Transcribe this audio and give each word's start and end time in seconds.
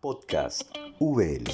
Podcast 0.00 0.76
VL. 1.00 1.44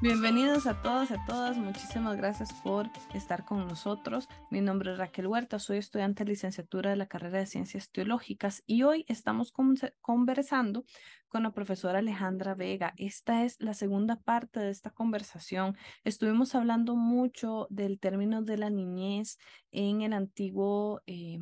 Bienvenidos 0.00 0.66
a 0.66 0.82
todos 0.82 1.10
a 1.10 1.24
todas. 1.26 1.56
Muchísimas 1.56 2.16
gracias 2.16 2.52
por 2.62 2.90
estar 3.14 3.44
con 3.44 3.66
nosotros. 3.66 4.28
Mi 4.50 4.60
nombre 4.60 4.92
es 4.92 4.98
Raquel 4.98 5.26
Huerta, 5.26 5.58
soy 5.58 5.78
estudiante 5.78 6.24
de 6.24 6.30
licenciatura 6.30 6.90
de 6.90 6.96
la 6.96 7.06
carrera 7.06 7.38
de 7.38 7.46
Ciencias 7.46 7.90
Teológicas 7.90 8.62
y 8.66 8.82
hoy 8.82 9.04
estamos 9.08 9.52
conversando 10.00 10.84
con 11.28 11.42
la 11.42 11.52
profesora 11.52 12.00
Alejandra 12.00 12.54
Vega. 12.54 12.94
Esta 12.96 13.44
es 13.44 13.56
la 13.60 13.74
segunda 13.74 14.16
parte 14.16 14.60
de 14.60 14.70
esta 14.70 14.90
conversación. 14.90 15.76
Estuvimos 16.04 16.54
hablando 16.54 16.96
mucho 16.96 17.66
del 17.70 17.98
término 17.98 18.42
de 18.42 18.58
la 18.58 18.70
niñez 18.70 19.38
en 19.72 20.02
el 20.02 20.12
antiguo 20.12 21.02
eh, 21.06 21.38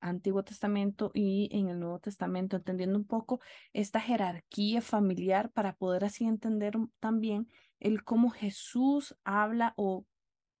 Antiguo 0.00 0.44
Testamento 0.44 1.10
y 1.14 1.48
en 1.52 1.68
el 1.68 1.80
Nuevo 1.80 1.98
Testamento, 1.98 2.56
entendiendo 2.56 2.98
un 2.98 3.06
poco 3.06 3.40
esta 3.72 4.00
jerarquía 4.00 4.80
familiar 4.80 5.50
para 5.52 5.74
poder 5.74 6.04
así 6.04 6.24
entender 6.24 6.74
también 7.00 7.48
el 7.80 8.04
cómo 8.04 8.30
Jesús 8.30 9.16
habla 9.24 9.74
o 9.76 10.04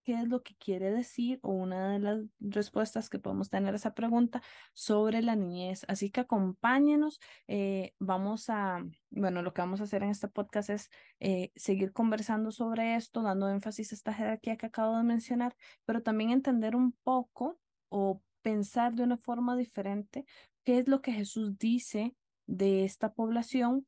qué 0.08 0.14
es 0.14 0.26
lo 0.26 0.42
que 0.42 0.56
quiere 0.56 0.90
decir 0.90 1.38
o 1.42 1.50
una 1.52 1.92
de 1.92 1.98
las 1.98 2.24
respuestas 2.40 3.10
que 3.10 3.18
podemos 3.18 3.50
tener 3.50 3.74
a 3.74 3.76
esa 3.76 3.92
pregunta 3.92 4.42
sobre 4.72 5.20
la 5.20 5.36
niñez. 5.36 5.84
Así 5.86 6.10
que 6.10 6.20
acompáñenos. 6.20 7.20
Eh, 7.46 7.92
vamos 7.98 8.48
a, 8.48 8.82
bueno, 9.10 9.42
lo 9.42 9.52
que 9.52 9.60
vamos 9.60 9.82
a 9.82 9.84
hacer 9.84 10.02
en 10.02 10.08
este 10.08 10.26
podcast 10.26 10.70
es 10.70 10.88
eh, 11.20 11.52
seguir 11.56 11.92
conversando 11.92 12.52
sobre 12.52 12.94
esto, 12.94 13.20
dando 13.20 13.50
énfasis 13.50 13.92
a 13.92 13.96
esta 13.96 14.14
jerarquía 14.14 14.56
que 14.56 14.64
acabo 14.64 14.96
de 14.96 15.04
mencionar, 15.04 15.54
pero 15.84 16.02
también 16.02 16.30
entender 16.30 16.74
un 16.74 16.92
poco 17.02 17.60
o 17.90 18.22
pensar 18.42 18.94
de 18.94 19.02
una 19.02 19.18
forma 19.18 19.56
diferente 19.56 20.24
qué 20.64 20.78
es 20.78 20.88
lo 20.88 21.00
que 21.00 21.12
Jesús 21.12 21.58
dice 21.58 22.14
de 22.46 22.84
esta 22.84 23.12
población, 23.12 23.86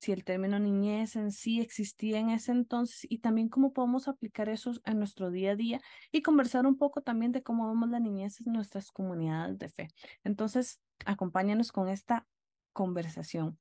si 0.00 0.12
el 0.12 0.24
término 0.24 0.58
niñez 0.58 1.16
en 1.16 1.30
sí 1.30 1.60
existía 1.60 2.18
en 2.18 2.30
ese 2.30 2.52
entonces 2.52 3.06
y 3.08 3.18
también 3.18 3.48
cómo 3.48 3.72
podemos 3.72 4.08
aplicar 4.08 4.48
eso 4.48 4.72
en 4.84 4.98
nuestro 4.98 5.30
día 5.30 5.52
a 5.52 5.56
día 5.56 5.80
y 6.10 6.22
conversar 6.22 6.66
un 6.66 6.78
poco 6.78 7.02
también 7.02 7.32
de 7.32 7.42
cómo 7.42 7.68
vemos 7.68 7.90
la 7.90 8.00
niñez 8.00 8.40
en 8.40 8.52
nuestras 8.52 8.90
comunidades 8.90 9.58
de 9.58 9.68
fe. 9.68 9.88
Entonces, 10.24 10.80
acompáñanos 11.04 11.70
con 11.70 11.88
esta 11.88 12.26
conversación. 12.72 13.58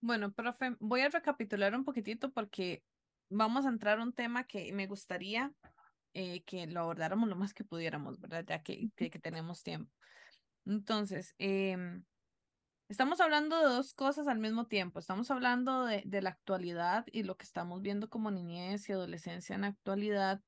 Bueno, 0.00 0.32
profe, 0.32 0.76
voy 0.78 1.00
a 1.00 1.08
recapitular 1.08 1.74
un 1.74 1.84
poquitito 1.84 2.30
porque 2.30 2.84
vamos 3.28 3.66
a 3.66 3.70
entrar 3.70 3.98
a 3.98 4.02
un 4.04 4.12
tema 4.12 4.44
que 4.44 4.72
me 4.72 4.86
gustaría 4.86 5.52
eh, 6.18 6.42
que 6.44 6.66
lo 6.66 6.80
abordáramos 6.80 7.28
lo 7.28 7.36
más 7.36 7.52
que 7.52 7.62
pudiéramos, 7.62 8.18
¿verdad? 8.18 8.42
Ya 8.48 8.62
que, 8.62 8.88
que, 8.96 9.10
tenemos 9.18 9.62
tiempo. 9.62 9.92
Entonces, 10.64 11.34
em, 11.36 12.04
estamos 12.88 13.20
hablando 13.20 13.58
de 13.58 13.64
dos 13.66 13.92
cosas 13.92 14.26
al 14.26 14.38
mismo 14.38 14.66
tiempo. 14.66 14.98
Estamos 14.98 15.30
hablando 15.30 15.84
de, 15.84 16.02
de 16.06 16.22
la 16.22 16.30
actualidad 16.30 17.04
y 17.12 17.24
lo 17.24 17.36
que 17.36 17.44
estamos 17.44 17.82
viendo 17.82 18.08
como 18.08 18.30
niñez 18.30 18.88
y 18.88 18.92
adolescencia 18.92 19.54
en 19.54 19.60
la 19.60 19.66
actualidad. 19.66 20.40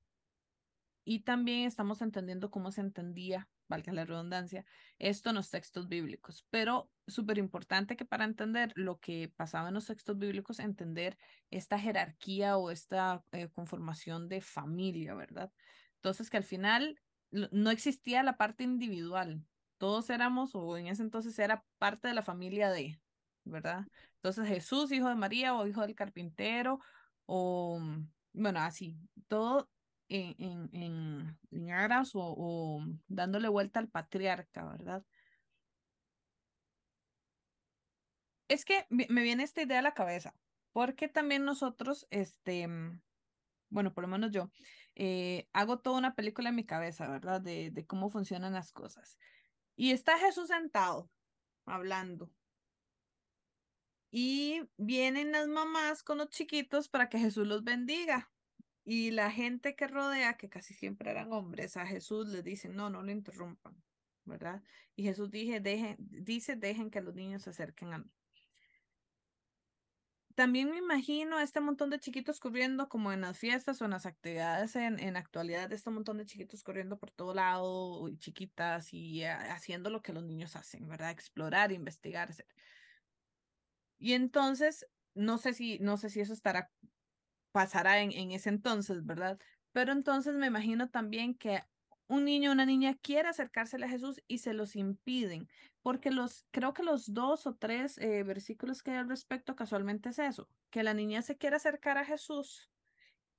Y 1.05 1.21
también 1.21 1.67
estamos 1.67 2.01
entendiendo 2.01 2.51
cómo 2.51 2.73
se 2.73 2.81
entendía 2.81 3.47
valga 3.69 3.93
la 3.93 4.05
redundancia, 4.05 4.65
esto 4.99 5.31
en 5.31 5.37
los 5.37 5.51
textos 5.51 5.89
bíblicos. 5.89 6.47
Pero 6.51 6.91
súper 7.07 7.39
importante 7.39 7.97
que 7.97 8.05
para 8.05 8.25
entender 8.25 8.73
lo 8.75 8.99
que 8.99 9.33
pasaba 9.37 9.69
en 9.69 9.75
los 9.75 9.87
textos 9.87 10.19
bíblicos, 10.19 10.59
entender 10.59 11.17
esta 11.51 11.79
jerarquía 11.79 12.57
o 12.57 12.71
esta 12.71 13.23
eh, 13.33 13.49
conformación 13.49 14.29
de 14.29 14.41
familia, 14.41 15.15
¿verdad? 15.15 15.53
Entonces 15.97 16.31
que 16.31 16.37
al 16.37 16.45
final 16.45 17.01
no 17.31 17.71
existía 17.71 18.23
la 18.23 18.37
parte 18.37 18.65
individual, 18.65 19.45
todos 19.79 20.11
éramos, 20.11 20.55
o 20.55 20.77
en 20.77 20.89
ese 20.89 21.03
entonces 21.03 21.39
era 21.39 21.65
parte 21.79 22.09
de 22.09 22.15
la 22.15 22.23
familia 22.23 22.71
de, 22.71 23.01
¿verdad? 23.45 23.87
Entonces 24.17 24.49
Jesús, 24.49 24.91
hijo 24.93 25.09
de 25.09 25.15
María, 25.15 25.55
o 25.55 25.67
hijo 25.67 25.83
del 25.83 25.95
carpintero, 25.95 26.81
o, 27.27 27.81
bueno, 28.33 28.61
así, 28.61 28.97
todo 29.29 29.69
en, 30.09 30.71
en, 30.73 31.39
en, 31.51 31.71
aras 31.71 32.13
o, 32.15 32.85
dándole 33.07 33.49
vuelta 33.49 33.81
al 33.81 33.89
patriarca, 33.89 34.65
¿verdad? 34.65 35.05
Es 38.49 38.65
que 38.65 38.87
me 38.89 39.23
viene 39.23 39.45
esta 39.45 39.63
idea 39.63 39.81
a 39.81 39.83
la 39.83 39.95
cabeza, 39.95 40.35
porque 40.73 41.09
también 41.09 41.45
nosotros, 41.45 42.07
este, 42.11 42.67
mm, 42.67 43.03
bueno, 43.69 43.93
por 43.93 44.03
lo 44.03 44.09
menos 44.09 44.31
yo, 44.31 44.51
eh, 44.95 45.49
hago 45.53 45.81
toda 45.81 45.99
una 45.99 46.15
película 46.15 46.49
en 46.49 46.57
mi 46.57 46.65
cabeza, 46.65 47.09
¿verdad? 47.09 47.41
De 47.41 47.85
cómo 47.87 48.11
funcionan 48.11 48.55
las 48.55 48.73
cosas. 48.73 49.19
Y 49.77 49.93
está 49.93 50.19
Jesús 50.19 50.49
sentado, 50.49 51.11
hablando. 51.67 52.33
Y 54.11 54.63
vienen 54.77 55.33
las 55.33 55.47
mamás 55.49 56.03
con 56.03 56.19
los 56.19 56.31
chiquitos 56.31 56.89
para 56.89 57.09
que 57.09 57.19
Jesús 57.19 57.47
los 57.47 57.63
bendiga. 57.63 58.33
Y 58.91 59.11
la 59.11 59.31
gente 59.31 59.77
que 59.77 59.87
rodea, 59.87 60.39
que 60.39 60.49
casi 60.49 60.73
siempre 60.73 61.11
eran 61.11 61.31
hombres, 61.31 61.77
a 61.77 61.87
Jesús 61.87 62.29
les 62.29 62.43
dicen, 62.43 62.75
no, 62.75 62.89
no 62.89 63.03
lo 63.03 63.13
interrumpan, 63.13 63.77
¿verdad? 64.25 64.63
Y 64.97 65.03
Jesús 65.03 65.31
dejen, 65.31 65.97
dice, 65.99 66.57
dejen 66.57 66.91
que 66.91 67.03
los 67.03 67.15
niños 67.15 67.43
se 67.43 67.51
acerquen 67.51 67.93
a 67.93 67.99
mí. 67.99 68.11
También 70.35 70.71
me 70.71 70.79
imagino 70.79 71.39
este 71.39 71.61
montón 71.61 71.91
de 71.91 72.01
chiquitos 72.01 72.41
corriendo 72.41 72.89
como 72.89 73.13
en 73.13 73.21
las 73.21 73.37
fiestas 73.37 73.83
o 73.83 73.85
en 73.85 73.91
las 73.91 74.07
actividades 74.07 74.75
en, 74.75 74.99
en 74.99 75.19
actualidad, 75.19 75.71
este 75.71 75.91
montón 75.91 76.17
de 76.17 76.25
chiquitos 76.25 76.63
corriendo 76.63 76.97
por 76.97 77.11
todo 77.11 77.35
lado, 77.35 78.09
chiquitas 78.17 78.95
y 78.95 79.23
eh, 79.23 79.29
haciendo 79.29 79.91
lo 79.91 80.01
que 80.01 80.15
los 80.15 80.25
niños 80.25 80.57
hacen, 80.57 80.89
¿verdad? 80.89 81.11
Explorar, 81.11 81.73
investigar, 81.73 82.31
etc. 82.31 82.47
Y 83.99 84.15
entonces, 84.15 84.87
no 85.13 85.37
sé 85.37 85.53
si, 85.53 85.79
no 85.79 85.99
sé 85.99 86.09
si 86.09 86.21
eso 86.21 86.33
estará 86.33 86.71
pasará 87.53 88.01
en, 88.03 88.13
en 88.13 88.33
ese 88.33 88.49
entonces, 88.49 89.05
¿verdad? 89.05 89.39
Pero 89.73 89.93
entonces 89.93 90.35
me 90.35 90.47
imagino 90.47 90.91
también 90.91 91.35
que 91.35 91.63
un 92.09 92.25
niño 92.25 92.51
o 92.51 92.53
una 92.55 92.67
niña 92.67 92.97
quiere 93.01 93.29
acercársele 93.29 93.87
a 93.87 93.91
Jesús 93.91 94.23
y 94.27 94.39
se 94.39 94.55
los 94.55 94.77
impiden, 94.77 95.49
porque 95.83 96.11
los, 96.11 96.47
creo 96.51 96.73
que 96.73 96.83
los 96.83 97.13
dos 97.13 97.47
o 97.47 97.55
tres 97.55 97.99
eh, 97.99 98.23
versículos 98.23 98.83
que 98.83 98.93
hay 98.93 98.97
al 98.99 99.09
respecto 99.09 99.55
casualmente 99.55 100.09
es 100.09 100.19
eso, 100.19 100.49
que 100.71 100.83
la 100.83 100.95
niña 100.95 101.23
se 101.23 101.37
quiere 101.37 101.57
acercar 101.57 101.99
a 101.99 102.05
Jesús 102.05 102.71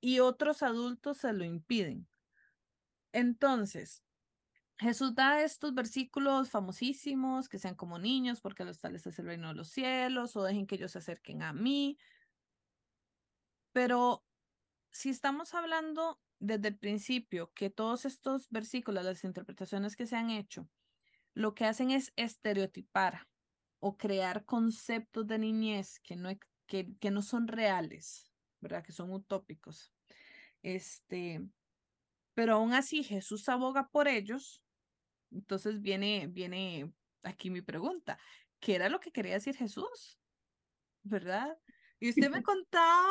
y 0.00 0.20
otros 0.20 0.62
adultos 0.62 1.18
se 1.18 1.32
lo 1.32 1.44
impiden. 1.44 2.08
Entonces, 3.12 4.04
Jesús 4.78 5.14
da 5.14 5.42
estos 5.42 5.74
versículos 5.74 6.48
famosísimos, 6.48 7.48
que 7.48 7.58
sean 7.58 7.74
como 7.74 7.98
niños, 7.98 8.40
porque 8.40 8.64
los 8.64 8.80
tales 8.80 9.06
es 9.06 9.18
el 9.18 9.26
reino 9.26 9.48
de 9.48 9.54
los 9.54 9.68
cielos, 9.68 10.36
o 10.36 10.42
dejen 10.42 10.66
que 10.66 10.76
ellos 10.76 10.92
se 10.92 10.98
acerquen 10.98 11.42
a 11.42 11.52
mí, 11.52 11.98
pero 13.72 14.24
si 14.90 15.10
estamos 15.10 15.54
hablando 15.54 16.20
desde 16.38 16.68
el 16.68 16.78
principio 16.78 17.52
que 17.54 17.70
todos 17.70 18.04
estos 18.04 18.48
versículos, 18.50 19.04
las 19.04 19.24
interpretaciones 19.24 19.96
que 19.96 20.06
se 20.06 20.16
han 20.16 20.30
hecho, 20.30 20.68
lo 21.34 21.54
que 21.54 21.64
hacen 21.64 21.90
es 21.90 22.12
estereotipar 22.16 23.28
o 23.78 23.96
crear 23.96 24.44
conceptos 24.44 25.26
de 25.26 25.38
niñez 25.38 26.00
que 26.00 26.16
no, 26.16 26.30
que, 26.66 26.96
que 26.98 27.10
no 27.10 27.22
son 27.22 27.46
reales, 27.46 28.30
¿verdad? 28.60 28.84
Que 28.84 28.92
son 28.92 29.12
utópicos. 29.12 29.92
Este, 30.62 31.40
pero 32.34 32.54
aún 32.54 32.72
así 32.72 33.02
Jesús 33.02 33.48
aboga 33.48 33.88
por 33.88 34.08
ellos. 34.08 34.62
Entonces 35.30 35.80
viene, 35.80 36.26
viene 36.26 36.92
aquí 37.22 37.50
mi 37.50 37.62
pregunta. 37.62 38.18
¿Qué 38.60 38.74
era 38.74 38.88
lo 38.88 39.00
que 39.00 39.12
quería 39.12 39.34
decir 39.34 39.56
Jesús? 39.56 40.18
¿Verdad? 41.02 41.58
Y 41.98 42.10
usted 42.10 42.30
me 42.30 42.42
contaba 42.42 43.10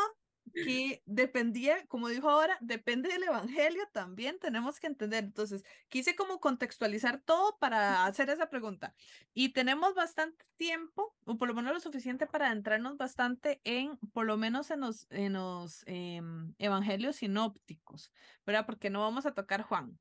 que 0.52 1.02
dependía, 1.06 1.86
como 1.88 2.10
dijo 2.10 2.30
ahora, 2.30 2.58
depende 2.62 3.10
del 3.10 3.24
evangelio 3.24 3.88
también, 3.92 4.40
tenemos 4.40 4.80
que 4.80 4.88
entender. 4.88 5.24
Entonces, 5.24 5.64
quise 5.90 6.16
como 6.16 6.40
contextualizar 6.40 7.22
todo 7.22 7.58
para 7.60 8.06
hacer 8.06 8.30
esa 8.30 8.50
pregunta. 8.50 8.94
Y 9.34 9.50
tenemos 9.50 9.96
bastante 9.96 10.46
tiempo, 10.58 11.16
o 11.26 11.38
por 11.38 11.48
lo 11.48 11.54
menos 11.54 11.74
lo 11.74 11.80
suficiente 11.80 12.28
para 12.28 12.48
adentrarnos 12.48 12.98
bastante 12.98 13.62
en, 13.64 13.98
por 14.14 14.26
lo 14.26 14.38
menos 14.38 14.72
en 14.72 14.82
los, 14.82 15.08
en 15.10 15.34
los 15.34 15.84
em, 15.86 16.54
evangelios 16.58 17.18
sinópticos, 17.18 18.12
¿verdad? 18.46 18.66
Porque 18.66 18.90
no 18.90 19.02
vamos 19.02 19.26
a 19.26 19.34
tocar 19.34 19.64
Juan. 19.64 20.00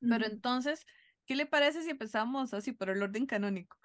Pero 0.00 0.26
entonces, 0.26 0.86
¿qué 1.24 1.36
le 1.36 1.46
parece 1.46 1.82
si 1.82 1.90
empezamos 1.90 2.54
así 2.54 2.72
por 2.72 2.90
el 2.90 3.02
orden 3.02 3.26
canónico? 3.26 3.76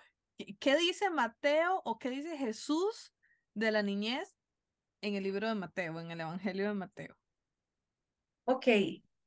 ¿Qué 0.60 0.76
dice 0.78 1.10
Mateo 1.10 1.82
o 1.86 2.00
qué 2.00 2.10
dice 2.10 2.38
Jesús 2.38 3.14
de 3.54 3.72
la 3.72 3.84
niñez 3.84 4.36
en 5.02 5.16
el 5.16 5.24
libro 5.24 5.48
de 5.48 5.56
Mateo, 5.56 6.00
en 6.00 6.12
el 6.12 6.22
Evangelio 6.22 6.68
de 6.70 6.74
Mateo. 6.74 7.16
Ok, 8.46 8.68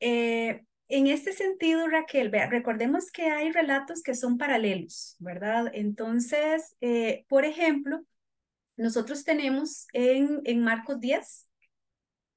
eh, 0.00 0.65
en 0.88 1.06
este 1.06 1.32
sentido, 1.32 1.88
Raquel, 1.88 2.31
vea, 2.31 2.49
recordemos 2.49 3.11
que 3.11 3.31
hay 3.31 3.53
relatos 3.53 4.03
que 4.03 4.15
son 4.15 4.38
paralelos, 4.38 5.17
¿verdad? 5.19 5.71
Entonces, 5.73 6.76
eh, 6.81 7.25
por 7.29 7.44
ejemplo, 7.44 8.05
nosotros 8.76 9.25
tenemos 9.25 9.87
en, 9.93 10.41
en 10.44 10.62
Marcos 10.62 11.00
10, 11.00 11.49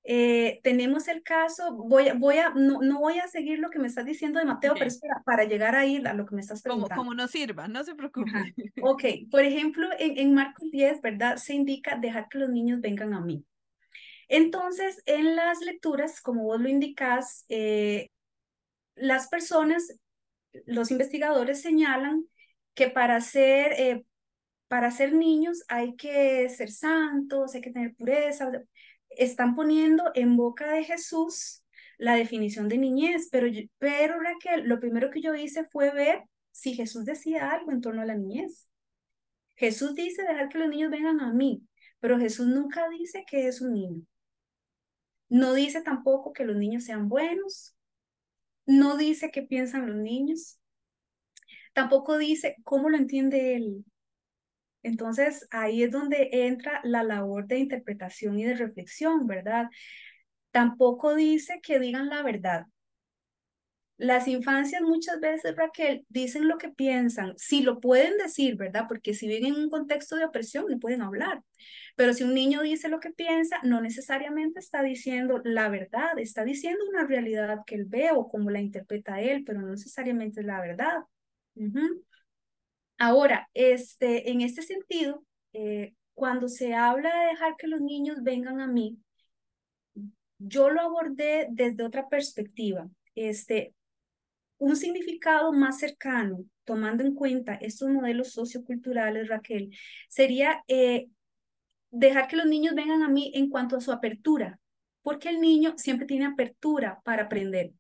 Eh, 0.10 0.62
tenemos 0.64 1.10
el 1.10 1.22
caso, 1.22 1.74
voy, 1.74 2.06
voy 2.16 2.38
a, 2.38 2.52
no, 2.52 2.80
no, 2.82 3.02
voy 3.02 3.20
a 3.20 3.28
seguir 3.28 3.60
lo 3.60 3.70
que 3.70 3.78
me 3.78 3.88
estás 3.88 4.06
diciendo 4.06 4.40
de 4.40 4.46
Mateo, 4.46 4.74
pero 4.74 4.86
espera, 4.86 5.22
para 5.26 5.44
llegar 5.44 5.76
ahí 5.76 6.02
a 6.06 6.14
lo 6.14 6.26
que 6.26 6.34
me 6.34 6.40
estás 6.40 6.62
preguntando. 6.62 6.96
Como, 6.96 7.10
como 7.10 7.14
nos 7.14 7.30
sirva, 7.30 7.68
no 7.68 7.84
se 7.84 7.94
preocupe. 7.94 8.32
Ok, 8.82 9.04
por 9.30 9.42
ejemplo, 9.42 9.90
en, 10.00 10.18
en 10.18 10.34
Marcos 10.34 10.72
10, 10.72 11.02
¿verdad? 11.02 11.36
Se 11.36 11.56
indica 11.56 11.98
dejar 11.98 12.30
que 12.30 12.38
los 12.38 12.50
niños 12.50 12.80
vengan 12.80 13.14
a 13.14 13.20
mí. 13.20 13.44
Entonces, 14.30 15.04
en 15.06 15.36
las 15.36 15.60
lecturas, 15.60 16.22
como 16.22 16.44
vos 16.44 16.62
lo 16.62 16.70
indicás, 16.70 17.46
eh, 17.50 18.10
las 18.96 19.28
personas, 19.28 20.00
los 20.66 20.90
investigadores 20.90 21.62
señalan 21.62 22.26
que 22.76 22.90
para 22.90 23.20
ser, 23.20 23.74
eh, 23.74 24.06
para 24.70 24.90
ser 24.92 25.14
niños 25.14 25.66
hay 25.68 25.98
que 25.98 26.48
ser 26.48 26.72
santos, 26.72 27.56
hay 27.56 27.62
que 27.62 27.72
tener 27.72 27.94
pureza, 27.96 28.50
están 29.18 29.56
poniendo 29.56 30.12
en 30.16 30.38
boca 30.38 30.72
de 30.72 30.84
Jesús 30.84 31.64
la 31.98 32.16
definición 32.16 32.70
de 32.70 32.78
niñez, 32.78 33.30
pero, 33.32 33.48
pero 33.80 34.20
Raquel, 34.20 34.68
lo 34.68 34.80
primero 34.80 35.10
que 35.10 35.22
yo 35.22 35.34
hice 35.34 35.66
fue 35.72 35.92
ver 35.92 36.24
si 36.52 36.74
Jesús 36.74 37.06
decía 37.06 37.52
algo 37.52 37.72
en 37.72 37.82
torno 37.82 38.02
a 38.02 38.06
la 38.06 38.16
niñez. 38.16 38.68
Jesús 39.56 39.96
dice 39.96 40.22
dejar 40.22 40.50
que 40.50 40.60
los 40.60 40.70
niños 40.70 40.92
vengan 40.92 41.20
a 41.20 41.34
mí, 41.34 41.64
pero 42.00 42.20
Jesús 42.20 42.48
nunca 42.48 42.88
dice 42.90 43.26
que 43.28 43.48
es 43.48 43.62
un 43.62 43.74
niño. 43.74 44.02
No 45.30 45.54
dice 45.54 45.82
tampoco 45.82 46.32
que 46.32 46.46
los 46.46 46.56
niños 46.56 46.86
sean 46.86 47.10
buenos. 47.10 47.76
No 48.66 48.98
dice 48.98 49.32
qué 49.32 49.42
piensan 49.42 49.88
los 49.88 49.96
niños. 49.96 50.60
Tampoco 51.74 52.18
dice 52.18 52.56
cómo 52.64 52.90
lo 52.90 52.98
entiende 52.98 53.56
él. 53.56 53.86
Entonces, 54.84 55.48
ahí 55.52 55.84
es 55.84 55.92
donde 55.92 56.30
entra 56.32 56.82
la 56.84 57.04
labor 57.04 57.48
de 57.48 57.60
interpretación 57.60 58.40
y 58.40 58.46
de 58.46 58.56
reflexión, 58.56 59.28
¿verdad? 59.28 59.68
Tampoco 60.52 61.16
dice 61.16 61.60
que 61.62 61.80
digan 61.80 62.10
la 62.10 62.24
verdad. 62.24 62.66
Las 63.98 64.28
infancias 64.28 64.84
muchas 64.84 65.20
veces, 65.20 65.56
Raquel, 65.56 66.06
dicen 66.10 66.48
lo 66.48 66.60
que 66.60 66.70
piensan, 66.70 67.34
si 67.38 67.64
lo 67.64 67.80
pueden 67.80 68.16
decir, 68.18 68.56
¿verdad? 68.56 68.86
Porque 68.88 69.16
si 69.16 69.28
viven 69.28 69.56
en 69.56 69.62
un 69.64 69.70
contexto 69.72 70.16
de 70.16 70.26
opresión, 70.26 70.66
no 70.70 70.78
pueden 70.78 71.02
hablar. 71.02 71.42
Pero 71.96 72.14
si 72.14 72.24
un 72.24 72.36
niño 72.36 72.62
dice 72.62 72.90
lo 72.90 73.00
que 73.00 73.10
piensa, 73.10 73.60
no 73.64 73.82
necesariamente 73.82 74.60
está 74.60 74.84
diciendo 74.84 75.42
la 75.44 75.68
verdad, 75.70 76.18
está 76.20 76.44
diciendo 76.44 76.86
una 76.88 77.08
realidad 77.08 77.62
que 77.66 77.74
él 77.74 77.86
ve 77.86 78.12
o 78.14 78.30
como 78.30 78.52
la 78.52 78.62
interpreta 78.62 79.20
él, 79.20 79.44
pero 79.44 79.62
no 79.62 79.70
necesariamente 79.70 80.42
es 80.42 80.46
la 80.46 80.62
verdad. 80.62 80.98
Ahora, 82.98 83.50
este, 83.54 84.32
en 84.32 84.42
este 84.42 84.62
sentido, 84.62 85.24
eh, 85.54 85.94
cuando 86.14 86.48
se 86.48 86.74
habla 86.74 87.16
de 87.16 87.28
dejar 87.28 87.56
que 87.58 87.68
los 87.68 87.82
niños 87.82 88.24
vengan 88.24 88.60
a 88.60 88.68
mí, 88.68 88.98
yo 90.40 90.70
lo 90.70 90.82
abordé 90.82 91.48
desde 91.52 91.84
otra 91.84 92.10
perspectiva. 92.10 92.90
Este, 93.16 93.74
un 94.58 94.76
significado 94.76 95.54
más 95.54 95.80
cercano, 95.80 96.46
tomando 96.64 97.04
en 97.04 97.14
cuenta 97.14 97.56
estos 97.56 97.90
modelos 97.90 98.32
socioculturales, 98.32 99.28
Raquel, 99.28 99.70
sería 100.10 100.64
eh, 100.68 101.08
dejar 101.92 102.28
que 102.28 102.36
los 102.36 102.48
niños 102.48 102.76
vengan 102.76 103.04
a 103.04 103.10
mí 103.10 103.32
en 103.36 103.50
cuanto 103.50 103.78
a 103.78 103.82
su 103.82 103.92
apertura, 103.92 104.60
porque 105.02 105.30
el 105.30 105.40
niño 105.40 105.76
siempre 105.78 106.08
tiene 106.08 106.26
apertura 106.26 107.00
para 107.04 107.24
aprender. 107.24 107.72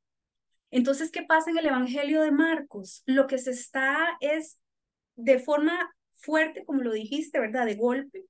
Entonces, 0.69 1.11
¿qué 1.11 1.23
pasa 1.23 1.49
en 1.49 1.57
el 1.57 1.65
Evangelio 1.67 2.21
de 2.21 2.31
Marcos? 2.31 3.03
Lo 3.05 3.25
que 3.25 3.37
se 3.37 3.51
está 3.51 4.17
es 4.19 4.59
de 5.17 5.39
forma 5.39 5.93
fuerte, 6.13 6.63
como 6.65 6.81
lo 6.81 6.93
dijiste, 6.93 7.39
¿verdad? 7.39 7.65
De 7.65 7.75
golpe, 7.75 8.25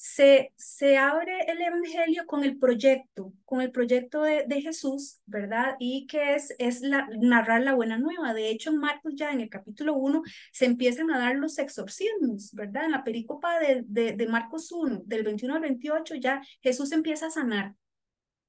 se, 0.00 0.52
se 0.56 0.96
abre 0.96 1.40
el 1.48 1.60
Evangelio 1.60 2.24
con 2.26 2.44
el 2.44 2.56
proyecto, 2.56 3.32
con 3.44 3.60
el 3.60 3.72
proyecto 3.72 4.22
de, 4.22 4.44
de 4.46 4.62
Jesús, 4.62 5.20
¿verdad? 5.26 5.74
Y 5.80 6.06
que 6.06 6.36
es, 6.36 6.54
es 6.60 6.82
la, 6.82 7.08
narrar 7.20 7.62
la 7.62 7.74
buena 7.74 7.98
nueva. 7.98 8.32
De 8.32 8.48
hecho, 8.48 8.70
en 8.70 8.78
Marcos 8.78 9.14
ya 9.16 9.32
en 9.32 9.40
el 9.40 9.48
capítulo 9.48 9.94
1 9.94 10.22
se 10.52 10.66
empiezan 10.66 11.10
a 11.10 11.18
dar 11.18 11.34
los 11.34 11.58
exorcismos, 11.58 12.52
¿verdad? 12.54 12.84
En 12.84 12.92
la 12.92 13.02
perícopa 13.02 13.58
de, 13.58 13.82
de, 13.88 14.12
de 14.12 14.28
Marcos 14.28 14.70
1, 14.70 15.02
del 15.04 15.24
21 15.24 15.56
al 15.56 15.62
28, 15.62 16.14
ya 16.14 16.42
Jesús 16.62 16.92
empieza 16.92 17.26
a 17.26 17.30
sanar. 17.32 17.74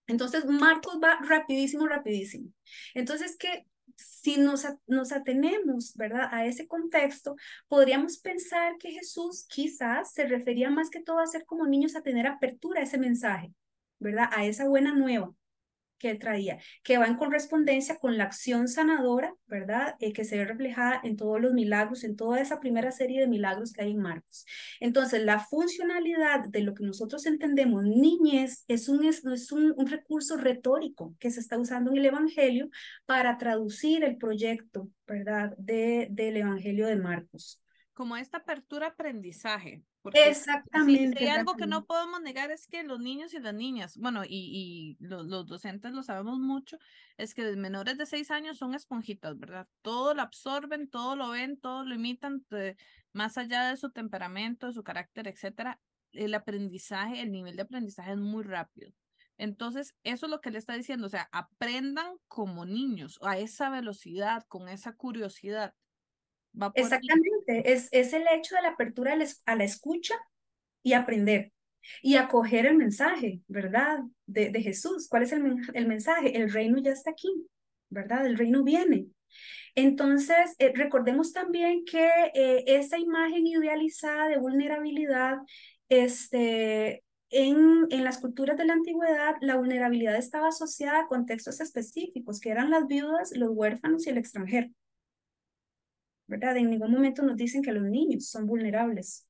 Entonces, 0.06 0.46
Marcos 0.46 1.00
va 1.04 1.20
rapidísimo, 1.28 1.88
rapidísimo. 1.88 2.52
Entonces, 2.94 3.38
¿qué, 3.38 3.66
si 4.00 4.38
nos, 4.38 4.66
atenemos, 5.12 5.94
¿verdad? 5.96 6.30
A 6.32 6.46
ese 6.46 6.68
contexto, 6.68 7.36
podríamos 7.68 8.18
pensar 8.18 8.78
que 8.78 8.92
Jesús 8.92 9.46
quizás 9.50 10.14
se 10.14 10.26
refería 10.26 10.70
más 10.70 10.90
que 10.90 11.02
todo 11.02 11.20
a 11.20 11.28
ser 11.28 11.46
como 11.46 11.68
niños, 11.68 11.96
a 11.96 12.02
tener 12.02 12.26
apertura 12.26 12.80
a 12.80 12.84
ese 12.84 12.98
mensaje, 12.98 13.54
¿verdad? 14.00 14.30
A 14.32 14.46
esa 14.46 14.68
buena 14.68 14.94
nueva 14.94 15.34
que 16.00 16.16
traía, 16.16 16.58
que 16.84 16.98
va 16.98 17.06
en 17.06 17.18
correspondencia 17.18 17.98
con 17.98 18.18
la 18.18 18.24
acción 18.24 18.68
sanadora, 18.68 19.34
¿verdad? 19.46 19.96
Eh, 20.00 20.14
que 20.14 20.26
se 20.26 20.38
ve 20.38 20.46
reflejada 20.46 21.00
en 21.04 21.18
todos 21.18 21.40
los 21.40 21.54
milagros, 21.54 22.04
en 22.04 22.16
toda 22.16 22.40
esa 22.40 22.60
primera 22.60 22.92
serie 22.92 23.22
de 23.22 23.28
milagros 23.28 23.74
que 23.74 23.84
hay 23.84 23.92
en 23.92 24.00
Marcos. 24.00 24.46
Entonces, 24.80 25.24
la 25.24 25.40
funcionalidad 25.40 26.48
de 26.48 26.62
lo 26.62 26.74
que 26.74 26.84
nosotros 26.86 27.26
entendemos 27.26 27.84
niñez 27.84 28.64
es 28.68 28.90
un, 28.90 29.06
es, 29.06 29.24
un, 29.52 29.74
un 29.78 29.88
recurso 29.88 30.38
retórico 30.38 31.16
que 31.20 31.30
se 31.30 31.42
está 31.42 31.58
usando 31.60 31.92
en 31.92 31.98
el 31.98 32.06
Evangelio 32.06 32.70
para 33.06 33.38
traducir 33.38 34.04
el 34.04 34.18
proyecto, 34.18 34.90
¿verdad? 35.06 35.54
De, 35.58 36.08
del 36.10 36.38
Evangelio 36.38 36.88
de 36.88 36.96
Marcos 36.96 37.62
como 38.00 38.16
esta 38.16 38.38
apertura 38.38 38.88
aprendizaje. 38.88 39.84
Exactamente. 40.14 41.20
Si, 41.20 41.26
hay 41.26 41.38
algo 41.38 41.56
que 41.56 41.68
no 41.68 41.86
podemos 41.86 42.22
negar 42.22 42.52
es 42.52 42.68
que 42.68 42.84
los 42.84 43.00
niños 43.00 43.34
y 43.34 43.40
las 43.40 43.54
niñas, 43.54 43.98
bueno, 43.98 44.24
y, 44.24 44.30
y 44.30 44.98
los, 45.00 45.26
los, 45.26 45.46
docentes 45.46 45.92
lo 45.92 46.04
sabemos 46.04 46.40
mucho, 46.40 46.78
es 47.18 47.34
que 47.34 47.44
los 47.44 47.58
menores 47.58 47.98
de 47.98 48.06
seis 48.06 48.32
años 48.32 48.58
son 48.58 48.76
esponjitas, 48.76 49.38
¿verdad? 49.38 49.68
Todo 49.82 50.14
lo 50.14 50.22
absorben, 50.22 50.90
todo 50.90 51.16
lo 51.16 51.30
ven, 51.30 51.60
todo 51.60 51.84
lo 51.84 51.96
imitan, 51.96 52.46
más 53.12 53.38
allá 53.38 53.70
de 53.70 53.78
su 53.78 53.92
temperamento, 53.92 54.68
de 54.68 54.74
su 54.74 54.84
carácter, 54.84 55.28
etcétera. 55.28 55.80
El 56.12 56.34
aprendizaje, 56.34 57.22
el 57.22 57.32
nivel 57.32 57.56
de 57.56 57.64
aprendizaje 57.64 58.12
es 58.12 58.18
muy 58.18 58.44
rápido. 58.44 58.92
Entonces, 59.38 59.96
eso 60.04 60.26
es 60.26 60.30
lo 60.30 60.42
que 60.42 60.52
le 60.52 60.58
está 60.58 60.74
diciendo, 60.74 61.08
o 61.08 61.10
sea, 61.10 61.30
aprendan 61.32 62.18
como 62.28 62.66
niños, 62.66 63.18
a 63.22 63.38
esa 63.38 63.70
velocidad, 63.70 64.44
con 64.48 64.68
esa 64.68 64.94
curiosidad. 64.94 65.74
Exactamente, 66.76 67.72
es, 67.72 67.90
es 67.92 68.14
el 68.14 68.24
hecho 68.34 68.56
de 68.56 68.62
la 68.62 68.70
apertura 68.70 69.18
a 69.46 69.56
la 69.56 69.64
escucha 69.64 70.16
y 70.84 70.94
aprender 70.94 71.52
y 72.02 72.16
acoger 72.16 72.66
el 72.66 72.76
mensaje, 72.76 73.42
¿verdad? 73.48 74.00
De, 74.26 74.50
de 74.50 74.62
Jesús. 74.62 75.08
¿Cuál 75.10 75.24
es 75.24 75.32
el, 75.32 75.58
el, 75.74 75.88
mensaje? 75.88 76.36
El 76.38 76.52
reino 76.52 76.80
ya 76.80 76.92
está 76.92 77.12
aquí, 77.12 77.30
¿verdad? 77.90 78.26
El 78.26 78.38
reino 78.38 78.64
viene. 78.64 79.08
Entonces, 79.76 80.56
eh, 80.60 80.72
recordemos 80.76 81.34
también 81.34 81.86
que 81.86 82.10
eh, 82.34 82.64
esa 82.68 82.98
imagen 82.98 83.48
idealizada 83.48 84.28
de 84.28 84.38
vulnerabilidad, 84.38 85.38
este, 85.88 87.04
en, 87.30 87.88
en 87.90 88.04
las 88.04 88.20
culturas 88.20 88.58
de 88.58 88.66
la 88.66 88.74
antigüedad, 88.74 89.36
la 89.42 89.56
vulnerabilidad 89.56 90.18
estaba 90.18 90.50
asociada 90.50 91.02
a 91.02 91.08
contextos 91.08 91.62
específicos, 91.62 92.40
que 92.40 92.50
eran 92.50 92.72
las 92.72 92.88
viudas, 92.88 93.32
los 93.36 93.52
huérfanos 93.52 94.06
y 94.08 94.10
el 94.10 94.18
extranjero. 94.18 94.70
¿Verdad? 96.30 96.56
En 96.58 96.70
ningún 96.70 96.92
momento 96.92 97.24
nos 97.24 97.36
dicen 97.36 97.62
que 97.62 97.74
los 97.74 97.84
niños 97.84 98.28
son 98.28 98.46
vulnerables. 98.46 99.28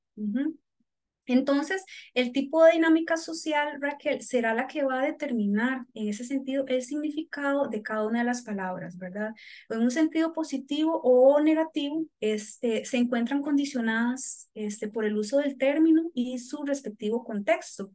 Entonces, 1.25 1.86
el 2.15 2.32
tipo 2.32 2.63
de 2.63 2.74
dinámica 2.74 3.15
social, 3.15 3.79
Raquel, 3.79 4.22
será 4.22 4.56
la 4.56 4.65
que 4.65 4.84
va 4.84 5.01
a 5.01 5.06
determinar 5.06 5.86
en 5.94 6.10
ese 6.10 6.24
sentido 6.25 6.65
el 6.68 6.82
significado 6.82 7.68
de 7.68 7.84
cada 7.84 8.08
una 8.08 8.20
de 8.20 8.25
las 8.25 8.41
palabras, 8.41 8.98
¿verdad? 8.98 9.36
En 9.70 9.79
un 9.79 9.91
sentido 9.91 10.34
positivo 10.34 11.00
o 11.03 11.39
negativo, 11.39 12.06
este, 12.20 12.84
se 12.84 12.98
encuentran 12.98 13.44
condicionadas 13.44 14.50
este, 14.56 14.88
por 14.88 15.06
el 15.06 15.18
uso 15.18 15.38
del 15.38 15.58
término 15.58 16.10
y 16.15 16.39
su 16.39 16.63
respectivo 16.63 17.24
contexto. 17.24 17.91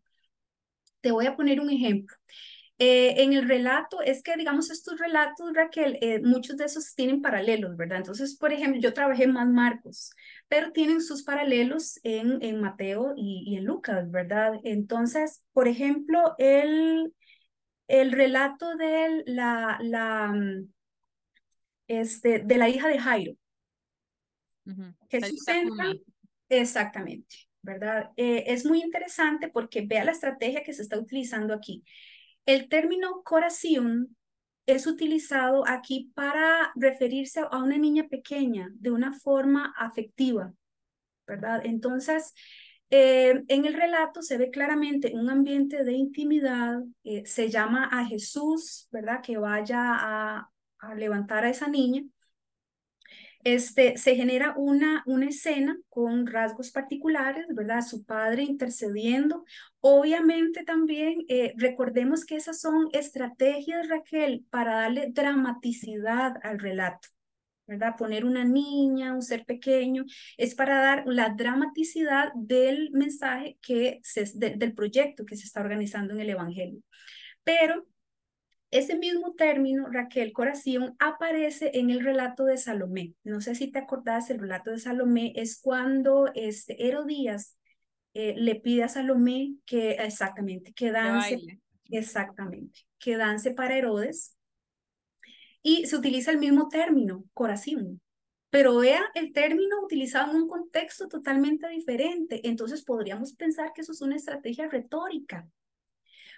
Te 1.01 1.11
voy 1.11 1.27
a 1.27 1.37
poner 1.37 1.61
un 1.61 1.71
ejemplo. 1.71 2.17
Eh, 2.79 3.23
en 3.23 3.33
el 3.35 3.47
relato, 3.47 4.03
es 4.03 4.21
que 4.23 4.37
digamos 4.37 4.69
estos 4.69 4.99
relatos, 4.99 5.53
Raquel, 5.55 5.97
eh, 6.01 6.21
muchos 6.21 6.57
de 6.57 6.65
esos 6.65 6.95
tienen 6.97 7.23
paralelos, 7.23 7.77
¿verdad? 7.77 7.99
Entonces, 7.99 8.37
por 8.37 8.53
ejemplo, 8.53 8.81
yo 8.81 8.93
trabajé 8.93 9.29
más 9.29 9.49
Marcos, 9.49 10.11
pero 10.49 10.73
tienen 10.73 11.01
sus 11.01 11.23
paralelos 11.23 12.01
en, 12.03 12.43
en 12.43 12.61
Mateo 12.61 13.15
y, 13.17 13.57
en 13.57 13.65
Lucas, 13.65 14.11
¿verdad? 14.11 14.55
Entonces, 14.65 15.45
por 15.53 15.69
ejemplo, 15.69 16.35
el, 16.39 17.15
el 17.87 18.11
relato 18.11 18.75
de 18.75 19.23
la, 19.27 19.79
la, 19.81 20.33
mm, 20.33 20.69
este, 21.87 22.41
de 22.41 22.59
la 22.59 22.69
hija 22.69 22.89
de 22.89 22.99
Jairo. 22.99 23.35
Jesús 25.09 25.47
entra, 25.47 25.93
exactamente, 26.49 27.37
¿verdad? 27.63 28.11
Eh, 28.17 28.45
es 28.49 28.67
muy 28.67 28.83
interesante 28.83 29.49
porque 29.49 29.83
vea 29.83 30.03
la 30.03 30.11
estrategia 30.11 30.65
que 30.65 30.73
se 30.73 30.83
está 30.83 30.99
utilizando 30.99 31.55
aquí. 31.55 31.85
El 32.47 32.69
término 32.69 33.23
corazón 33.25 34.17
es 34.67 34.87
utilizado 34.87 35.65
aquí 35.67 36.11
para 36.15 36.73
referirse 36.75 37.41
a 37.41 37.59
una 37.59 37.79
niña 37.79 38.09
pequeña 38.09 38.71
de 38.75 38.91
una 38.91 39.13
forma 39.13 39.75
afectiva, 39.77 40.53
¿verdad? 41.27 41.63
Entonces, 41.65 42.35
Eh, 42.91 43.43
en 43.49 43.65
el 43.67 43.75
relato 43.75 44.23
se 44.23 44.39
ve 44.39 44.51
claramente 44.51 45.13
un 45.15 45.29
ambiente 45.31 45.85
de 45.85 45.95
intimidad, 45.95 46.81
eh, 47.05 47.25
se 47.27 47.51
llama 47.51 47.89
a 47.91 48.07
Jesús, 48.07 48.89
¿verdad? 48.93 49.23
Que 49.23 49.39
vaya 49.39 49.81
a, 49.95 50.51
a 50.79 50.95
levantar 50.95 51.45
a 51.45 51.51
esa 51.51 51.67
niña. 51.69 52.05
Este, 53.45 53.99
se 53.99 54.17
genera 54.17 54.55
una, 54.57 55.03
una 55.07 55.29
escena 55.29 55.79
con 55.91 56.27
rasgos 56.27 56.71
particulares, 56.71 57.47
¿verdad? 57.51 57.83
Su 57.83 58.05
padre 58.05 58.43
intercediendo. 58.43 59.45
Obviamente 59.81 60.65
también 60.65 61.25
eh, 61.29 61.53
recordemos 61.57 62.25
que 62.25 62.37
esas 62.37 62.61
son 62.61 62.89
estrategias, 62.93 63.87
Raquel, 63.89 64.47
para 64.51 64.77
darle 64.77 65.09
dramaticidad 65.13 66.35
al 66.43 66.59
relato. 66.59 67.09
¿verdad? 67.67 67.97
Poner 67.97 68.25
una 68.25 68.45
niña, 68.45 69.15
un 69.15 69.23
ser 69.23 69.45
pequeño, 69.45 70.05
es 70.37 70.55
para 70.55 70.81
dar 70.81 71.05
la 71.07 71.31
dramaticidad 71.31 72.31
del 72.35 72.91
mensaje 72.93 73.59
que 73.63 74.01
se, 74.03 74.25
del 74.35 74.75
proyecto 74.75 75.25
que 75.25 75.37
se 75.37 75.45
está 75.45 75.61
organizando 75.61 76.13
en 76.15 76.21
el 76.21 76.31
Evangelio. 76.31 76.81
Pero 77.43 77.87
ese 78.71 78.97
mismo 78.97 79.35
término, 79.35 79.89
Raquel 79.89 80.33
Coración, 80.33 80.97
aparece 80.99 81.71
en 81.75 81.91
el 81.91 82.03
relato 82.03 82.45
de 82.45 82.59
Salomé. 82.59 83.15
No 83.23 83.41
sé 83.41 83.55
si 83.55 83.71
te 83.71 83.79
acordás, 83.79 84.31
el 84.31 84.41
relato 84.41 84.71
de 84.71 84.79
Salomé 84.79 85.33
es 85.37 85.61
cuando 85.61 86.31
este, 86.35 86.89
Herodías 86.89 87.57
eh, 88.15 88.35
le 88.37 88.57
pide 88.57 88.85
a 88.85 88.89
Salomé 88.89 89.55
que 89.65 89.93
exactamente, 89.93 90.73
que 90.73 90.91
dance, 90.91 91.39
exactamente, 91.91 92.81
que 92.99 93.17
dance 93.17 93.53
para 93.53 93.77
Herodes 93.77 94.37
y 95.63 95.87
se 95.87 95.97
utiliza 95.97 96.31
el 96.31 96.39
mismo 96.39 96.69
término, 96.69 97.25
corazón. 97.33 98.01
Pero 98.51 98.77
vea 98.77 99.03
el 99.15 99.33
término 99.33 99.83
utilizado 99.83 100.31
en 100.31 100.43
un 100.43 100.49
contexto 100.49 101.09
totalmente 101.09 101.69
diferente. 101.69 102.47
Entonces 102.47 102.85
podríamos 102.85 103.33
pensar 103.33 103.73
que 103.73 103.81
eso 103.81 103.93
es 103.93 104.01
una 104.01 104.15
estrategia 104.15 104.69
retórica. 104.69 105.49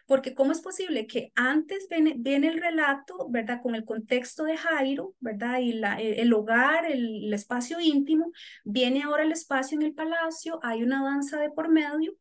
Porque 0.06 0.34
¿cómo 0.34 0.52
es 0.52 0.60
posible 0.60 1.06
que 1.06 1.32
antes 1.34 1.88
viene, 1.88 2.48
el 2.48 2.60
relato, 2.60 3.28
¿verdad? 3.28 3.60
Con 3.62 3.74
el 3.74 3.84
contexto 3.84 4.44
de 4.44 4.56
Jairo, 4.56 5.14
¿verdad? 5.20 5.58
Y 5.58 5.72
la, 5.72 6.00
el, 6.00 6.32
hogar, 6.32 6.86
el, 6.86 7.26
el 7.26 7.34
espacio 7.34 7.80
íntimo, 7.80 8.30
viene 8.64 9.02
ahora 9.02 9.24
el 9.24 9.32
espacio 9.32 9.76
en 9.76 9.82
el 9.82 9.94
palacio, 9.94 10.60
hay 10.62 10.82
una 10.82 11.02
danza 11.02 11.38
de 11.40 11.50
por 11.50 11.68
medio, 11.68 12.14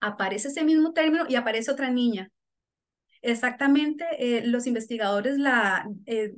aparece 0.00 0.48
ese 0.48 0.64
mismo 0.64 0.92
término 0.92 1.24
y 1.28 1.36
aparece 1.36 1.70
otra 1.70 1.90
niña, 1.90 2.30
Exactamente, 3.22 4.04
eh, 4.18 4.46
los 4.46 4.66
investigadores 4.66 5.38
la, 5.38 5.86
eh, 6.06 6.34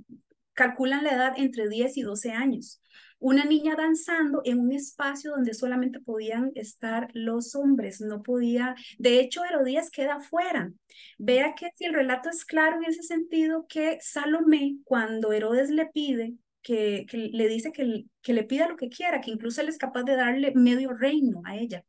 calculan 0.52 1.04
la 1.04 1.12
edad 1.12 1.33
entre 1.37 1.69
10 1.69 1.97
y 1.97 2.02
12 2.02 2.33
años. 2.33 2.81
Una 3.23 3.45
niña 3.45 3.76
danzando 3.76 4.43
en 4.45 4.59
un 4.59 4.73
espacio 4.73 5.31
donde 5.31 5.55
solamente 5.55 6.00
podían 6.00 6.50
estar 6.57 7.09
los 7.14 7.55
hombres, 7.55 8.00
no 8.00 8.21
podía, 8.21 8.75
de 8.99 9.21
hecho 9.21 9.45
Herodías 9.45 9.91
queda 9.91 10.14
afuera. 10.14 10.73
Vea 11.19 11.55
que 11.55 11.71
si 11.76 11.85
el 11.85 11.95
relato 11.95 12.29
es 12.31 12.45
claro 12.45 12.79
en 12.79 12.85
ese 12.85 13.05
sentido 13.05 13.67
que 13.69 13.99
Salomé, 14.00 14.79
cuando 14.83 15.33
Herodes 15.33 15.71
le 15.71 15.87
pide, 15.87 16.35
que, 16.62 17.07
que 17.09 17.17
le 17.17 17.47
dice 17.47 17.71
que, 17.71 18.07
que, 18.23 18.33
le 18.33 18.43
pida 18.43 18.69
lo 18.69 18.76
que 18.76 18.88
quiera, 18.88 19.21
que 19.21 19.31
incluso 19.31 19.61
él 19.61 19.69
es 19.69 19.79
capaz 19.79 20.02
de 20.02 20.17
darle 20.17 20.52
medio 20.57 20.93
reino 20.93 21.43
a 21.45 21.57
ella. 21.57 21.85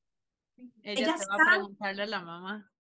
Ella, 0.84 1.18
se 1.18 1.25
va 1.25 1.36
a 1.36 1.56
preguntarle 1.56 2.04
a 2.04 2.08
la 2.08 2.22
mamá. 2.22 2.72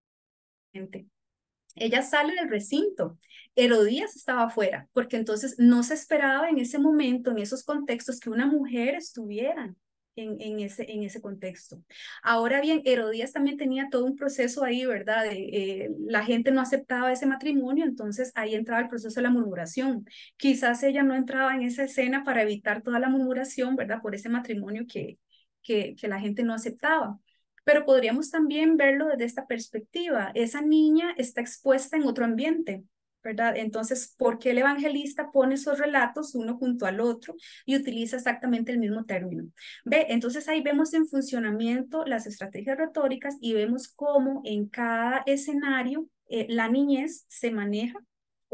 Ella 1.74 2.02
sale 2.02 2.34
del 2.34 2.48
recinto. 2.48 3.18
Herodías 3.54 4.16
estaba 4.16 4.44
afuera, 4.44 4.88
porque 4.92 5.16
entonces 5.16 5.56
no 5.58 5.82
se 5.82 5.94
esperaba 5.94 6.48
en 6.48 6.58
ese 6.58 6.78
momento, 6.78 7.30
en 7.30 7.38
esos 7.38 7.64
contextos, 7.64 8.20
que 8.20 8.30
una 8.30 8.46
mujer 8.46 8.94
estuviera 8.94 9.74
en, 10.16 10.40
en, 10.40 10.60
ese, 10.60 10.90
en 10.90 11.02
ese 11.02 11.20
contexto. 11.20 11.82
Ahora 12.22 12.60
bien, 12.60 12.82
Herodías 12.84 13.32
también 13.32 13.56
tenía 13.56 13.88
todo 13.90 14.04
un 14.04 14.16
proceso 14.16 14.64
ahí, 14.64 14.84
¿verdad? 14.84 15.26
Eh, 15.30 15.90
la 16.06 16.24
gente 16.24 16.50
no 16.50 16.60
aceptaba 16.60 17.12
ese 17.12 17.26
matrimonio, 17.26 17.84
entonces 17.84 18.32
ahí 18.34 18.54
entraba 18.54 18.82
el 18.82 18.88
proceso 18.88 19.20
de 19.20 19.22
la 19.24 19.30
murmuración. 19.30 20.06
Quizás 20.36 20.82
ella 20.82 21.02
no 21.02 21.14
entraba 21.14 21.54
en 21.54 21.62
esa 21.62 21.84
escena 21.84 22.24
para 22.24 22.42
evitar 22.42 22.82
toda 22.82 22.98
la 22.98 23.08
murmuración, 23.08 23.76
¿verdad? 23.76 24.00
Por 24.02 24.14
ese 24.14 24.28
matrimonio 24.28 24.84
que, 24.86 25.18
que, 25.62 25.94
que 25.96 26.08
la 26.08 26.20
gente 26.20 26.42
no 26.42 26.54
aceptaba. 26.54 27.18
Pero 27.64 27.84
podríamos 27.84 28.30
también 28.30 28.76
verlo 28.76 29.06
desde 29.06 29.24
esta 29.24 29.46
perspectiva. 29.46 30.32
Esa 30.34 30.62
niña 30.62 31.14
está 31.16 31.40
expuesta 31.40 31.96
en 31.96 32.04
otro 32.04 32.24
ambiente, 32.24 32.84
¿verdad? 33.22 33.56
Entonces, 33.56 34.14
¿por 34.18 34.38
qué 34.38 34.50
el 34.50 34.58
evangelista 34.58 35.30
pone 35.30 35.54
esos 35.54 35.78
relatos 35.78 36.34
uno 36.34 36.56
junto 36.58 36.86
al 36.86 37.00
otro 37.00 37.34
y 37.64 37.76
utiliza 37.76 38.16
exactamente 38.16 38.72
el 38.72 38.78
mismo 38.78 39.04
término? 39.04 39.48
Ve, 39.84 40.06
entonces 40.08 40.48
ahí 40.48 40.62
vemos 40.62 40.92
en 40.94 41.06
funcionamiento 41.06 42.04
las 42.04 42.26
estrategias 42.26 42.78
retóricas 42.78 43.36
y 43.40 43.54
vemos 43.54 43.88
cómo 43.88 44.42
en 44.44 44.68
cada 44.68 45.22
escenario 45.26 46.08
eh, 46.28 46.46
la 46.48 46.68
niñez 46.68 47.26
se 47.28 47.50
maneja 47.50 47.98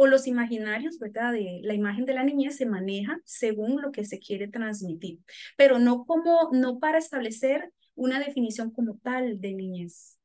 o 0.01 0.07
los 0.07 0.29
imaginarios, 0.29 1.01
¿verdad? 1.01 1.33
De 1.33 1.61
la 1.65 1.75
imagen 1.75 2.05
de 2.05 2.15
la 2.15 2.23
niñez 2.23 2.57
se 2.57 2.67
maneja 2.67 3.19
según 3.25 3.83
lo 3.83 3.91
que 3.91 4.05
se 4.05 4.21
quiere 4.21 4.47
transmitir, 4.47 5.19
pero 5.57 5.81
no 5.81 6.05
como, 6.05 6.51
no 6.53 6.79
para 6.79 6.99
establecer 6.99 7.73
una 7.99 8.21
definición 8.21 8.71
como 8.71 8.97
tal 8.99 9.41
de 9.41 9.55
niñez, 9.55 10.19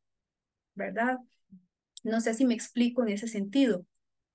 ¿verdad? 0.75 1.19
No 2.03 2.21
sé 2.21 2.33
si 2.33 2.45
me 2.45 2.53
explico 2.55 3.03
en 3.03 3.09
ese 3.09 3.27
sentido. 3.27 3.85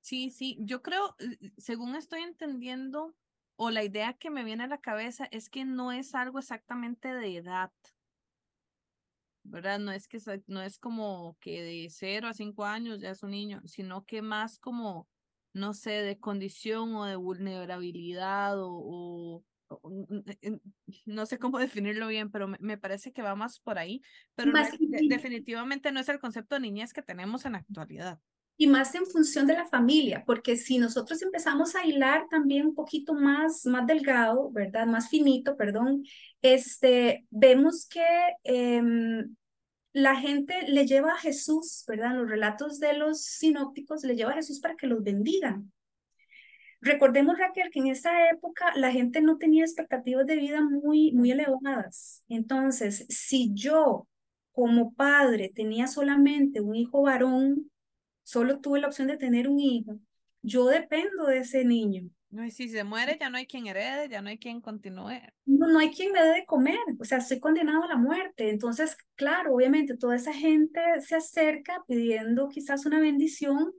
Sí, 0.00 0.30
sí, 0.30 0.56
yo 0.60 0.82
creo, 0.82 1.16
eh, 1.18 1.52
según 1.58 1.94
estoy 1.94 2.22
entendiendo, 2.22 3.14
o 3.56 3.70
la 3.70 3.84
idea 3.84 4.14
que 4.14 4.30
me 4.30 4.44
viene 4.44 4.64
a 4.64 4.68
la 4.68 4.80
cabeza 4.80 5.26
es 5.30 5.50
que 5.50 5.64
no 5.64 5.92
es 5.92 6.14
algo 6.14 6.38
exactamente 6.38 7.12
de 7.12 7.36
edad, 7.36 7.72
¿verdad? 9.42 9.78
No 9.78 9.92
es 9.92 10.08
que 10.08 10.18
no 10.46 10.62
es 10.62 10.78
como 10.78 11.36
que 11.40 11.62
de 11.62 11.88
cero 11.90 12.28
a 12.28 12.34
cinco 12.34 12.64
años 12.64 13.00
ya 13.00 13.10
es 13.10 13.22
un 13.22 13.30
niño, 13.30 13.62
sino 13.66 14.04
que 14.04 14.22
más 14.22 14.58
como, 14.58 15.08
no 15.52 15.74
sé, 15.74 15.90
de 15.90 16.18
condición 16.18 16.94
o 16.96 17.04
de 17.04 17.16
vulnerabilidad 17.16 18.54
o 18.58 19.44
no 21.06 21.26
sé 21.26 21.38
cómo 21.38 21.58
definirlo 21.58 22.08
bien, 22.08 22.30
pero 22.30 22.48
me, 22.48 22.78
parece 22.78 23.12
que 23.12 23.22
va 23.22 23.34
más 23.34 23.60
por 23.60 23.78
ahí, 23.78 24.02
pero 24.34 24.52
definitivamente 25.08 25.92
no 25.92 26.00
es 26.00 26.08
el 26.08 26.20
concepto 26.20 26.54
de 26.54 26.62
niñez 26.62 26.92
que 26.92 27.02
tenemos 27.02 27.44
en 27.44 27.52
la 27.52 27.58
actualidad. 27.58 28.20
Y 28.60 28.66
más 28.66 28.92
en 28.96 29.06
función 29.06 29.46
de 29.46 29.54
la 29.54 29.66
familia, 29.66 30.24
porque 30.26 30.56
si 30.56 30.78
nosotros 30.78 31.22
empezamos 31.22 31.76
a 31.76 31.86
hilar 31.86 32.26
también 32.28 32.66
un 32.66 32.74
poquito 32.74 33.14
más, 33.14 33.64
más 33.66 33.86
delgado, 33.86 34.50
¿verdad? 34.50 34.84
Más 34.86 35.08
finito, 35.08 35.56
perdón, 35.56 36.02
este, 36.42 37.24
vemos 37.30 37.86
que 37.88 38.04
em, 38.42 39.36
la 39.92 40.16
gente 40.16 40.62
le 40.66 40.86
lleva 40.86 41.12
a 41.12 41.18
Jesús, 41.18 41.84
¿verdad? 41.86 42.16
Los 42.16 42.28
relatos 42.28 42.80
de 42.80 42.94
los 42.94 43.22
sinópticos 43.22 44.02
le 44.02 44.16
lleva 44.16 44.32
a 44.32 44.34
Jesús 44.34 44.58
para 44.58 44.74
que 44.74 44.88
los 44.88 45.04
bendigan. 45.04 45.72
Recordemos, 46.80 47.36
Raquel, 47.38 47.70
que 47.70 47.80
en 47.80 47.88
esa 47.88 48.28
época 48.30 48.72
la 48.76 48.92
gente 48.92 49.20
no 49.20 49.36
tenía 49.36 49.64
expectativas 49.64 50.26
de 50.26 50.36
vida 50.36 50.60
muy, 50.62 51.12
muy 51.12 51.32
elevadas. 51.32 52.24
Entonces, 52.28 53.04
si 53.08 53.52
yo 53.52 54.06
como 54.52 54.92
padre 54.94 55.50
tenía 55.54 55.86
solamente 55.86 56.60
un 56.60 56.76
hijo 56.76 57.02
varón, 57.02 57.70
solo 58.22 58.60
tuve 58.60 58.80
la 58.80 58.88
opción 58.88 59.08
de 59.08 59.16
tener 59.16 59.48
un 59.48 59.58
hijo, 59.58 59.98
yo 60.42 60.66
dependo 60.66 61.26
de 61.26 61.38
ese 61.38 61.64
niño. 61.64 62.10
No, 62.30 62.44
y 62.44 62.50
si 62.50 62.68
se 62.68 62.84
muere, 62.84 63.16
ya 63.18 63.30
no 63.30 63.38
hay 63.38 63.46
quien 63.46 63.66
herede, 63.66 64.08
ya 64.08 64.20
no 64.20 64.28
hay 64.28 64.38
quien 64.38 64.60
continúe. 64.60 65.20
No, 65.46 65.66
no 65.66 65.78
hay 65.78 65.90
quien 65.90 66.12
me 66.12 66.22
dé 66.22 66.34
de 66.34 66.44
comer, 66.44 66.78
o 67.00 67.04
sea, 67.04 67.18
estoy 67.18 67.40
condenado 67.40 67.84
a 67.84 67.88
la 67.88 67.96
muerte. 67.96 68.50
Entonces, 68.50 68.96
claro, 69.14 69.54
obviamente 69.54 69.96
toda 69.96 70.16
esa 70.16 70.34
gente 70.34 70.80
se 71.00 71.16
acerca 71.16 71.82
pidiendo 71.88 72.48
quizás 72.48 72.84
una 72.84 73.00
bendición 73.00 73.72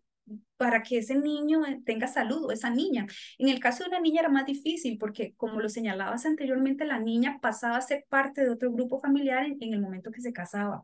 para 0.57 0.83
que 0.83 0.99
ese 0.99 1.15
niño 1.15 1.65
eh, 1.65 1.81
tenga 1.85 2.07
salud 2.07 2.45
o 2.45 2.51
esa 2.51 2.69
niña. 2.69 3.07
En 3.37 3.49
el 3.49 3.59
caso 3.59 3.83
de 3.83 3.89
una 3.89 3.99
niña 3.99 4.21
era 4.21 4.29
más 4.29 4.45
difícil 4.45 4.97
porque, 4.97 5.33
como 5.35 5.59
lo 5.59 5.69
señalabas 5.69 6.25
anteriormente, 6.25 6.85
la 6.85 6.99
niña 6.99 7.39
pasaba 7.41 7.77
a 7.77 7.81
ser 7.81 8.05
parte 8.09 8.41
de 8.41 8.49
otro 8.49 8.71
grupo 8.71 8.99
familiar 8.99 9.45
en, 9.45 9.73
el 9.73 9.81
momento 9.81 10.11
que 10.11 10.21
se 10.21 10.33
casaba. 10.33 10.83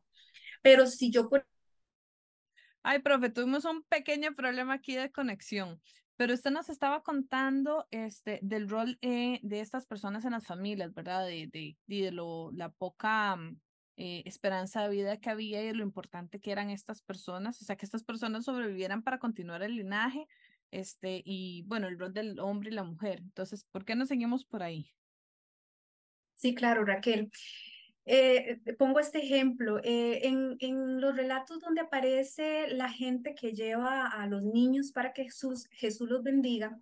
Pero 0.62 0.88
si 0.88 1.12
yo... 1.12 1.30
Por... 1.30 1.46
Ay, 2.84 3.00
profe, 3.00 3.30
tuvimos 3.30 3.66
un 3.66 3.84
pequeño 3.84 4.34
problema 4.36 4.76
aquí 4.76 4.96
de 4.96 5.12
conexión. 5.12 5.82
Pero 6.18 6.34
usted 6.34 6.52
nos 6.52 6.70
estaba 6.70 7.04
contando 7.04 7.88
este, 7.92 8.40
del 8.42 8.70
rol 8.70 8.98
eh, 9.02 9.40
de 9.44 9.60
estas 9.60 9.86
personas 9.86 10.24
en 10.24 10.32
las 10.32 10.48
familias, 10.48 10.94
¿verdad? 10.94 11.26
De, 11.26 11.50
de, 11.52 11.76
de 11.88 12.12
lo, 12.12 12.52
la 12.54 12.70
poca 12.70 13.36
mm, 13.36 13.58
eh, 13.98 14.24
esperanza 14.26 14.84
de 14.84 14.90
vida 14.90 15.18
que 15.22 15.30
había 15.30 15.64
y 15.64 15.74
lo 15.74 15.84
importante 15.84 16.42
que 16.42 16.52
eran 16.52 16.70
estas 16.70 17.02
personas, 17.02 17.62
o 17.62 17.66
sea, 17.66 17.78
que 17.78 17.86
estas 17.86 18.04
personas 18.04 18.44
sobrevivieran 18.44 19.04
para 19.04 19.20
continuar 19.20 19.64
el 19.64 19.76
linaje, 19.76 20.28
este, 20.72 21.22
y 21.24 21.64
bueno, 21.68 21.88
el 21.88 21.98
rol 21.98 22.14
del 22.14 22.40
hombre 22.40 22.70
y 22.70 22.74
la 22.74 22.84
mujer. 22.84 23.20
Entonces, 23.20 23.64
¿por 23.64 23.86
qué 23.86 23.96
no 23.96 24.06
seguimos 24.06 24.44
por 24.44 24.64
ahí? 24.64 24.92
Sí, 26.34 26.54
claro, 26.54 26.84
Raquel. 26.84 27.32
Eh, 28.04 28.62
pongo 28.78 29.00
este 29.00 29.20
ejemplo. 29.20 29.80
Eh, 29.84 30.28
en, 30.28 30.58
en, 30.60 31.00
los 31.00 31.16
relatos 31.16 31.62
donde 31.62 31.80
aparece 31.80 32.68
la 32.68 32.90
gente 32.90 33.34
que 33.34 33.54
lleva 33.54 34.08
a 34.08 34.28
los 34.28 34.44
niños 34.44 34.92
para 34.92 35.14
que 35.14 35.24
Jesús, 35.24 35.68
Jesús 35.72 36.10
los 36.10 36.22
bendiga, 36.22 36.78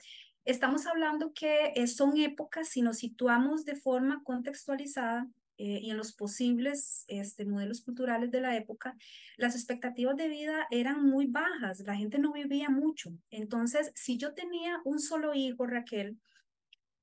estamos 0.46 0.88
hablando 0.88 1.32
que 1.34 1.86
son 1.88 2.18
épocas, 2.18 2.70
si 2.70 2.82
nos 2.82 2.98
situamos 2.98 3.66
de 3.66 3.76
forma 3.76 4.24
contextualizada, 4.24 5.28
eh, 5.58 5.80
y 5.82 5.92
en 5.92 5.98
los 5.98 6.14
posibles 6.14 7.06
este, 7.08 7.46
modelos 7.46 7.82
culturales 7.82 8.32
de 8.32 8.42
la 8.42 8.56
época, 8.56 8.96
las 9.38 9.56
expectativas 9.56 10.16
de 10.18 10.28
vida 10.28 10.68
eran 10.72 11.06
muy 11.06 11.28
bajas, 11.28 11.82
la 11.82 11.96
gente 11.96 12.18
no 12.20 12.34
vivía 12.34 12.70
mucho. 12.70 13.12
Entonces, 13.30 13.92
si 13.96 14.18
yo 14.18 14.34
tenía 14.34 14.82
un 14.84 15.00
solo 15.00 15.34
hijo, 15.34 15.66
Raquel, 15.66 16.18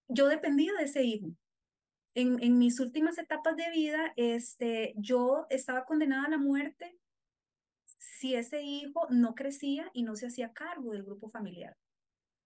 yo 0.08 0.28
dependía 0.28 0.72
de 0.74 0.84
ese 0.84 1.04
hijo. 1.04 1.28
En, 2.14 2.42
en 2.42 2.58
mis 2.58 2.80
últimas 2.80 3.18
etapas 3.18 3.56
de 3.56 3.70
vida, 3.70 4.12
este, 4.16 4.94
yo 4.96 5.46
estaba 5.48 5.84
condenada 5.84 6.26
a 6.26 6.30
la 6.30 6.38
muerte 6.38 6.98
si 7.98 8.34
ese 8.34 8.62
hijo 8.62 9.06
no 9.10 9.34
crecía 9.34 9.90
y 9.94 10.02
no 10.02 10.16
se 10.16 10.26
hacía 10.26 10.52
cargo 10.52 10.92
del 10.92 11.04
grupo 11.04 11.28
familiar. 11.28 11.76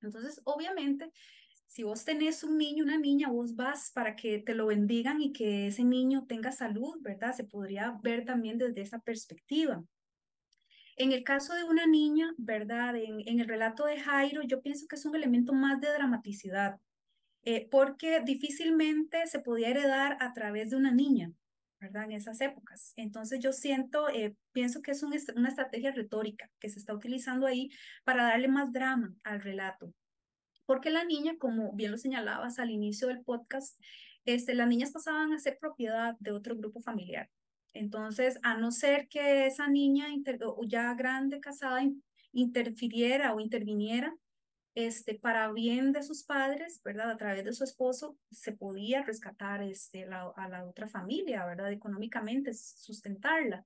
Entonces, 0.02 0.40
obviamente, 0.44 1.10
si 1.74 1.82
vos 1.82 2.04
tenés 2.04 2.44
un 2.44 2.56
niño, 2.56 2.84
una 2.84 2.98
niña, 2.98 3.30
vos 3.30 3.56
vas 3.56 3.90
para 3.90 4.14
que 4.14 4.38
te 4.38 4.54
lo 4.54 4.66
bendigan 4.66 5.20
y 5.20 5.32
que 5.32 5.66
ese 5.66 5.82
niño 5.82 6.24
tenga 6.28 6.52
salud, 6.52 6.98
¿verdad? 7.00 7.34
Se 7.34 7.42
podría 7.42 7.98
ver 8.00 8.24
también 8.24 8.58
desde 8.58 8.80
esa 8.80 9.00
perspectiva. 9.00 9.82
En 10.96 11.10
el 11.10 11.24
caso 11.24 11.52
de 11.52 11.64
una 11.64 11.84
niña, 11.88 12.32
¿verdad? 12.38 12.94
En, 12.94 13.40
el 13.40 13.48
relato 13.48 13.86
de 13.86 13.98
Jairo, 13.98 14.42
yo 14.42 14.62
pienso 14.62 14.86
que 14.86 14.94
es 14.94 15.04
un 15.04 15.16
elemento 15.16 15.52
más 15.52 15.80
de 15.80 15.92
dramaticidad, 15.92 16.78
eh, 17.42 17.66
porque 17.72 18.20
difícilmente 18.20 19.26
se 19.26 19.40
podía 19.40 19.70
heredar 19.70 20.16
a 20.20 20.32
través 20.32 20.70
de 20.70 20.76
una 20.76 20.92
niña, 20.92 21.32
¿verdad? 21.80 22.04
En 22.04 22.12
esas 22.12 22.40
épocas. 22.40 22.92
Entonces 22.94 23.40
yo 23.40 23.52
siento, 23.52 24.08
eh, 24.10 24.36
pienso 24.52 24.80
que 24.80 24.92
es 24.92 25.02
una 25.02 25.16
estrategia 25.48 25.90
retórica 25.90 26.48
que 26.60 26.68
se 26.68 26.78
está 26.78 26.94
utilizando 26.94 27.48
ahí 27.48 27.68
para 28.04 28.22
darle 28.22 28.46
más 28.46 28.72
drama 28.72 29.12
al 29.24 29.40
relato. 29.40 29.92
Porque 30.66 30.90
la 30.90 31.04
niña, 31.04 31.36
como 31.38 31.72
bien 31.72 31.90
lo 31.90 31.98
señalabas 31.98 32.58
al 32.58 32.70
inicio 32.70 33.08
del 33.08 33.22
podcast, 33.22 33.78
este, 34.24 34.54
las 34.54 34.68
niñas 34.68 34.92
pasaban 34.92 35.32
a 35.32 35.38
ser 35.38 35.58
propiedad 35.58 36.16
de 36.18 36.32
otro 36.32 36.56
grupo 36.56 36.80
familiar. 36.80 37.30
Entonces, 37.74 38.38
a 38.42 38.56
no 38.56 38.70
ser 38.70 39.08
que 39.08 39.46
esa 39.46 39.68
niña 39.68 40.06
ya 40.66 40.94
grande, 40.94 41.40
casada, 41.40 41.82
interfiriera 42.32 43.34
o 43.34 43.40
interviniera 43.40 44.14
este, 44.74 45.14
para 45.14 45.52
bien 45.52 45.92
de 45.92 46.02
sus 46.02 46.24
padres, 46.24 46.80
¿verdad? 46.84 47.10
A 47.10 47.16
través 47.16 47.44
de 47.44 47.52
su 47.52 47.64
esposo, 47.64 48.16
se 48.30 48.52
podía 48.52 49.02
rescatar 49.02 49.62
este, 49.62 50.04
a 50.04 50.48
la 50.48 50.64
otra 50.64 50.88
familia, 50.88 51.44
¿verdad? 51.46 51.70
Económicamente, 51.72 52.52
sustentarla. 52.54 53.64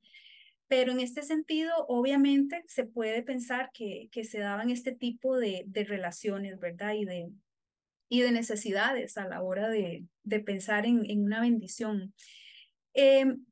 Pero 0.69 0.93
en 0.93 1.01
este 1.01 1.23
sentido, 1.23 1.73
obviamente, 1.89 2.63
se 2.67 2.85
puede 2.85 3.23
pensar 3.23 3.71
que, 3.73 4.09
se 4.25 4.39
daban 4.39 4.71
este 4.71 4.93
tipo 4.93 5.37
de, 5.37 5.65
de 5.67 5.85
relaciones, 5.85 6.59
¿verdad? 6.61 6.95
Y 6.95 7.05
de, 7.05 7.31
y 8.09 8.21
de 8.21 8.33
necesidades 8.33 9.17
a 9.17 9.27
la 9.27 9.43
hora 9.43 9.69
de, 9.69 10.05
de 10.25 10.41
pensar 10.41 10.87
en, 10.87 11.09
en 11.11 11.25
una 11.25 11.41
bendición. 11.41 12.13
Em, 12.93 13.45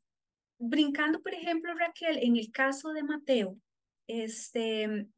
brincando, 0.58 1.22
por 1.22 1.34
ejemplo, 1.34 1.74
Raquel, 1.74 2.18
en 2.22 2.36
el 2.36 2.50
caso 2.50 2.92
de 2.92 3.02
Mateo, 3.02 3.58
este, 4.06 5.08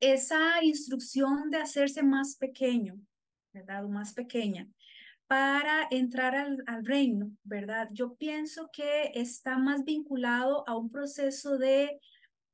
esa 0.00 0.62
instrucción 0.62 1.50
de 1.50 1.58
hacerse 1.58 2.02
más 2.02 2.36
pequeño, 2.36 3.00
¿verdad? 3.52 3.84
O 3.84 3.88
más 3.88 4.12
pequeña, 4.12 4.68
para 5.26 5.88
entrar 5.90 6.34
al, 6.34 6.84
reino, 6.84 7.32
¿verdad? 7.42 7.88
Yo 7.92 8.14
pienso 8.14 8.70
que 8.72 9.12
está 9.14 9.58
más 9.58 9.84
vinculado 9.84 10.68
a 10.68 10.76
un 10.76 10.90
proceso 10.90 11.58
de, 11.58 12.00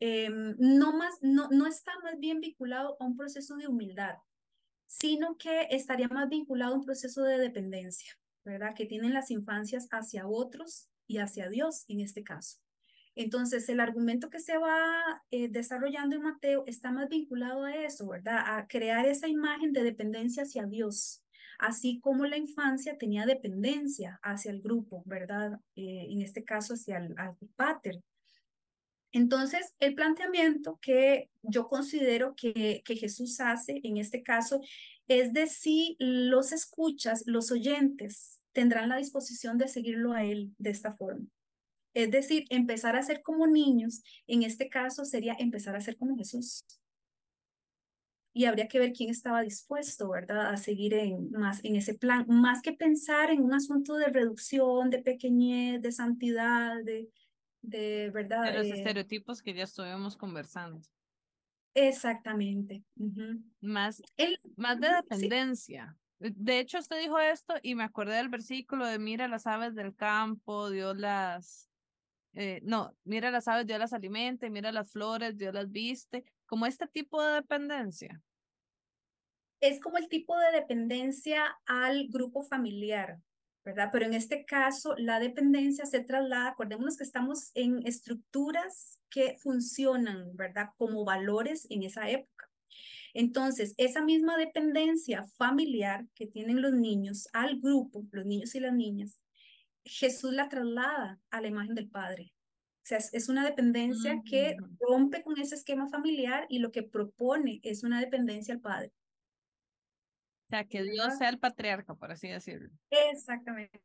em, 0.00 0.56
no, 0.58 0.96
más, 0.96 1.18
no, 1.20 1.48
no 1.50 1.66
está 1.66 1.92
más 2.02 2.18
bien 2.18 2.40
vinculado 2.40 2.96
a 2.98 3.04
un 3.04 3.16
proceso 3.16 3.56
de 3.56 3.68
humildad, 3.68 4.16
sino 4.86 5.36
que 5.36 5.68
estaría 5.70 6.08
más 6.08 6.28
vinculado 6.28 6.74
a 6.74 6.78
un 6.78 6.84
proceso 6.84 7.22
de 7.22 7.38
dependencia, 7.38 8.12
¿verdad? 8.44 8.74
Que 8.74 8.86
tienen 8.86 9.14
las 9.14 9.30
infancias 9.30 9.88
hacia 9.90 10.26
otros 10.26 10.88
y 11.06 11.18
hacia 11.18 11.48
Dios 11.48 11.84
en 11.88 12.00
este 12.00 12.22
caso. 12.22 12.58
Entonces, 13.14 13.68
el 13.68 13.80
argumento 13.80 14.30
que 14.30 14.40
se 14.40 14.56
va 14.56 15.22
eh, 15.30 15.48
desarrollando 15.48 16.16
en 16.16 16.22
Mateo 16.22 16.64
está 16.66 16.90
más 16.92 17.08
vinculado 17.08 17.64
a 17.64 17.76
eso, 17.76 18.08
¿verdad? 18.08 18.42
A 18.46 18.66
crear 18.66 19.06
esa 19.06 19.28
imagen 19.28 19.72
de 19.72 19.82
dependencia 19.82 20.44
hacia 20.44 20.64
Dios, 20.64 21.21
así 21.62 22.00
como 22.00 22.26
la 22.26 22.36
infancia 22.36 22.98
tenía 22.98 23.24
dependencia 23.24 24.18
hacia 24.22 24.50
el 24.50 24.60
grupo, 24.60 25.02
¿verdad? 25.06 25.60
Eh, 25.76 26.08
en 26.10 26.20
este 26.20 26.44
caso 26.44 26.74
hacia 26.74 26.98
el, 26.98 27.14
pater. 27.56 28.02
Entonces, 29.12 29.74
el 29.78 29.94
planteamiento 29.94 30.78
que 30.82 31.30
yo 31.42 31.68
considero 31.68 32.34
que, 32.34 32.82
que 32.84 32.96
Jesús 32.96 33.40
hace 33.40 33.80
en 33.84 33.98
este 33.98 34.22
caso 34.22 34.60
es 35.06 35.32
de 35.32 35.46
si 35.46 35.96
los 36.00 36.52
escuchas, 36.52 37.22
los 37.26 37.52
oyentes, 37.52 38.40
tendrán 38.52 38.88
la 38.88 38.96
disposición 38.96 39.56
de 39.56 39.68
seguirlo 39.68 40.12
a 40.12 40.24
Él 40.24 40.52
de 40.58 40.70
esta 40.70 40.92
forma. 40.92 41.26
Es 41.94 42.10
decir, 42.10 42.44
empezar 42.48 42.96
a 42.96 43.02
ser 43.02 43.22
como 43.22 43.46
niños, 43.46 44.02
en 44.26 44.42
este 44.42 44.68
caso 44.68 45.04
sería 45.04 45.36
empezar 45.38 45.76
a 45.76 45.80
ser 45.80 45.96
como 45.96 46.16
Jesús 46.16 46.64
y 48.34 48.46
habría 48.46 48.68
que 48.68 48.78
ver 48.78 48.92
quién 48.92 49.10
estaba 49.10 49.42
dispuesto, 49.42 50.08
¿verdad?, 50.08 50.50
a 50.50 50.56
seguir 50.56 50.94
en, 50.94 51.30
más 51.32 51.62
en 51.64 51.76
ese 51.76 51.94
plan, 51.94 52.24
más 52.28 52.62
que 52.62 52.72
pensar 52.72 53.30
en 53.30 53.42
un 53.42 53.52
asunto 53.52 53.96
de 53.96 54.06
reducción, 54.06 54.90
de 54.90 55.02
pequeñez, 55.02 55.82
de 55.82 55.92
santidad, 55.92 56.82
de, 56.82 57.10
de 57.60 58.10
¿verdad? 58.12 58.44
De 58.44 58.58
los 58.58 58.66
eh, 58.68 58.74
estereotipos 58.74 59.42
que 59.42 59.54
ya 59.54 59.64
estuvimos 59.64 60.16
conversando. 60.16 60.80
Exactamente. 61.74 62.84
Más, 63.60 64.02
El, 64.16 64.38
más 64.56 64.78
de 64.80 64.88
dependencia. 64.88 65.96
De 66.18 66.60
hecho, 66.60 66.78
usted 66.78 67.00
dijo 67.00 67.18
esto 67.18 67.54
y 67.62 67.74
me 67.74 67.82
acordé 67.82 68.16
del 68.16 68.28
versículo 68.28 68.86
de 68.86 68.98
mira 68.98 69.26
las 69.26 69.46
aves 69.46 69.74
del 69.74 69.94
campo, 69.94 70.70
Dios 70.70 70.96
las... 70.96 71.68
Eh, 72.34 72.60
no, 72.62 72.96
mira 73.04 73.30
las 73.30 73.46
aves, 73.48 73.66
Dios 73.66 73.78
las 73.78 73.92
alimenta, 73.92 74.48
mira 74.48 74.72
las 74.72 74.90
flores, 74.90 75.36
Dios 75.36 75.52
las 75.52 75.70
viste 75.70 76.24
como 76.46 76.66
este 76.66 76.86
tipo 76.86 77.22
de 77.22 77.34
dependencia. 77.34 78.20
Es 79.60 79.80
como 79.80 79.98
el 79.98 80.08
tipo 80.08 80.36
de 80.38 80.50
dependencia 80.52 81.56
al 81.66 82.08
grupo 82.08 82.42
familiar, 82.42 83.20
¿verdad? 83.64 83.90
Pero 83.92 84.06
en 84.06 84.14
este 84.14 84.44
caso, 84.44 84.94
la 84.96 85.20
dependencia 85.20 85.86
se 85.86 86.00
traslada, 86.00 86.48
acordémonos 86.48 86.96
que 86.96 87.04
estamos 87.04 87.52
en 87.54 87.86
estructuras 87.86 89.00
que 89.08 89.36
funcionan, 89.38 90.34
¿verdad? 90.36 90.70
Como 90.76 91.04
valores 91.04 91.66
en 91.70 91.84
esa 91.84 92.10
época. 92.10 92.48
Entonces, 93.14 93.74
esa 93.76 94.02
misma 94.02 94.36
dependencia 94.36 95.26
familiar 95.36 96.06
que 96.14 96.26
tienen 96.26 96.62
los 96.62 96.72
niños 96.72 97.28
al 97.32 97.60
grupo, 97.60 98.04
los 98.10 98.24
niños 98.24 98.54
y 98.54 98.60
las 98.60 98.72
niñas, 98.72 99.21
Jesús 99.84 100.32
la 100.32 100.48
traslada 100.48 101.20
a 101.30 101.40
la 101.40 101.48
imagen 101.48 101.74
del 101.74 101.88
Padre. 101.88 102.32
O 102.82 102.84
sea, 102.84 102.98
es, 102.98 103.28
una 103.28 103.44
dependencia 103.44 104.22
que 104.28 104.56
rompe 104.80 105.22
con 105.22 105.38
ese 105.38 105.54
esquema 105.54 105.88
familiar 105.88 106.46
y 106.48 106.58
lo 106.58 106.72
que 106.72 106.82
propone 106.82 107.60
es 107.62 107.84
una 107.84 108.00
dependencia 108.00 108.52
al 108.52 108.60
padre. 108.60 108.92
O 110.48 110.50
sea, 110.50 110.64
que 110.64 110.82
Dios 110.82 111.16
sea 111.16 111.28
el 111.28 111.38
patriarca, 111.38 111.94
por 111.94 112.10
así 112.10 112.26
decirlo. 112.28 112.70
Exactamente. 112.90 113.80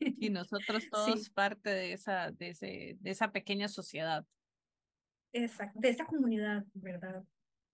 Y 0.00 0.30
nosotros 0.30 0.84
todos 0.90 1.30
parte 1.30 1.70
de 1.70 1.92
esa, 1.92 2.32
de, 2.32 2.48
ese, 2.48 2.96
de 2.98 3.10
esa 3.10 3.30
pequeña 3.30 3.68
sociedad. 3.68 4.26
Exacto, 5.32 5.78
de 5.78 5.88
esa 5.88 6.04
comunidad, 6.04 6.64
¿verdad? 6.74 7.22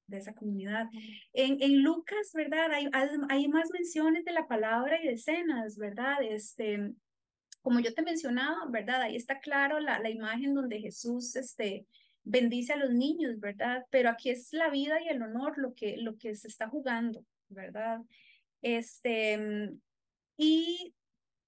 De 0.07 0.19
esa 0.19 0.35
comunidad. 0.35 0.91
En, 1.33 1.57
en 1.63 1.83
Lucas, 1.83 2.33
¿verdad? 2.35 2.71
Hay, 2.73 2.91
hay 2.93 3.49
más 3.49 3.71
menciones 3.73 4.27
de 4.27 4.33
la 4.33 4.47
palabra 4.47 5.03
y 5.03 5.07
de 5.07 5.15
escenas, 5.15 5.79
¿verdad? 5.79 6.19
Este, 6.21 6.93
como 7.67 7.81
yo 7.81 7.93
te 7.93 8.03
mencionaba, 8.03 8.65
¿verdad? 8.69 9.03
Ahí 9.03 9.17
está 9.17 9.41
claro 9.41 9.81
la, 9.81 9.99
la 9.99 10.09
imagen 10.09 10.55
donde 10.55 10.79
Jesús 10.79 11.35
este, 11.35 11.85
bendice 12.23 12.75
a 12.75 12.77
los 12.77 12.93
niños, 12.93 13.41
¿verdad? 13.41 13.85
Pero 13.91 14.09
aquí 14.09 14.31
es 14.31 14.53
la 14.53 14.71
vida 14.71 15.03
y 15.03 15.09
el 15.09 15.21
honor 15.21 15.59
lo 15.59 15.75
que, 15.75 15.97
lo 15.97 16.17
que 16.17 16.37
se 16.37 16.47
está 16.47 16.69
jugando, 16.69 17.25
¿verdad? 17.49 18.03
Este, 18.63 19.73
y 20.37 20.95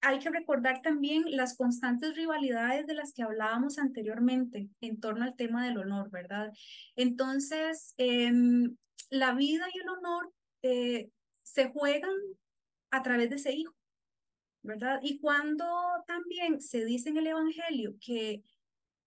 hay 0.01 0.19
que 0.19 0.29
recordar 0.29 0.81
también 0.81 1.23
las 1.27 1.55
constantes 1.55 2.17
rivalidades 2.17 2.85
de 2.85 2.95
las 2.95 3.13
que 3.13 3.23
hablábamos 3.23 3.79
anteriormente 3.79 4.67
en 4.81 4.99
torno 4.99 5.23
al 5.23 5.37
tema 5.37 5.65
del 5.65 5.77
honor, 5.77 6.11
¿verdad? 6.11 6.51
Entonces, 6.97 7.93
em, 7.95 8.75
la 9.09 9.33
vida 9.35 9.67
y 9.73 9.79
el 9.79 9.87
honor 9.87 10.33
eh, 10.63 11.11
se 11.43 11.69
juegan 11.69 12.11
a 12.91 13.03
través 13.03 13.29
de 13.29 13.37
ese 13.37 13.53
hijo, 13.53 13.73
¿verdad? 14.61 14.99
Y 15.01 15.19
cuando 15.19 15.65
también 16.07 16.61
se 16.61 16.85
dice 16.85 17.09
en 17.09 17.17
el 17.17 17.27
Evangelio 17.27 17.95
que, 17.99 18.43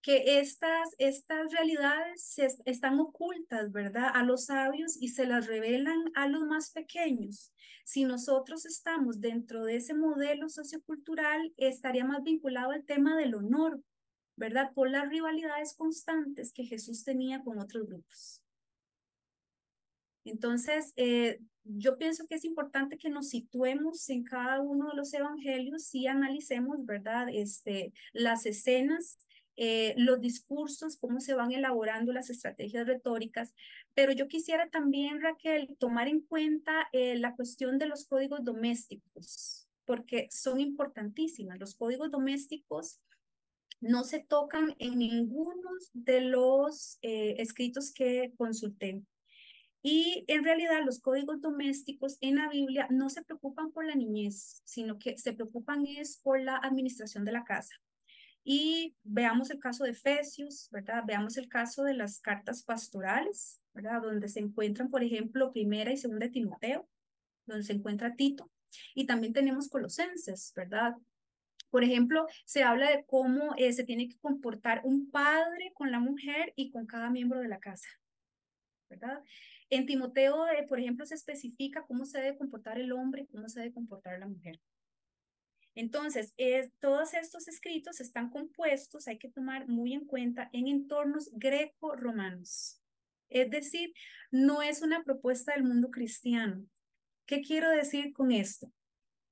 que 0.01 0.41
estas, 0.41 0.91
estas 0.99 1.53
realidades 1.53 2.37
están 2.65 2.99
ocultas, 2.99 3.71
¿verdad? 3.73 4.11
A 4.15 4.23
los 4.23 4.47
sabios 4.47 4.97
y 5.01 5.09
se 5.09 5.27
las 5.27 5.47
revelan 5.47 6.05
a 6.15 6.27
los 6.29 6.43
más 6.45 6.71
pequeños. 6.71 7.53
Si 7.85 8.05
nosotros 8.05 8.65
estamos 8.65 9.21
dentro 9.21 9.65
de 9.65 9.77
ese 9.77 9.95
modelo 9.95 10.49
sociocultural, 10.49 11.53
estaría 11.57 12.05
más 12.05 12.23
vinculado 12.23 12.71
al 12.71 12.85
tema 12.85 13.17
del 13.17 13.35
honor, 13.35 13.83
¿verdad? 14.37 14.73
Por 14.73 14.91
las 14.91 15.09
rivalidades 15.09 15.75
constantes 15.75 16.53
que 16.53 16.65
Jesús 16.65 17.05
tenía 17.05 17.43
con 17.43 17.59
otros 17.59 17.87
grupos. 17.87 18.41
Entonces, 20.25 20.93
eh, 20.97 21.41
yo 21.65 21.97
pienso 21.97 22.27
que 22.27 22.35
es 22.35 22.45
importante 22.45 22.99
que 22.99 23.11
nos 23.11 23.29
situemos 23.29 24.09
en 24.11 24.25
cada 24.25 24.61
uno 24.61 24.89
de 24.91 24.97
los 24.97 25.13
evangelios 25.15 25.95
y 25.95 26.07
analicemos, 26.07 26.85
¿verdad? 26.85 27.29
Este, 27.33 27.93
las 28.13 28.47
escenas, 28.47 29.19
eh, 29.57 29.95
los 29.97 30.21
discursos, 30.21 30.97
cómo 30.97 31.21
se 31.21 31.35
van 31.35 31.53
elaborando 31.53 32.13
las 32.13 32.31
estrategias 32.31 32.87
retóricas. 32.87 33.55
Pero 33.95 34.13
yo 34.13 34.29
quisiera 34.29 34.69
también, 34.71 35.21
Raquel, 35.21 35.77
tomar 35.79 36.09
en 36.09 36.21
cuenta 36.21 36.89
eh, 36.93 37.17
la 37.19 37.37
cuestión 37.37 37.79
de 37.79 37.87
los 37.87 38.07
códigos 38.07 38.45
domésticos, 38.45 39.69
porque 39.85 40.29
son 40.31 40.61
importantísimas. 40.61 41.61
Los 41.61 41.75
códigos 41.75 42.11
domésticos 42.11 43.01
no 43.81 44.05
se 44.05 44.21
tocan 44.21 44.75
en 44.79 44.99
ninguno 44.99 45.71
de 45.93 46.21
los 46.23 46.99
eh, 47.03 47.35
escritos 47.39 47.93
que 47.93 48.33
consulté. 48.37 49.03
Y 49.83 50.25
en 50.29 50.45
realidad 50.45 50.85
los 50.85 51.01
códigos 51.01 51.41
domésticos 51.41 52.17
en 52.21 52.37
la 52.37 52.49
Biblia 52.49 52.87
no 52.91 53.11
se 53.11 53.23
preocupan 53.23 53.73
por 53.73 53.85
la 53.85 53.97
niñez, 53.97 54.63
sino 54.65 54.99
que 54.99 55.19
se 55.19 55.33
preocupan 55.33 55.85
es 55.87 56.19
por 56.19 56.41
la 56.41 56.57
administración 56.57 57.25
de 57.25 57.33
la 57.33 57.45
casa. 57.45 57.75
Y 58.45 58.97
veamos 59.03 59.51
el 59.51 59.61
caso 59.61 59.85
de 59.85 59.91
Efesios, 59.91 60.69
¿verdad? 60.71 61.03
Veamos 61.07 61.37
el 61.37 61.49
caso 61.49 61.85
de 61.85 61.95
las 61.95 62.21
cartas 62.21 62.63
pastorales, 62.65 63.61
¿verdad? 63.73 64.03
Donde 64.03 64.29
se 64.29 64.41
encuentran, 64.41 64.91
por 64.91 65.03
ejemplo, 65.03 65.53
primera 65.53 65.93
y 65.93 65.97
segunda 65.97 66.27
de 66.27 66.33
Timoteo, 66.33 66.89
donde 67.47 67.65
se 67.65 67.73
encuentra 67.73 68.15
Tito. 68.15 68.51
Y 68.95 69.07
también 69.07 69.33
tenemos 69.33 69.69
Colosenses, 69.69 70.53
¿verdad? 70.57 70.97
Por 71.71 71.85
ejemplo, 71.85 72.27
se 72.45 72.65
habla 72.65 72.91
de 72.91 73.05
cómo 73.07 73.55
eh, 73.57 73.73
se 73.73 73.85
tiene 73.85 74.09
que 74.09 74.19
comportar 74.19 74.83
un 74.85 75.11
padre 75.11 75.73
con 75.75 75.91
la 75.91 76.01
mujer 76.01 76.53
y 76.57 76.71
con 76.71 76.87
cada 76.87 77.11
miembro 77.11 77.41
de 77.41 77.49
la 77.49 77.61
casa, 77.61 77.89
¿verdad? 78.91 79.21
En 79.73 79.87
Timoteo, 79.87 80.47
eh, 80.49 80.67
por 80.69 80.79
ejemplo, 80.79 81.07
se 81.07 81.15
especifica 81.15 81.87
cómo 81.87 82.05
se 82.05 82.21
debe 82.21 82.37
comportar 82.37 82.79
el 82.79 82.93
hombre 82.93 83.27
cómo 83.33 83.49
se 83.49 83.61
debe 83.61 83.73
comportar 83.73 84.19
la 84.19 84.29
mujer. 84.29 84.61
Entonces, 85.75 86.35
todos 86.79 87.15
estos 87.15 87.49
escritos 87.49 87.99
están 87.99 88.29
compuestos, 88.29 89.09
hay 89.09 89.17
que 89.17 89.31
tomar 89.31 89.69
muy 89.69 89.95
en 89.95 90.05
cuenta, 90.05 90.51
en 90.53 90.69
entornos 90.69 91.31
greco-romanos. 91.33 92.83
Es 93.31 93.51
decir, 93.51 93.95
no 94.31 94.61
es 94.61 94.83
una 94.83 95.05
propuesta 95.05 95.55
del 95.55 95.65
mundo 95.65 95.91
cristiano. 95.91 96.67
¿Qué 97.25 97.41
quiero 97.41 97.71
decir 97.71 98.13
con 98.13 98.31
esto? 98.31 98.71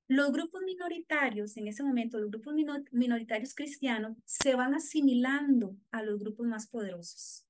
Los 0.09 0.33
grupos 0.33 0.63
minoritarios, 0.63 1.55
en 1.59 1.69
ese 1.69 1.83
momento, 1.83 2.19
los 2.19 2.31
grupos 2.31 2.55
minoritarios 2.93 3.55
cristianos 3.55 4.17
se 4.25 4.55
van 4.55 4.75
asimilando 4.75 5.77
a 5.91 6.03
los 6.03 6.19
grupos 6.19 6.47
más 6.47 6.67
poderosos. 6.67 7.45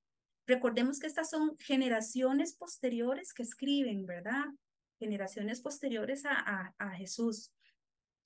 Recordemos 0.50 0.98
que 0.98 1.06
estas 1.06 1.30
son 1.30 1.56
generaciones 1.58 2.56
posteriores 2.56 3.32
que 3.32 3.44
escriben, 3.44 4.04
¿verdad? 4.04 4.46
Generaciones 4.98 5.60
posteriores 5.60 6.24
a, 6.26 6.90
Jesús. 6.96 7.52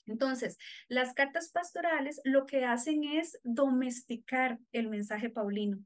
Entonces, 0.07 0.57
las 0.89 1.13
cartas 1.13 1.51
pastorales 1.53 2.23
lo 2.25 2.47
que 2.47 2.65
hacen 2.65 3.05
es 3.05 3.39
domesticar 3.45 4.59
el 4.73 4.89
mensaje 4.89 5.29
paulino. 5.29 5.85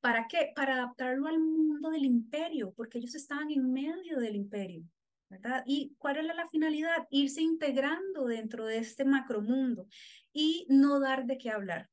¿Para 0.00 0.26
qué? 0.26 0.52
Para 0.56 0.72
adaptarlo 0.72 1.26
al 1.26 1.38
mundo 1.38 1.90
del 1.90 2.06
imperio, 2.06 2.72
porque 2.74 2.96
ellos 2.96 3.14
estaban 3.14 3.50
en 3.50 3.70
medio 3.70 4.20
del 4.20 4.36
imperio, 4.36 4.84
¿verdad? 5.28 5.64
¿Y 5.66 5.94
cuál 5.98 6.16
era 6.16 6.32
la 6.32 6.48
finalidad? 6.48 7.06
Irse 7.10 7.42
integrando 7.42 8.24
dentro 8.24 8.64
de 8.64 8.78
este 8.78 9.04
macromundo 9.04 9.86
y 10.32 10.64
no 10.70 10.98
dar 10.98 11.26
de 11.26 11.36
qué 11.36 11.50
hablar 11.50 11.90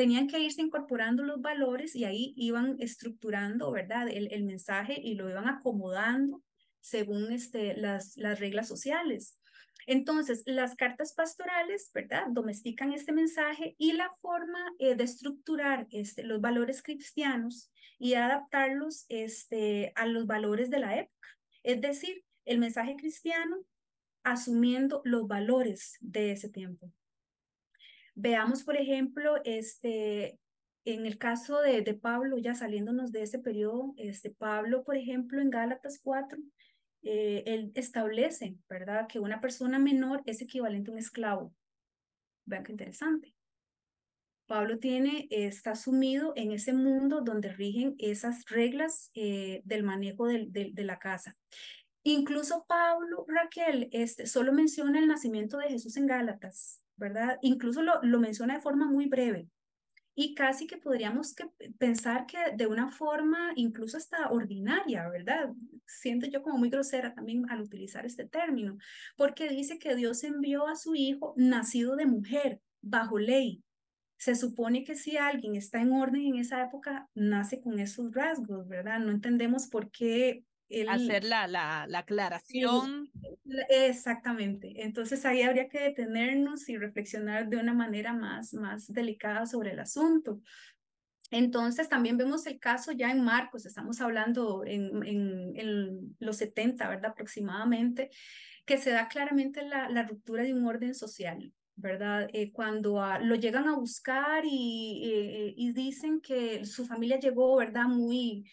tenían 0.00 0.28
que 0.28 0.38
irse 0.38 0.62
incorporando 0.62 1.22
los 1.22 1.42
valores 1.42 1.94
y 1.94 2.06
ahí 2.06 2.32
iban 2.34 2.76
estructurando, 2.78 3.70
¿verdad? 3.70 4.08
El, 4.08 4.32
el 4.32 4.44
mensaje 4.44 4.98
y 4.98 5.14
lo 5.14 5.28
iban 5.28 5.46
acomodando 5.46 6.42
según 6.80 7.30
este, 7.30 7.76
las, 7.76 8.16
las 8.16 8.40
reglas 8.40 8.66
sociales. 8.66 9.38
Entonces, 9.86 10.42
las 10.46 10.74
cartas 10.74 11.12
pastorales, 11.12 11.90
¿verdad? 11.92 12.28
Domestican 12.30 12.94
este 12.94 13.12
mensaje 13.12 13.74
y 13.76 13.92
la 13.92 14.10
forma 14.22 14.72
eh, 14.78 14.94
de 14.94 15.04
estructurar 15.04 15.86
este, 15.90 16.22
los 16.22 16.40
valores 16.40 16.82
cristianos 16.82 17.70
y 17.98 18.14
adaptarlos 18.14 19.04
este, 19.10 19.92
a 19.96 20.06
los 20.06 20.26
valores 20.26 20.70
de 20.70 20.78
la 20.78 20.96
época. 20.96 21.28
Es 21.62 21.78
decir, 21.78 22.24
el 22.46 22.58
mensaje 22.58 22.96
cristiano 22.96 23.58
asumiendo 24.22 25.02
los 25.04 25.28
valores 25.28 25.98
de 26.00 26.32
ese 26.32 26.48
tiempo. 26.48 26.90
Veamos, 28.22 28.64
por 28.64 28.76
ejemplo, 28.76 29.36
este, 29.44 30.38
en 30.84 31.06
el 31.06 31.16
caso 31.16 31.62
de, 31.62 31.80
de 31.80 31.94
Pablo, 31.94 32.36
ya 32.36 32.54
saliéndonos 32.54 33.12
de 33.12 33.22
ese 33.22 33.38
periodo, 33.38 33.94
este, 33.96 34.30
Pablo, 34.30 34.84
por 34.84 34.98
ejemplo, 34.98 35.40
en 35.40 35.48
Gálatas 35.48 36.00
4, 36.02 36.38
eh, 37.02 37.42
él 37.46 37.72
establece, 37.74 38.56
¿verdad?, 38.68 39.06
que 39.08 39.20
una 39.20 39.40
persona 39.40 39.78
menor 39.78 40.22
es 40.26 40.42
equivalente 40.42 40.90
a 40.90 40.92
un 40.92 40.98
esclavo. 40.98 41.54
Vean 42.44 42.62
qué 42.62 42.72
interesante. 42.72 43.34
Pablo 44.46 44.78
tiene, 44.78 45.26
está 45.30 45.74
sumido 45.74 46.34
en 46.36 46.52
ese 46.52 46.74
mundo 46.74 47.22
donde 47.22 47.50
rigen 47.54 47.94
esas 47.98 48.44
reglas 48.50 49.10
eh, 49.14 49.62
del 49.64 49.82
manejo 49.82 50.26
de, 50.26 50.72
la 50.76 50.98
casa. 50.98 51.38
Incluso 52.02 52.66
Pablo, 52.68 53.24
Raquel, 53.28 53.88
este, 53.92 54.26
solo 54.26 54.52
menciona 54.52 54.98
el 54.98 55.06
nacimiento 55.06 55.56
de 55.56 55.68
Jesús 55.68 55.96
en 55.96 56.06
Gálatas, 56.06 56.82
¿verdad? 57.00 57.38
Incluso 57.42 57.82
lo, 57.82 58.00
lo 58.02 58.20
menciona 58.20 58.54
de 58.54 58.60
forma 58.60 58.86
muy 58.86 59.06
breve 59.06 59.48
y 60.14 60.34
casi 60.34 60.66
que 60.66 60.76
podríamos 60.76 61.34
que 61.34 61.46
pensar 61.78 62.26
que 62.26 62.36
de 62.54 62.66
una 62.66 62.90
forma 62.90 63.52
incluso 63.56 63.96
hasta 63.96 64.30
ordinaria, 64.30 65.08
¿verdad? 65.08 65.50
Siento 65.86 66.26
yo 66.26 66.42
como 66.42 66.58
muy 66.58 66.68
grosera 66.68 67.14
también 67.14 67.48
al 67.48 67.62
utilizar 67.62 68.04
este 68.04 68.26
término, 68.26 68.76
porque 69.16 69.48
dice 69.48 69.78
que 69.78 69.94
Dios 69.94 70.22
envió 70.24 70.66
a 70.66 70.76
su 70.76 70.94
hijo 70.94 71.32
nacido 71.36 71.96
de 71.96 72.04
mujer, 72.04 72.60
bajo 72.82 73.18
ley. 73.18 73.62
Se 74.18 74.34
supone 74.34 74.84
que 74.84 74.96
si 74.96 75.16
alguien 75.16 75.56
está 75.56 75.80
en 75.80 75.92
orden 75.92 76.22
en 76.26 76.36
esa 76.36 76.62
época, 76.62 77.08
nace 77.14 77.62
con 77.62 77.78
esos 77.78 78.12
rasgos, 78.12 78.68
¿verdad? 78.68 78.98
No 78.98 79.12
entendemos 79.12 79.68
por 79.68 79.90
qué 79.90 80.44
hacer 80.88 81.24
la, 81.24 81.46
la, 81.46 81.86
la 81.88 81.98
aclaración. 82.00 83.10
exactamente. 83.68 84.84
Entonces 84.84 85.24
ahí 85.26 85.42
habría 85.42 85.68
que 85.68 85.80
detenernos 85.80 86.68
y 86.68 86.76
reflexionar 86.76 87.48
de 87.48 87.56
una 87.56 87.74
manera 87.74 88.12
más, 88.12 88.54
más 88.54 88.92
delicada 88.92 89.46
sobre 89.46 89.72
el 89.72 89.80
asunto. 89.80 90.40
Entonces 91.30 91.88
también 91.88 92.16
vemos 92.16 92.46
el 92.46 92.58
caso 92.58 92.90
ya 92.92 93.10
en 93.10 93.22
Marcos, 93.22 93.64
estamos 93.64 94.00
hablando 94.00 94.64
en, 94.66 95.04
en, 95.06 96.16
los 96.18 96.38
70, 96.38 96.88
¿verdad? 96.88 97.12
Aproximadamente, 97.12 98.10
que 98.66 98.78
se 98.78 98.90
da 98.90 99.08
claramente 99.08 99.62
la, 99.62 99.88
la 99.88 100.02
ruptura 100.02 100.42
de 100.42 100.54
un 100.54 100.66
orden 100.66 100.94
social. 100.94 101.52
¿verdad? 101.76 102.28
Eh, 102.34 102.52
cuando 102.52 103.02
lo 103.22 103.34
llegan 103.36 103.66
a 103.66 103.74
buscar 103.74 104.44
y, 104.44 105.02
eh, 105.02 105.54
y, 105.56 105.72
dicen 105.72 106.20
que 106.20 106.66
su 106.66 106.84
familia 106.84 107.18
llegó, 107.18 107.56
¿verdad? 107.56 107.86
Muy, 107.86 108.44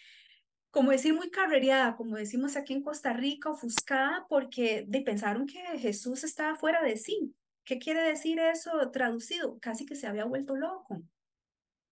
como 0.72 0.92
decir, 0.92 1.14
muy 1.14 1.30
carrereada, 1.30 1.96
como 1.96 2.18
decimos 2.18 2.56
aquí 2.56 2.74
en 2.74 2.84
Costa 2.84 3.14
Rica, 3.14 3.50
ofuscada, 3.50 4.26
porque 4.30 4.86
de, 4.88 5.02
pensaron 5.02 5.48
que 5.48 5.60
Jesús 5.80 6.24
estaba 6.24 6.56
fuera 6.56 6.84
de 6.84 6.98
sí. 6.98 7.34
¿Qué 7.64 7.80
quiere 7.80 8.02
decir 8.04 8.40
eso 8.40 8.92
traducido? 8.92 9.60
Casi 9.60 9.86
que 9.86 9.96
se 9.96 10.08
había 10.08 10.26
vuelto 10.26 10.56
loco. 10.56 11.02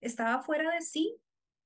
Estaba 0.02 0.42
fuera 0.42 0.74
de 0.74 0.82
sí 0.82 1.20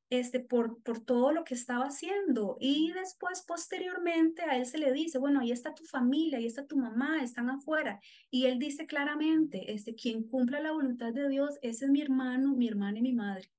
este, 0.09 0.39
por, 0.39 0.81
por 0.81 0.99
todo 0.99 1.31
lo 1.31 1.43
que 1.43 1.53
estaba 1.53 1.85
haciendo. 1.85 2.57
Y 2.59 2.91
después, 2.93 3.43
posteriormente, 3.43 4.41
a 4.43 4.57
él 4.57 4.65
se 4.65 4.77
le 4.77 4.91
dice, 4.91 5.19
bueno, 5.19 5.41
ahí 5.41 5.51
está 5.51 5.75
tu 5.75 5.85
familia, 5.85 6.39
ahí 6.39 6.47
está 6.47 6.65
tu 6.65 6.77
mamá, 6.77 7.23
están 7.23 7.49
afuera. 7.49 7.99
Y 8.31 8.45
él 8.45 8.59
dice 8.59 8.87
claramente, 8.87 9.71
este, 9.73 9.95
quien 9.95 10.23
cumpla 10.23 10.59
la 10.59 10.71
voluntad 10.71 11.13
de 11.13 11.29
Dios, 11.29 11.59
ese 11.61 11.85
es 11.85 11.91
mi 11.91 12.01
hermano, 12.01 12.55
mi 12.55 12.67
hermana 12.67 12.99
y 12.99 13.01
mi 13.03 13.13
madre. 13.13 13.51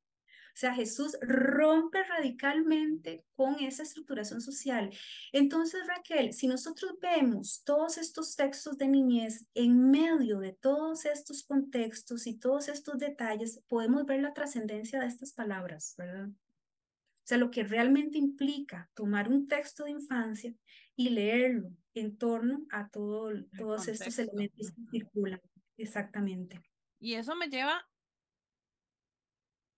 O 0.60 0.66
sea, 0.68 0.74
Jesús 0.74 1.16
rompe 1.22 2.02
radicalmente 2.04 3.24
con 3.32 3.54
esa 3.60 3.82
estructuración 3.82 4.42
social. 4.42 4.90
Entonces, 5.32 5.86
Raquel, 5.86 6.34
si 6.34 6.48
nosotros 6.48 6.98
vemos 7.00 7.62
todos 7.64 7.96
estos 7.96 8.36
textos 8.36 8.76
de 8.76 8.86
niñez 8.86 9.46
en 9.54 9.90
medio 9.90 10.38
de 10.38 10.52
todos 10.52 11.06
estos 11.06 11.44
contextos 11.44 12.26
y 12.26 12.34
todos 12.34 12.68
estos 12.68 12.98
detalles, 12.98 13.62
podemos 13.68 14.04
ver 14.04 14.20
la 14.20 14.34
trascendencia 14.34 15.00
de 15.00 15.06
estas 15.06 15.32
palabras, 15.32 15.94
¿verdad? 15.96 16.28
O 16.28 17.24
sea, 17.24 17.38
lo 17.38 17.50
que 17.50 17.62
realmente 17.62 18.18
implica 18.18 18.90
tomar 18.92 19.30
un 19.30 19.48
texto 19.48 19.84
de 19.84 19.92
infancia 19.92 20.54
y 20.94 21.08
leerlo 21.08 21.70
en 21.94 22.18
torno 22.18 22.66
a 22.68 22.90
todo, 22.90 23.32
todos 23.56 23.88
estos 23.88 24.18
elementos 24.18 24.72
que 24.72 24.90
circulan. 24.90 25.40
Exactamente. 25.78 26.60
Y 26.98 27.14
eso 27.14 27.34
me 27.34 27.48
lleva 27.48 27.82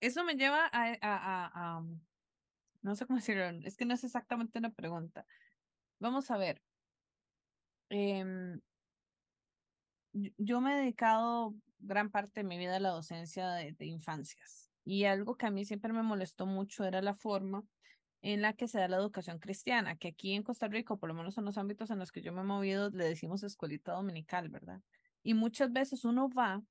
eso 0.02 0.24
me 0.24 0.34
lleva 0.34 0.66
a, 0.66 0.96
a, 1.00 1.76
a, 1.78 1.84
no 2.82 2.96
sé 2.96 3.06
cómo 3.06 3.18
decirlo, 3.20 3.44
es 3.64 3.76
que 3.76 3.84
no 3.84 3.94
es 3.94 4.02
exactamente 4.02 4.58
una 4.58 4.70
pregunta. 4.70 5.24
Vamos 6.00 6.30
a 6.30 6.36
ver. 6.36 6.60
Em, 7.88 8.60
yo 10.12 10.60
me 10.60 10.74
he 10.74 10.80
dedicado 10.80 11.54
gran 11.78 12.10
parte 12.10 12.40
de 12.40 12.44
mi 12.44 12.58
vida 12.58 12.76
a 12.76 12.80
la 12.80 12.90
docencia 12.90 13.48
de, 13.50 13.72
de, 13.72 13.86
infancias 13.86 14.70
y 14.84 15.04
algo 15.04 15.36
que 15.36 15.46
a 15.46 15.50
mí 15.50 15.64
siempre 15.64 15.92
me 15.92 16.02
molestó 16.02 16.46
mucho 16.46 16.84
era 16.84 17.00
la 17.00 17.14
forma 17.14 17.64
en 18.22 18.42
la 18.42 18.54
que 18.54 18.68
se 18.68 18.78
da 18.78 18.88
la 18.88 18.96
educación 18.96 19.38
cristiana, 19.38 19.96
que 19.96 20.08
aquí 20.08 20.32
en 20.32 20.42
Costa 20.42 20.68
Rica, 20.68 20.96
por 20.96 21.08
lo 21.08 21.14
menos 21.14 21.38
en 21.38 21.44
los 21.44 21.58
ámbitos 21.58 21.90
en 21.90 21.98
los 21.98 22.10
que 22.10 22.22
yo 22.22 22.32
me 22.32 22.40
he 22.40 22.44
movido, 22.44 22.90
le 22.90 23.04
decimos 23.04 23.42
escuelita 23.42 23.92
dominical, 23.92 24.48
¿verdad? 24.48 24.80
Y 25.22 25.34
muchas 25.34 25.72
veces 25.72 26.04
uno 26.04 26.28
va 26.28 26.62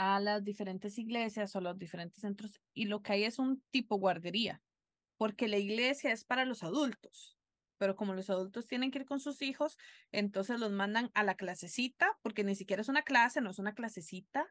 a 0.00 0.18
las 0.18 0.42
diferentes 0.42 0.96
iglesias 0.96 1.54
o 1.54 1.60
los 1.60 1.76
diferentes 1.76 2.22
centros 2.22 2.58
y 2.72 2.86
lo 2.86 3.02
que 3.02 3.12
hay 3.12 3.24
es 3.24 3.38
un 3.38 3.62
tipo 3.70 3.96
guardería, 3.96 4.62
porque 5.18 5.46
la 5.46 5.58
iglesia 5.58 6.10
es 6.10 6.24
para 6.24 6.46
los 6.46 6.62
adultos, 6.62 7.36
pero 7.76 7.96
como 7.96 8.14
los 8.14 8.30
adultos 8.30 8.66
tienen 8.66 8.90
que 8.90 9.00
ir 9.00 9.04
con 9.04 9.20
sus 9.20 9.42
hijos, 9.42 9.76
entonces 10.10 10.58
los 10.58 10.72
mandan 10.72 11.10
a 11.12 11.22
la 11.22 11.34
clasecita, 11.34 12.18
porque 12.22 12.44
ni 12.44 12.54
siquiera 12.54 12.80
es 12.80 12.88
una 12.88 13.02
clase, 13.02 13.42
no 13.42 13.50
es 13.50 13.58
una 13.58 13.74
clasecita, 13.74 14.46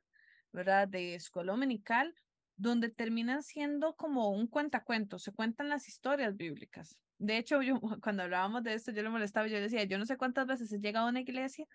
¿verdad? 0.54 0.88
De 0.88 1.16
escuela 1.16 1.52
dominical, 1.54 2.14
donde 2.56 2.90
terminan 2.90 3.42
siendo 3.42 3.96
como 3.96 4.30
un 4.30 4.46
cuentacuentos, 4.46 5.24
se 5.24 5.32
cuentan 5.32 5.68
las 5.68 5.88
historias 5.88 6.38
bíblicas. 6.38 7.00
De 7.18 7.38
hecho, 7.38 7.64
yo, 7.64 7.80
cuando 8.04 8.22
hablábamos 8.22 8.62
de 8.62 8.76
esto, 8.76 8.92
yo 8.92 9.02
le 9.02 9.10
molestaba, 9.10 9.48
yo 9.48 9.60
decía, 9.60 9.84
yo 9.86 9.98
no 9.98 10.06
sé 10.06 10.16
cuántas 10.16 10.46
veces 10.46 10.72
he 10.72 10.80
llegado 10.80 11.08
a 11.08 11.10
una 11.10 11.22
iglesia 11.22 11.66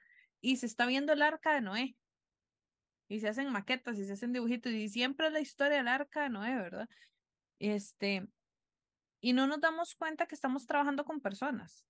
y 0.41 0.59
se 0.59 0.67
está 0.67 0.87
viendo 0.87 1.13
el 1.13 1.23
arca 1.23 1.55
de 1.55 1.61
Noé. 1.61 1.97
Y 3.15 3.21
se 3.21 3.29
hacen 3.29 3.53
maquetas 3.53 3.99
y 3.99 4.05
se 4.05 4.13
hacen 4.15 4.33
dibujitos 4.33 4.73
y 4.73 4.89
siempre 4.89 5.29
es 5.29 5.33
la 5.33 5.41
historia 5.41 5.79
del 5.79 5.89
arca 5.89 6.25
de 6.25 6.31
Noé, 6.31 6.57
¿verdad? 6.57 6.89
Este, 7.61 8.27
y 9.21 9.33
no 9.33 9.47
nos 9.47 9.61
damos 9.61 9.95
cuenta 9.95 10.27
que 10.27 10.35
estamos 10.35 10.67
trabajando 10.67 11.05
con 11.05 11.21
personas 11.21 11.87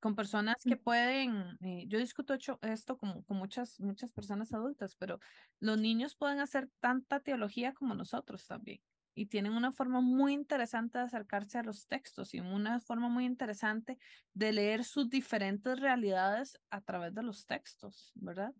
con 0.00 0.14
personas 0.14 0.56
que 0.64 0.76
pueden, 0.76 1.58
eh, 1.60 1.84
yo 1.88 1.98
discuto 1.98 2.34
esto 2.62 2.96
con, 2.96 3.22
con 3.22 3.36
muchas, 3.36 3.80
muchas 3.80 4.12
personas 4.12 4.52
adultas, 4.52 4.96
pero 4.96 5.18
los 5.60 5.78
niños 5.78 6.14
pueden 6.14 6.40
hacer 6.40 6.70
tanta 6.80 7.20
teología 7.20 7.74
como 7.74 7.94
nosotros 7.94 8.46
también. 8.46 8.80
Y 9.14 9.26
tienen 9.26 9.52
una 9.52 9.72
forma 9.72 10.00
muy 10.00 10.32
interesante 10.32 10.98
de 10.98 11.04
acercarse 11.04 11.58
a 11.58 11.64
los 11.64 11.88
textos 11.88 12.34
y 12.34 12.40
una 12.40 12.78
forma 12.78 13.08
muy 13.08 13.24
interesante 13.24 13.98
de 14.32 14.52
leer 14.52 14.84
sus 14.84 15.10
diferentes 15.10 15.80
realidades 15.80 16.56
a 16.70 16.80
través 16.82 17.12
de 17.14 17.24
los 17.24 17.44
textos, 17.44 18.12
¿verdad? 18.14 18.54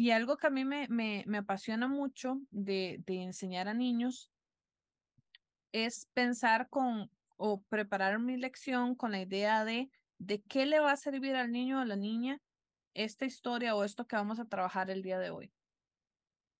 Y 0.00 0.12
algo 0.12 0.38
que 0.38 0.46
a 0.46 0.50
mí 0.50 0.64
me, 0.64 0.88
me, 0.88 1.24
me 1.26 1.36
apasiona 1.36 1.86
mucho 1.86 2.40
de, 2.50 3.02
de 3.04 3.22
enseñar 3.22 3.68
a 3.68 3.74
niños 3.74 4.30
es 5.72 6.06
pensar 6.14 6.70
con 6.70 7.10
o 7.36 7.60
preparar 7.64 8.18
mi 8.18 8.38
lección 8.38 8.94
con 8.94 9.12
la 9.12 9.20
idea 9.20 9.62
de 9.66 9.90
de 10.16 10.40
qué 10.40 10.64
le 10.64 10.80
va 10.80 10.92
a 10.92 10.96
servir 10.96 11.36
al 11.36 11.52
niño 11.52 11.76
o 11.76 11.80
a 11.82 11.84
la 11.84 11.96
niña 11.96 12.40
esta 12.94 13.26
historia 13.26 13.76
o 13.76 13.84
esto 13.84 14.06
que 14.06 14.16
vamos 14.16 14.40
a 14.40 14.46
trabajar 14.46 14.88
el 14.88 15.02
día 15.02 15.18
de 15.18 15.28
hoy. 15.28 15.52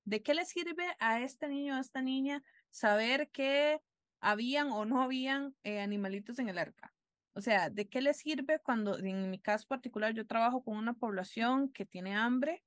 ¿De 0.05 0.23
qué 0.23 0.35
le 0.35 0.45
sirve 0.45 0.85
a 0.99 1.23
este 1.23 1.49
niño 1.49 1.73
o 1.73 1.77
a 1.79 1.81
esta 1.81 2.03
niña 2.03 2.43
saber 2.69 3.31
que 3.31 3.81
habían 4.21 4.71
o 4.71 4.85
no 4.85 5.01
habían 5.01 5.57
eh, 5.65 5.81
animalitos 5.81 6.39
en 6.41 6.51
el 6.51 6.59
arca? 6.59 6.95
O 7.33 7.41
sea, 7.41 7.71
¿de 7.71 7.89
qué 7.89 8.03
le 8.03 8.13
sirve 8.13 8.59
cuando, 8.59 8.99
en 8.99 9.31
mi 9.31 9.39
caso 9.39 9.67
particular, 9.67 10.13
yo 10.13 10.27
trabajo 10.27 10.63
con 10.63 10.77
una 10.77 10.93
población 10.93 11.73
que 11.73 11.87
tiene 11.87 12.15
hambre, 12.15 12.63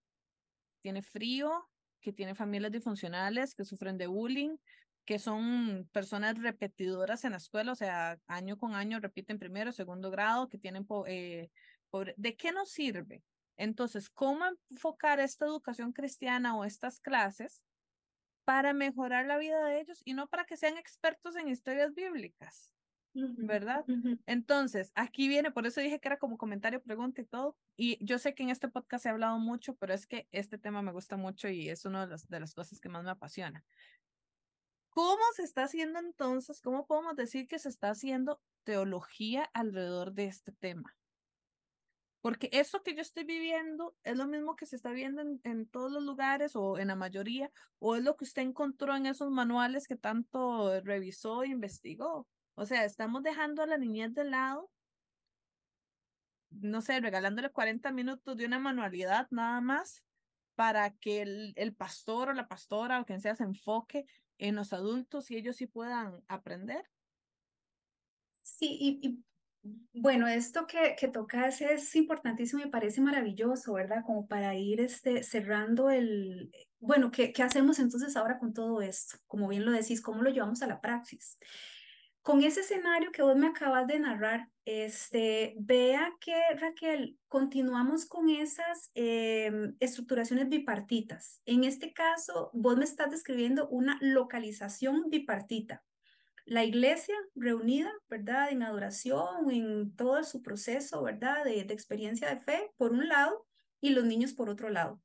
tiene 0.83 1.01
frío, 1.01 1.67
que 2.01 2.13
tiene 2.13 2.35
familias 2.35 2.71
disfuncionales, 2.71 3.55
que 3.55 3.63
sufren 3.63 3.97
de 3.97 4.07
bullying, 4.07 4.57
que 5.05 5.17
son 5.17 5.89
personas 5.91 6.37
repetidoras 6.37 7.23
en 7.23 7.31
la 7.31 7.37
escuela, 7.37 7.71
o 7.71 7.75
sea, 7.75 8.19
año 8.27 8.57
con 8.57 8.75
año 8.75 8.99
repiten 8.99 9.39
primero, 9.39 9.71
segundo 9.71 10.11
grado, 10.11 10.49
que 10.49 10.57
tienen, 10.57 10.85
eh, 11.07 11.49
pobre... 11.89 12.13
¿de 12.17 12.35
qué 12.35 12.51
nos 12.51 12.69
sirve? 12.69 13.23
Entonces, 13.57 14.09
¿cómo 14.09 14.45
enfocar 14.69 15.19
esta 15.19 15.45
educación 15.45 15.93
cristiana 15.93 16.55
o 16.55 16.65
estas 16.65 16.99
clases 16.99 17.63
para 18.45 18.73
mejorar 18.73 19.25
la 19.25 19.37
vida 19.37 19.63
de 19.63 19.79
ellos 19.79 20.01
y 20.03 20.13
no 20.13 20.27
para 20.27 20.43
que 20.43 20.57
sean 20.57 20.77
expertos 20.77 21.35
en 21.37 21.47
historias 21.47 21.93
bíblicas? 21.93 22.71
¿Verdad? 23.13 23.85
Entonces, 24.25 24.91
aquí 24.95 25.27
viene, 25.27 25.51
por 25.51 25.67
eso 25.67 25.81
dije 25.81 25.99
que 25.99 26.07
era 26.07 26.17
como 26.17 26.37
comentario, 26.37 26.81
pregunta 26.81 27.21
y 27.21 27.25
todo. 27.25 27.55
Y 27.77 28.03
yo 28.03 28.17
sé 28.17 28.33
que 28.33 28.43
en 28.43 28.49
este 28.49 28.67
podcast 28.67 29.05
he 29.05 29.09
hablado 29.09 29.37
mucho, 29.39 29.75
pero 29.75 29.93
es 29.93 30.07
que 30.07 30.27
este 30.31 30.57
tema 30.57 30.81
me 30.81 30.91
gusta 30.91 31.15
mucho 31.15 31.47
y 31.47 31.69
es 31.69 31.85
una 31.85 32.05
de 32.05 32.11
las, 32.11 32.27
de 32.27 32.39
las 32.39 32.53
cosas 32.53 32.79
que 32.79 32.89
más 32.89 33.03
me 33.03 33.11
apasiona. 33.11 33.63
¿Cómo 34.89 35.23
se 35.35 35.43
está 35.43 35.63
haciendo 35.63 35.99
entonces? 35.99 36.61
¿Cómo 36.61 36.85
podemos 36.85 37.15
decir 37.15 37.47
que 37.47 37.59
se 37.59 37.69
está 37.69 37.89
haciendo 37.89 38.41
teología 38.63 39.49
alrededor 39.53 40.13
de 40.13 40.25
este 40.25 40.51
tema? 40.51 40.95
Porque 42.23 42.49
eso 42.53 42.83
que 42.83 42.95
yo 42.95 43.01
estoy 43.01 43.25
viviendo 43.25 43.97
es 44.03 44.15
lo 44.15 44.27
mismo 44.27 44.55
que 44.55 44.65
se 44.65 44.77
está 44.77 44.91
viendo 44.91 45.21
en, 45.43 45.67
todos 45.67 45.91
los 45.91 46.03
lugares 46.03 46.55
o 46.55 46.77
en 46.77 46.87
la 46.87 46.95
mayoría, 46.95 47.51
o 47.79 47.97
es 47.97 48.03
lo 48.03 48.15
que 48.15 48.23
usted 48.23 48.43
encontró 48.43 48.95
en 48.95 49.07
esos 49.07 49.29
manuales 49.29 49.89
que 49.89 49.97
tanto 49.97 50.79
revisó 50.79 51.43
e 51.43 51.49
investigó. 51.49 52.25
O 52.55 52.65
sea, 52.65 52.85
estamos 52.85 53.23
dejando 53.23 53.63
a 53.63 53.67
la 53.67 53.77
niñez 53.77 54.13
de 54.13 54.25
lado, 54.25 54.69
no 56.49 56.81
sé, 56.81 56.99
regalándole 56.99 57.49
40 57.49 57.91
minutos 57.91 58.37
de 58.37 58.45
una 58.45 58.59
manualidad 58.59 59.27
nada 59.31 59.59
más 59.59 60.03
para 60.55 60.91
que 60.91 61.23
el, 61.23 61.53
el 61.55 61.73
pastor 61.73 62.29
o 62.29 62.33
la 62.33 62.47
pastora 62.47 63.01
o 63.01 63.05
quien 63.05 63.21
sea 63.21 63.35
se 63.35 63.43
enfoque 63.43 64.05
en 64.37 64.55
los 64.55 64.73
adultos 64.73 65.31
y 65.31 65.37
ellos 65.37 65.55
sí 65.55 65.67
puedan 65.67 66.23
aprender. 66.27 66.85
Sí, 68.41 68.99
y, 69.01 69.23
bueno, 69.93 70.27
esto 70.27 70.67
que, 70.67 70.95
que 70.99 71.07
tocas 71.07 71.61
es 71.61 71.95
importantísimo 71.95 72.61
y 72.61 72.69
parece 72.69 72.99
maravilloso, 72.99 73.73
¿verdad? 73.73 74.03
Como 74.05 74.27
para 74.27 74.53
ir 74.55 74.81
este, 74.81 75.23
cerrando 75.23 75.89
el, 75.89 76.51
bueno, 76.79 77.11
¿qué, 77.11 77.31
¿qué 77.31 77.43
hacemos 77.43 77.79
entonces 77.79 78.17
ahora 78.17 78.37
con 78.39 78.53
todo 78.53 78.81
esto? 78.81 79.17
Como 79.25 79.47
bien 79.47 79.63
lo 79.65 79.71
decís, 79.71 80.01
¿cómo 80.01 80.21
lo 80.21 80.29
llevamos 80.29 80.61
a 80.61 80.67
la 80.67 80.81
praxis? 80.81 81.39
Con 82.23 82.41
ese 82.41 82.61
escenario 82.61 83.11
que 83.11 83.21
vos 83.21 83.35
me 83.35 83.47
acabas 83.47 83.85
de 83.85 83.99
narrar, 83.99 84.49
este, 84.63 85.55
vea 85.59 86.15
que 86.21 86.33
Raquel, 86.57 87.19
continuamos 87.27 88.05
con 88.05 88.29
esas 88.29 88.91
em, 88.93 89.75
estructuraciones 89.81 90.47
bipartitas. 90.47 91.41
En 91.45 91.65
este 91.65 91.91
caso, 91.91 92.49
vos 92.53 92.77
me 92.77 92.85
estás 92.85 93.11
describiendo 93.11 93.67
una 93.67 93.97
localización 93.99 95.09
bipartita. 95.09 95.83
La 96.45 96.63
iglesia 96.63 97.15
reunida, 97.35 97.91
¿verdad? 98.07 98.51
En 98.51 98.63
adoración, 98.63 99.51
en 99.51 99.93
todo 99.97 100.23
su 100.23 100.41
proceso, 100.41 101.03
¿verdad? 101.03 101.43
De, 101.43 101.65
de 101.65 101.73
experiencia 101.73 102.29
de 102.29 102.39
fe, 102.39 102.71
por 102.77 102.93
un 102.93 103.09
lado, 103.09 103.45
y 103.81 103.89
los 103.89 104.05
niños 104.05 104.31
por 104.31 104.49
otro 104.49 104.69
lado. 104.69 105.01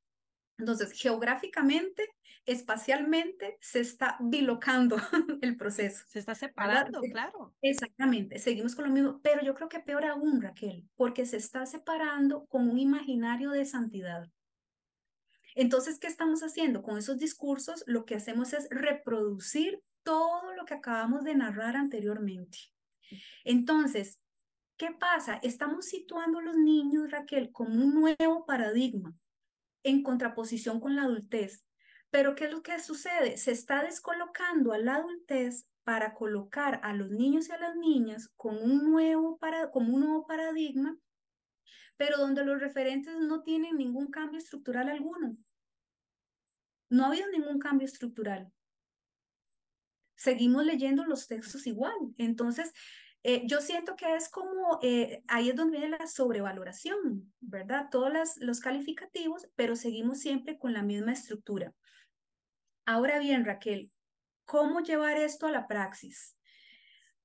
Entonces, 0.57 0.93
geográficamente, 0.93 2.09
espacialmente, 2.49 3.59
se 3.61 3.81
está 3.81 4.17
bilocando 4.21 4.97
el 5.43 5.57
proceso. 5.57 6.05
Se 6.09 6.19
está 6.19 6.35
separando, 6.35 7.01
claro. 7.03 7.55
Exactamente, 7.61 8.39
seguimos 8.39 8.75
con 8.75 8.87
lo 8.87 8.91
mismo, 8.91 9.21
pero 9.23 9.43
yo 9.43 9.55
creo 9.55 9.69
que 9.69 9.81
peor 9.81 10.05
aún, 10.07 10.41
Raquel, 10.41 10.89
porque 10.97 11.27
se 11.27 11.37
está 11.37 11.67
separando 11.67 12.47
con 12.47 12.69
un 12.69 12.79
imaginario 12.79 13.51
de 13.51 13.67
santidad. 13.67 14.31
Entonces, 15.55 15.99
¿qué 15.99 16.07
estamos 16.07 16.43
haciendo? 16.43 16.83
Con 16.83 16.97
esos 16.99 17.19
discursos, 17.19 17.85
lo 17.87 18.07
que 18.07 18.15
hacemos 18.15 18.53
es 18.53 18.67
reproducir 18.71 19.83
todo 20.03 20.55
lo 20.55 20.65
que 20.65 20.75
acabamos 20.75 21.25
de 21.25 21.35
narrar 21.35 21.77
anteriormente. 21.77 22.59
Entonces, 23.45 24.21
¿qué 24.79 24.91
pasa? 24.93 25.39
Estamos 25.43 25.87
situando 25.87 26.39
a 26.39 26.43
los 26.43 26.57
niños, 26.57 27.11
Raquel, 27.11 27.53
como 27.53 27.75
un 27.75 27.95
nuevo 27.95 28.47
paradigma 28.47 29.15
en 29.83 30.03
contraposición 30.03 30.81
con 30.81 30.97
la 30.97 31.03
adultez. 31.03 31.63
Pero 32.11 32.35
¿qué 32.35 32.47
es 32.47 32.53
lo 32.53 32.63
que 32.63 32.79
sucede? 32.79 33.37
Se 33.37 33.53
está 33.53 33.83
descolocando 33.83 34.73
a 34.73 34.79
la 34.79 34.97
adultez 34.97 35.69
para 35.85 36.15
colocar 36.15 36.81
a 36.83 36.93
los 36.93 37.11
niños 37.11 37.49
y 37.49 37.53
a 37.53 37.59
las 37.59 37.77
niñas 37.77 38.29
con 38.37 38.57
un 38.57 38.91
nuevo 38.91 39.39
para, 39.39 39.71
como 39.71 39.95
un 39.95 40.01
nuevo 40.01 40.27
paradigma, 40.27 40.99
pero 41.97 42.19
donde 42.19 42.45
los 42.45 42.61
referentes 42.61 43.17
no 43.19 43.43
tienen 43.43 43.77
ningún 43.77 44.09
cambio 44.11 44.39
estructural 44.39 44.89
alguno. 44.89 45.37
No 46.91 47.05
ha 47.05 47.09
habido 47.09 47.29
ningún 47.31 47.59
cambio 47.59 47.87
estructural. 47.87 48.51
Seguimos 50.17 50.65
leyendo 50.65 51.05
los 51.05 51.27
textos 51.27 51.67
igual. 51.67 51.95
Entonces, 52.17 52.73
eh, 53.23 53.43
yo 53.47 53.61
siento 53.61 53.97
que 53.97 54.15
es 54.15 54.29
como, 54.29 54.79
eh, 54.83 55.23
ahí 55.27 55.51
es 55.51 55.57
donde 55.57 55.79
viene 55.79 55.97
la 55.99 56.07
sobrevaloración, 56.07 57.33
¿verdad? 57.41 57.89
Todos 57.91 58.13
los 58.41 58.61
calificativos, 58.61 59.49
pero 59.57 59.77
seguimos 59.77 60.19
siempre 60.21 60.59
con 60.59 60.73
la 60.73 60.83
misma 60.83 61.13
estructura. 61.13 61.75
Ahora 62.91 63.19
bien, 63.19 63.45
Raquel, 63.45 63.93
¿cómo 64.47 64.81
llevar 64.81 65.19
esto 65.19 65.47
a 65.47 65.53
la 65.53 65.67
praxis? 65.67 66.35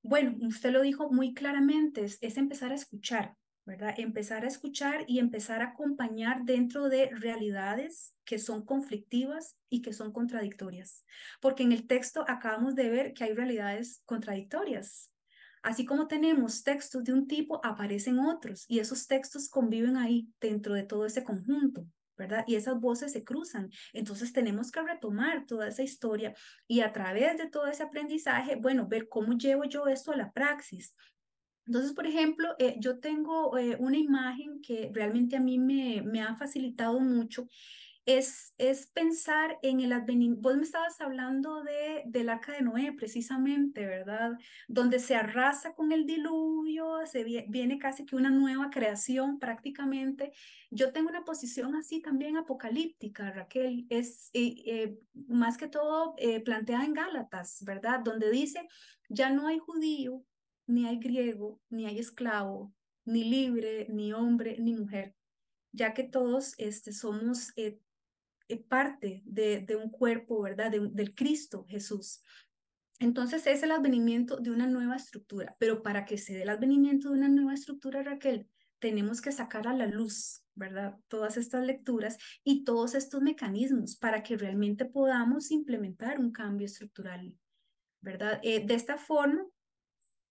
Bueno, 0.01 0.35
usted 0.41 0.71
lo 0.71 0.81
dijo 0.81 1.09
muy 1.09 1.33
claramente, 1.33 2.03
es, 2.03 2.19
empezar 2.35 2.73
a 2.73 2.75
escuchar, 2.75 3.37
¿verdad? 3.63 3.93
Empezar 3.97 4.43
a 4.43 4.49
escuchar 4.49 5.05
y 5.07 5.19
empezar 5.19 5.61
a 5.61 5.67
acompañar 5.67 6.43
dentro 6.43 6.89
de 6.89 7.11
realidades 7.11 8.13
que 8.25 8.39
son 8.39 8.65
conflictivas 8.65 9.55
y 9.69 9.81
que 9.81 9.93
son 9.93 10.11
contradictorias. 10.11 11.05
Porque 11.39 11.63
en 11.63 11.71
el 11.71 11.87
texto 11.87 12.25
acabamos 12.27 12.75
de 12.75 12.89
ver 12.89 13.13
que 13.13 13.23
hay 13.23 13.33
realidades 13.33 14.01
contradictorias, 14.03 15.13
Así 15.61 15.85
como 15.85 16.09
tenemos 16.09 16.61
textos 16.63 17.05
de 17.05 17.13
un 17.13 17.25
tipo, 17.25 17.65
aparecen 17.65 18.19
otros 18.19 18.65
y 18.67 18.79
esos 18.79 19.07
textos 19.07 19.47
conviven 19.47 19.95
ahí 19.95 20.27
dentro 20.41 20.73
de 20.73 20.83
todo 20.83 21.05
ese 21.05 21.23
conjunto, 21.23 21.87
¿verdad? 22.17 22.43
Y 22.47 22.55
esas 22.55 22.79
voces 22.79 23.11
se 23.11 23.23
cruzan. 23.23 23.69
Entonces 23.93 24.33
tenemos 24.33 24.71
que 24.71 24.81
retomar 24.81 25.45
toda 25.45 25.67
esa 25.67 25.83
historia 25.83 26.33
y 26.67 26.81
a 26.81 26.91
través 26.91 27.37
de 27.37 27.49
todo 27.49 27.67
ese 27.67 27.83
aprendizaje, 27.83 28.55
bueno, 28.55 28.87
ver 28.87 29.07
cómo 29.09 29.33
llevo 29.33 29.65
yo 29.65 29.87
esto 29.87 30.11
a 30.11 30.17
la 30.17 30.31
praxis. 30.31 30.95
Entonces, 31.65 31.93
por 31.93 32.05
ejemplo, 32.05 32.55
eh, 32.59 32.75
yo 32.79 32.99
tengo 32.99 33.57
eh, 33.57 33.77
una 33.79 33.97
imagen 33.97 34.61
que 34.61 34.91
realmente 34.93 35.37
a 35.37 35.39
mí 35.39 35.59
me, 35.59 36.01
me 36.01 36.21
ha 36.21 36.35
facilitado 36.35 36.99
mucho 36.99 37.47
es, 38.05 38.53
es 38.57 38.87
pensar 38.87 39.57
en 39.61 39.79
el 39.79 39.93
advenimiento. 39.93 40.41
Vos 40.41 40.57
me 40.57 40.63
estabas 40.63 40.99
hablando 40.99 41.63
de, 41.63 42.03
del 42.05 42.29
arca 42.29 42.51
de 42.53 42.61
Noé, 42.61 42.91
precisamente, 42.93 43.85
¿verdad? 43.85 44.31
Donde 44.67 44.99
se 44.99 45.15
arrasa 45.15 45.73
con 45.73 45.91
el 45.91 46.05
diluvio, 46.05 47.05
se 47.05 47.23
viene 47.23 47.79
casi 47.79 48.05
que 48.05 48.15
una 48.15 48.29
nueva 48.29 48.69
creación 48.69 49.39
prácticamente. 49.39 50.33
Yo 50.69 50.91
tengo 50.91 51.09
una 51.09 51.23
posición 51.23 51.75
así 51.75 52.01
también 52.01 52.35
apocalíptica, 52.35 53.31
Raquel, 53.31 53.85
es 53.89 54.29
eh, 54.33 54.97
más 55.13 55.57
que 55.57 55.67
todo 55.67 56.15
eh, 56.17 56.41
planteada 56.41 56.85
en 56.85 56.93
Gálatas, 56.93 57.63
¿verdad? 57.63 58.01
Donde 58.01 58.29
dice, 58.29 58.67
ya 59.07 59.29
no 59.29 59.47
hay 59.47 59.59
judío, 59.59 60.25
ni 60.67 60.87
hay 60.87 60.99
griego, 60.99 61.61
ni 61.69 61.85
hay 61.85 61.99
esclavo, 61.99 62.73
ni 63.05 63.23
libre, 63.23 63.87
ni 63.89 64.11
hombre, 64.13 64.57
ni 64.59 64.73
mujer 64.73 65.15
ya 65.73 65.93
que 65.93 66.03
todos 66.03 66.53
este, 66.57 66.93
somos 66.93 67.51
eh, 67.57 67.79
parte 68.67 69.23
de, 69.25 69.61
de, 69.61 69.75
un 69.75 69.89
cuerpo, 69.89 70.41
¿verdad? 70.41 70.71
del 70.71 71.15
Cristo 71.15 71.65
Jesús. 71.67 72.21
Entonces 72.99 73.45
es 73.47 73.63
el 73.63 73.71
advenimiento 73.71 74.37
de 74.37 74.51
una 74.51 74.67
nueva 74.67 74.95
estructura, 74.95 75.55
pero 75.59 75.83
para 75.83 76.05
que 76.05 76.17
se 76.17 76.33
dé 76.33 76.43
el 76.43 76.49
advenimiento 76.49 77.09
de 77.09 77.17
una 77.17 77.27
nueva 77.27 77.53
estructura, 77.53 78.03
Raquel, 78.03 78.47
tenemos 78.79 79.21
que 79.21 79.31
sacar 79.31 79.67
a 79.67 79.73
la 79.73 79.87
luz, 79.87 80.43
¿verdad? 80.55 80.97
Todas 81.07 81.37
estas 81.37 81.65
lecturas 81.65 82.17
y 82.43 82.63
todos 82.63 82.95
estos 82.95 83.21
mecanismos 83.21 83.95
para 83.97 84.23
que 84.23 84.37
realmente 84.37 84.85
podamos 84.85 85.51
implementar 85.51 86.19
un 86.19 86.31
cambio 86.31 86.65
estructural, 86.65 87.37
¿verdad? 88.01 88.39
Eh, 88.43 88.65
de 88.65 88.73
esta 88.73 88.97
forma, 88.97 89.45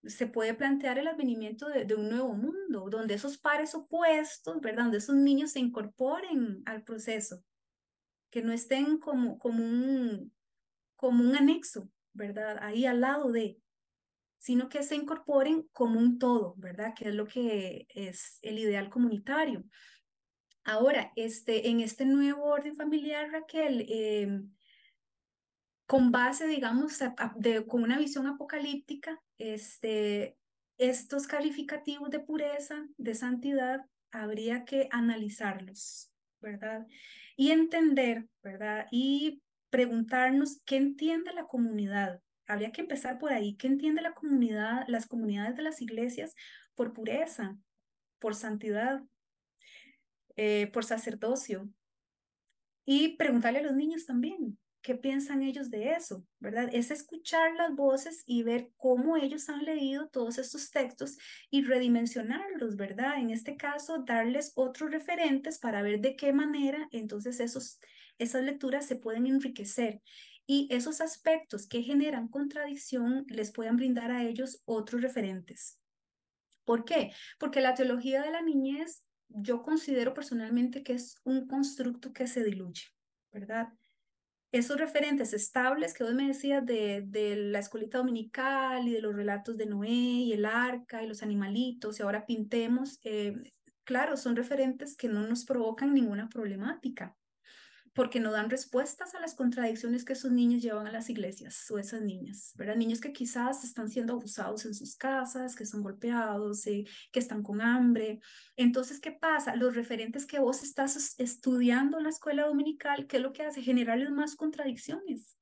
se 0.04 0.26
puede 0.26 0.54
plantear 0.54 0.98
el 0.98 1.08
advenimiento 1.08 1.68
de, 1.68 1.84
de, 1.84 1.94
un 1.94 2.08
nuevo 2.08 2.34
mundo, 2.34 2.88
donde 2.90 3.14
esos 3.14 3.38
pares 3.38 3.74
opuestos, 3.74 4.60
¿verdad? 4.60 4.84
Donde 4.84 4.98
esos 4.98 5.14
niños 5.14 5.52
se 5.52 5.60
incorporen 5.60 6.62
al 6.66 6.82
proceso, 6.82 7.42
que 8.32 8.42
no 8.42 8.52
estén 8.52 8.98
como, 8.98 9.38
como, 9.38 9.62
un, 9.62 10.32
como 10.96 11.22
un 11.22 11.36
anexo, 11.36 11.90
¿verdad? 12.14 12.58
Ahí 12.62 12.86
al 12.86 13.02
lado 13.02 13.30
de, 13.30 13.58
sino 14.38 14.70
que 14.70 14.82
se 14.82 14.96
incorporen 14.96 15.68
como 15.70 16.00
un 16.00 16.18
todo, 16.18 16.54
¿verdad? 16.56 16.94
Que 16.96 17.10
es 17.10 17.14
lo 17.14 17.26
que 17.26 17.86
es 17.90 18.38
el 18.40 18.58
ideal 18.58 18.88
comunitario. 18.88 19.62
Ahora, 20.64 21.12
este, 21.14 21.68
en 21.68 21.80
este 21.80 22.06
nuevo 22.06 22.44
orden 22.44 22.74
familiar, 22.74 23.30
Raquel, 23.30 23.84
em, 23.86 24.50
con 25.86 26.10
base, 26.10 26.46
digamos, 26.46 27.00
de, 27.36 27.66
con 27.66 27.82
una 27.82 27.98
visión 27.98 28.26
apocalíptica, 28.26 29.20
este, 29.36 30.38
estos 30.78 31.26
calificativos 31.26 32.08
de 32.08 32.20
pureza, 32.20 32.86
de 32.96 33.14
santidad, 33.14 33.84
habría 34.10 34.64
que 34.64 34.88
analizarlos, 34.90 36.10
¿verdad? 36.40 36.86
Y 37.36 37.50
entender, 37.50 38.26
¿verdad? 38.42 38.86
Y 38.90 39.42
preguntarnos 39.70 40.60
qué 40.64 40.76
entiende 40.76 41.32
la 41.32 41.46
comunidad. 41.46 42.20
Habría 42.46 42.72
que 42.72 42.82
empezar 42.82 43.18
por 43.18 43.32
ahí. 43.32 43.56
¿Qué 43.56 43.66
entiende 43.66 44.02
la 44.02 44.14
comunidad, 44.14 44.84
las 44.88 45.06
comunidades 45.06 45.56
de 45.56 45.62
las 45.62 45.80
iglesias 45.80 46.34
por 46.74 46.92
pureza, 46.92 47.56
por 48.18 48.34
santidad, 48.34 49.02
eh, 50.36 50.70
por 50.72 50.84
sacerdocio? 50.84 51.68
Y 52.84 53.16
preguntarle 53.16 53.60
a 53.60 53.62
los 53.62 53.74
niños 53.74 54.06
también, 54.06 54.58
qué 54.82 54.94
piensan 54.96 55.42
ellos 55.42 55.70
de 55.70 55.92
eso, 55.92 56.26
¿verdad? 56.40 56.68
Es 56.72 56.90
escuchar 56.90 57.54
las 57.54 57.74
voces 57.74 58.22
y 58.26 58.42
ver 58.42 58.70
cómo 58.76 59.16
ellos 59.16 59.48
han 59.48 59.64
leído 59.64 60.08
todos 60.08 60.38
estos 60.38 60.70
textos 60.70 61.16
y 61.50 61.64
redimensionarlos, 61.64 62.76
¿verdad? 62.76 63.18
En 63.18 63.30
este 63.30 63.56
caso, 63.56 64.02
darles 64.04 64.52
otros 64.56 64.90
referentes 64.90 65.58
para 65.58 65.82
ver 65.82 66.00
de 66.00 66.16
qué 66.16 66.32
manera 66.32 66.88
entonces 66.90 67.40
esos, 67.40 67.78
esas 68.18 68.42
lecturas 68.42 68.84
se 68.86 68.96
pueden 68.96 69.26
enriquecer 69.26 70.02
y 70.46 70.68
esos 70.70 71.00
aspectos 71.00 71.66
que 71.66 71.82
generan 71.82 72.28
contradicción 72.28 73.24
les 73.28 73.52
puedan 73.52 73.76
brindar 73.76 74.10
a 74.10 74.24
ellos 74.24 74.60
otros 74.64 75.00
referentes. 75.00 75.78
¿Por 76.64 76.84
qué? 76.84 77.12
Porque 77.38 77.60
la 77.60 77.74
teología 77.74 78.22
de 78.22 78.30
la 78.30 78.42
niñez 78.42 79.04
yo 79.28 79.62
considero 79.62 80.12
personalmente 80.12 80.82
que 80.82 80.94
es 80.94 81.16
un 81.24 81.46
constructo 81.46 82.12
que 82.12 82.26
se 82.26 82.44
diluye, 82.44 82.88
¿verdad? 83.32 83.68
Esos 84.52 84.76
referentes 84.76 85.32
estables 85.32 85.94
que 85.94 86.04
vos 86.04 86.14
me 86.14 86.28
decías 86.28 86.64
de, 86.64 87.02
de, 87.06 87.36
la 87.36 87.58
escuelita 87.58 87.98
dominical 87.98 88.86
y 88.86 88.92
de 88.92 89.00
los 89.00 89.14
relatos 89.14 89.56
de 89.56 89.66
Noé 89.66 89.88
y 89.88 90.32
el 90.34 90.44
arca 90.44 91.02
y 91.02 91.08
los 91.08 91.22
animalitos 91.22 91.98
y 91.98 92.02
ahora 92.02 92.26
pintemos, 92.26 93.00
eh, 93.02 93.34
claro, 93.84 94.16
son 94.16 94.36
referentes 94.36 94.96
que 94.96 95.08
no 95.08 95.26
nos 95.26 95.46
provocan 95.46 95.94
ninguna 95.94 96.28
problemática 96.28 97.16
porque 97.94 98.20
no 98.20 98.32
dan 98.32 98.48
respuestas 98.48 99.14
a 99.14 99.20
las 99.20 99.34
contradicciones 99.34 100.04
que 100.04 100.14
esos 100.14 100.32
niños 100.32 100.62
llevan 100.62 100.86
a 100.86 100.92
las 100.92 101.10
iglesias 101.10 101.70
o 101.70 101.78
esas 101.78 102.00
niñas, 102.00 102.52
¿verdad? 102.56 102.76
Niños 102.76 103.00
que 103.00 103.12
quizás 103.12 103.64
están 103.64 103.90
siendo 103.90 104.14
abusados 104.14 104.64
en 104.64 104.74
sus 104.74 104.96
casas, 104.96 105.54
que 105.54 105.66
son 105.66 105.82
golpeados, 105.82 106.66
eh, 106.66 106.84
que 107.12 107.20
están 107.20 107.42
con 107.42 107.60
hambre. 107.60 108.20
Entonces, 108.56 108.98
¿qué 108.98 109.12
pasa? 109.12 109.56
Los 109.56 109.74
referentes 109.74 110.24
que 110.24 110.38
vos 110.38 110.62
estás 110.62 111.14
estudiando 111.18 111.98
en 111.98 112.04
la 112.04 112.10
escuela 112.10 112.46
dominical, 112.46 113.06
¿qué 113.06 113.18
es 113.18 113.22
lo 113.22 113.32
que 113.32 113.42
hace? 113.42 113.60
Generarles 113.60 114.10
más 114.10 114.36
contradicciones. 114.36 115.36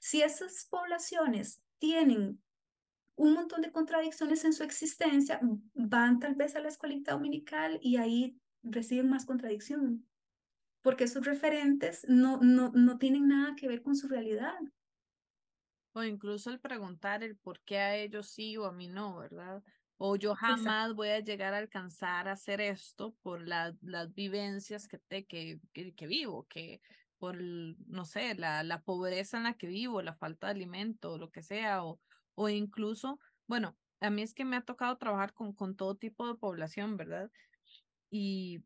Si 0.00 0.20
esas 0.20 0.66
poblaciones 0.68 1.62
tienen 1.78 2.42
un 3.16 3.34
montón 3.34 3.62
de 3.62 3.70
contradicciones 3.70 4.44
en 4.44 4.52
su 4.52 4.64
existencia, 4.64 5.38
van 5.74 6.18
tal 6.18 6.34
vez 6.34 6.56
a 6.56 6.60
la 6.60 6.68
escuelita 6.68 7.12
dominical 7.12 7.78
y 7.80 7.98
ahí 7.98 8.36
reciben 8.64 9.08
más 9.08 9.26
contradicción 9.26 10.04
porque 10.84 11.04
esos 11.04 11.24
referentes 11.24 12.04
no, 12.10 12.40
no, 12.42 12.70
no 12.74 12.98
tienen 12.98 13.26
nada 13.26 13.56
que 13.56 13.66
ver 13.66 13.82
con 13.82 13.96
su 13.96 14.06
realidad. 14.06 14.58
O 15.94 16.04
incluso 16.04 16.50
el 16.50 16.60
preguntar 16.60 17.24
el 17.24 17.38
por 17.38 17.58
qué 17.60 17.78
a 17.78 17.96
ellos 17.96 18.28
sí 18.28 18.58
o 18.58 18.66
a 18.66 18.72
mí 18.72 18.86
no, 18.86 19.16
¿verdad? 19.16 19.62
O 19.96 20.16
yo 20.16 20.34
jamás 20.34 20.92
voy 20.92 21.08
a 21.08 21.20
llegar 21.20 21.54
a 21.54 21.58
alcanzar 21.58 22.28
a 22.28 22.32
hacer 22.32 22.60
esto 22.60 23.16
por 23.22 23.48
las 23.48 23.74
vivencias 24.12 24.86
que, 24.86 24.98
te, 24.98 25.24
que, 25.24 25.58
que, 25.72 26.06
vivo, 26.06 26.46
que 26.50 26.82
por, 27.16 27.34
no 27.40 28.04
sé, 28.04 28.34
la, 28.34 28.62
la 28.62 28.82
pobreza 28.82 29.38
en 29.38 29.44
la 29.44 29.54
que 29.54 29.68
vivo, 29.68 30.02
la 30.02 30.14
falta 30.14 30.48
de 30.48 30.50
alimento, 30.50 31.16
lo 31.16 31.30
que 31.30 31.42
sea, 31.42 31.82
o, 31.82 31.98
o 32.34 32.50
incluso, 32.50 33.18
bueno, 33.46 33.74
a 34.00 34.10
mí 34.10 34.20
es 34.20 34.34
que 34.34 34.44
me 34.44 34.56
ha 34.56 34.60
tocado 34.60 34.98
trabajar 34.98 35.32
con, 35.32 35.54
con 35.54 35.76
todo 35.76 35.94
tipo 35.94 36.28
de 36.28 36.34
población, 36.34 36.98
¿verdad? 36.98 37.30
Y 38.10 38.62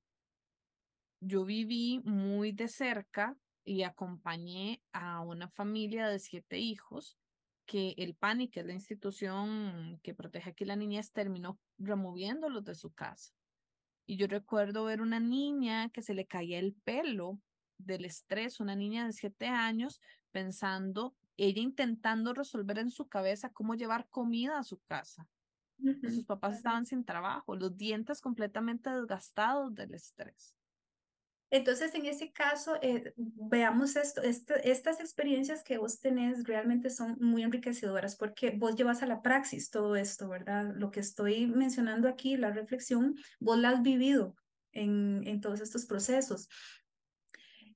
yo 1.21 1.45
viví 1.45 2.01
muy 2.05 2.53
de 2.53 2.69
cerca 2.69 3.37
y 3.65 3.83
acompañé 3.83 4.83
a 4.93 5.21
una 5.21 5.49
familia 5.49 6.09
de 6.09 6.19
siete 6.19 6.59
hijos 6.59 7.19
que 7.67 7.95
el 7.99 8.15
PANI, 8.15 8.49
que 8.49 8.61
es 8.61 8.67
la 8.67 8.73
institución 8.73 10.01
que 10.03 10.15
protege 10.15 10.51
aquí 10.51 10.65
la 10.65 10.77
niñez, 10.77 11.13
terminó 11.13 11.61
removiéndolos 11.77 12.65
de 12.65 12.75
su 12.75 12.93
casa. 12.93 13.35
Y 14.07 14.17
yo 14.17 14.27
recuerdo 14.27 14.85
ver 14.85 15.03
una 15.03 15.21
niña 15.21 15.91
que 15.91 16.03
se 16.03 16.15
le 16.15 16.27
caía 16.27 16.59
el 16.59 16.75
pelo 16.75 17.41
del 17.79 18.07
estrés, 18.07 18.59
una 18.59 18.75
niña 18.75 19.07
de 19.07 19.13
siete 19.13 19.49
años, 19.49 20.01
pensando, 20.33 21.15
ella 21.37 21.61
intentando 21.61 22.33
resolver 22.33 22.79
en 22.79 22.91
su 22.91 23.07
cabeza 23.09 23.51
cómo 23.53 23.75
llevar 23.75 24.09
comida 24.09 24.59
a 24.59 24.65
su 24.65 24.81
casa. 24.81 25.29
Sus 26.03 26.27
papás 26.27 26.57
estaban 26.57 26.87
sin 26.87 27.05
trabajo, 27.05 27.57
los 27.57 27.77
dientes 27.77 28.21
completamente 28.21 28.91
desgastados 28.91 29.75
del 29.75 29.95
estrés. 29.95 30.58
Entonces, 31.51 31.95
en 31.95 32.05
ese 32.05 32.31
caso, 32.31 32.77
eh, 32.83 33.15
veamos 33.17 33.97
esto, 33.97 34.21
estas 34.23 35.01
experiencias 35.01 35.65
que 35.65 35.79
vos 35.79 35.99
tenés 35.99 36.45
realmente 36.45 36.91
son 36.91 37.17
muy 37.21 37.43
enriquecedoras 37.43 38.17
porque 38.17 38.51
vos 38.51 38.77
llevas 38.77 39.03
a 39.03 39.07
la 39.07 39.23
praxis 39.23 39.71
todo 39.71 39.97
esto, 39.97 40.29
¿verdad? 40.29 40.75
Lo 40.77 40.91
que 40.91 41.01
estoy 41.01 41.47
mencionando 41.47 42.07
aquí, 42.07 42.37
la 42.37 42.51
reflexión, 42.51 43.17
vos 43.41 43.59
la 43.59 43.71
has 43.71 43.83
vivido 43.83 44.37
en, 44.73 45.23
en 45.27 45.41
todos 45.41 45.61
estos 45.61 45.87
procesos. 45.87 46.49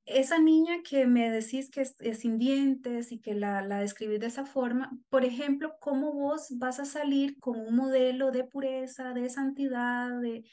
Esa 0.05 0.39
niña 0.39 0.83
que 0.83 1.07
me 1.07 1.31
decís 1.31 1.71
que 1.71 1.83
es, 1.83 1.97
sin 2.19 2.37
dientes 2.37 3.11
y 3.11 3.21
que 3.21 3.35
la, 3.35 3.63
la 3.63 3.79
describís 3.79 4.21
de 4.21 4.27
esa 4.27 4.45
forma, 4.45 4.91
por 5.09 5.25
ejemplo, 5.25 5.77
¿cómo 5.81 6.13
vos 6.13 6.49
vas 6.59 6.79
a 6.79 6.85
salir 6.85 7.39
con 7.39 7.59
un 7.59 7.75
modelo 7.75 8.33
de 8.33 8.45
pureza, 8.45 9.15
de 9.15 9.31
santidad, 9.31 10.21
de... 10.21 10.45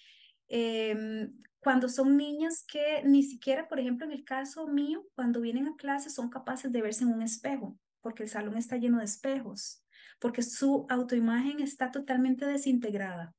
Em, 0.48 1.30
cuando 1.60 1.90
son 1.90 2.16
niñas 2.18 2.64
que 2.66 3.02
ni 3.04 3.24
siquiera, 3.24 3.68
por 3.68 3.80
ejemplo, 3.80 4.06
en 4.06 4.14
el 4.14 4.24
caso 4.24 4.68
mío, 4.68 5.06
cuando 5.16 5.42
vienen 5.42 5.68
a 5.68 5.76
clase 5.76 6.10
son 6.10 6.30
capaces 6.30 6.72
de 6.72 6.82
verse 6.82 7.04
en 7.04 7.12
un 7.12 7.22
espejo, 7.22 7.78
porque 8.02 8.24
el 8.24 8.30
salón 8.30 8.58
está 8.58 8.78
lleno 8.78 9.00
de 9.00 9.06
espejos, 9.06 9.84
porque 10.20 10.42
su 10.42 10.86
autoimagen 10.90 11.60
está 11.60 11.92
totalmente 11.92 12.46
desintegrada. 12.46 13.34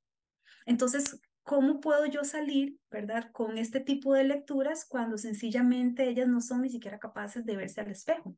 Entonces, 0.66 1.18
¿cómo 1.42 1.80
puedo 1.80 2.06
yo 2.06 2.24
salir, 2.24 2.78
verdad, 2.90 3.30
con 3.32 3.56
este 3.56 3.80
tipo 3.80 4.12
de 4.14 4.24
lecturas 4.24 4.84
cuando 4.86 5.16
sencillamente 5.16 6.08
ellas 6.08 6.28
no 6.28 6.40
son 6.40 6.62
ni 6.62 6.68
siquiera 6.68 6.98
capaces 6.98 7.46
de 7.46 7.56
verse 7.56 7.80
al 7.80 7.90
espejo? 7.90 8.36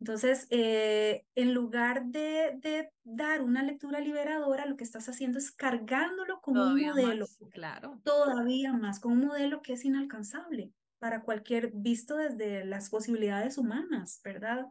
Entonces, 0.00 0.46
eh, 0.48 1.26
en 1.34 1.52
lugar 1.52 2.06
de, 2.06 2.56
de, 2.56 2.90
dar 3.04 3.42
una 3.42 3.62
lectura 3.62 4.00
liberadora, 4.00 4.64
lo 4.64 4.76
que 4.76 4.84
estás 4.84 5.08
haciendo 5.10 5.38
es 5.38 5.52
cargándolo 5.52 6.40
con 6.40 6.56
un 6.56 6.80
modelo, 6.80 7.26
claro. 7.50 8.00
todavía 8.02 8.72
más, 8.72 8.98
con 8.98 9.12
un 9.12 9.26
modelo 9.26 9.60
que 9.60 9.74
es 9.74 9.84
inalcanzable 9.84 10.72
para 10.98 11.22
cualquier, 11.22 11.70
visto 11.74 12.16
desde 12.16 12.64
las 12.64 12.88
posibilidades 12.88 13.58
humanas, 13.58 14.20
¿verdad? 14.24 14.66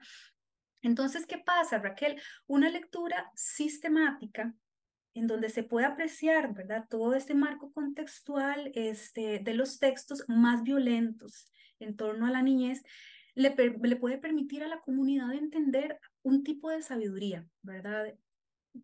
Entonces, 0.82 1.28
¿qué 1.28 1.38
pasa, 1.38 1.78
Raquel? 1.78 2.20
Una 2.48 2.70
lectura 2.70 3.32
sistemática 3.36 4.56
en 5.14 5.28
donde 5.28 5.50
se 5.50 5.64
puede 5.64 5.86
apreciar, 5.86 6.54
¿verdad? 6.56 6.86
Todo 6.90 7.14
este 7.14 7.36
marco 7.36 7.72
contextual 7.72 8.72
este, 8.74 9.40
de 9.40 9.54
los 9.54 9.78
textos 9.78 10.24
más 10.28 10.64
violentos 10.64 11.52
en 11.80 11.96
torno 11.96 12.26
a 12.26 12.32
la 12.32 12.42
niñez, 12.42 12.84
le, 13.36 13.52
puede 13.52 14.18
permitir 14.18 14.64
a 14.64 14.68
la 14.68 14.82
comunidad 14.82 15.34
entender 15.34 16.00
un 16.22 16.44
tipo 16.44 16.70
de 16.70 16.82
sabiduría, 16.82 17.48
¿verdad? 17.62 18.14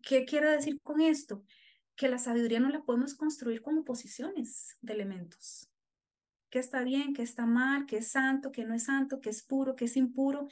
¿Qué 0.02 0.24
quiero 0.24 0.50
decir 0.50 0.80
con 0.82 1.00
esto? 1.00 1.44
Que 1.94 2.08
la 2.08 2.18
sabiduría 2.18 2.60
no 2.60 2.68
la 2.68 2.82
podemos 2.82 3.14
construir 3.14 3.62
como 3.62 3.84
posiciones 3.84 4.76
de 4.80 4.92
elementos. 4.92 5.70
¿Qué 6.50 6.60
está 6.60 6.82
bien, 6.82 7.12
qué 7.12 7.22
está 7.22 7.44
mal, 7.44 7.86
qué 7.86 7.98
es 7.98 8.08
santo, 8.08 8.52
qué 8.52 8.64
no 8.64 8.74
es 8.74 8.84
santo, 8.84 9.20
qué 9.20 9.30
es 9.30 9.42
puro, 9.42 9.74
qué 9.76 9.86
es 9.86 9.96
impuro? 9.96 10.48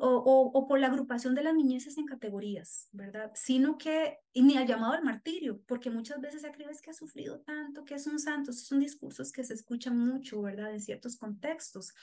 O, 0.00 0.66
por 0.66 0.80
la 0.80 0.88
agrupación 0.88 1.34
de 1.34 1.44
las 1.44 1.54
niñeces 1.54 1.96
en 1.98 2.06
categorías, 2.06 2.88
¿verdad? 2.90 3.30
Sino 3.34 3.78
que, 3.78 4.18
ni 4.34 4.56
al 4.56 4.66
llamado 4.66 4.94
al 4.94 5.04
martirio, 5.04 5.62
porque 5.66 5.90
muchas 5.90 6.20
veces 6.20 6.42
se 6.42 6.50
cree 6.50 6.66
que 6.82 6.90
ha 6.90 6.94
sufrido 6.94 7.40
tanto, 7.40 7.84
que 7.84 7.94
es 7.94 8.06
un 8.06 8.18
santo, 8.18 8.52
son 8.52 8.80
discursos 8.80 9.30
que 9.30 9.44
se 9.44 9.54
escuchan 9.54 9.96
mucho, 9.96 10.42
¿verdad? 10.42 10.72
En 10.72 10.80
ciertos 10.80 11.16
contextos. 11.16 11.94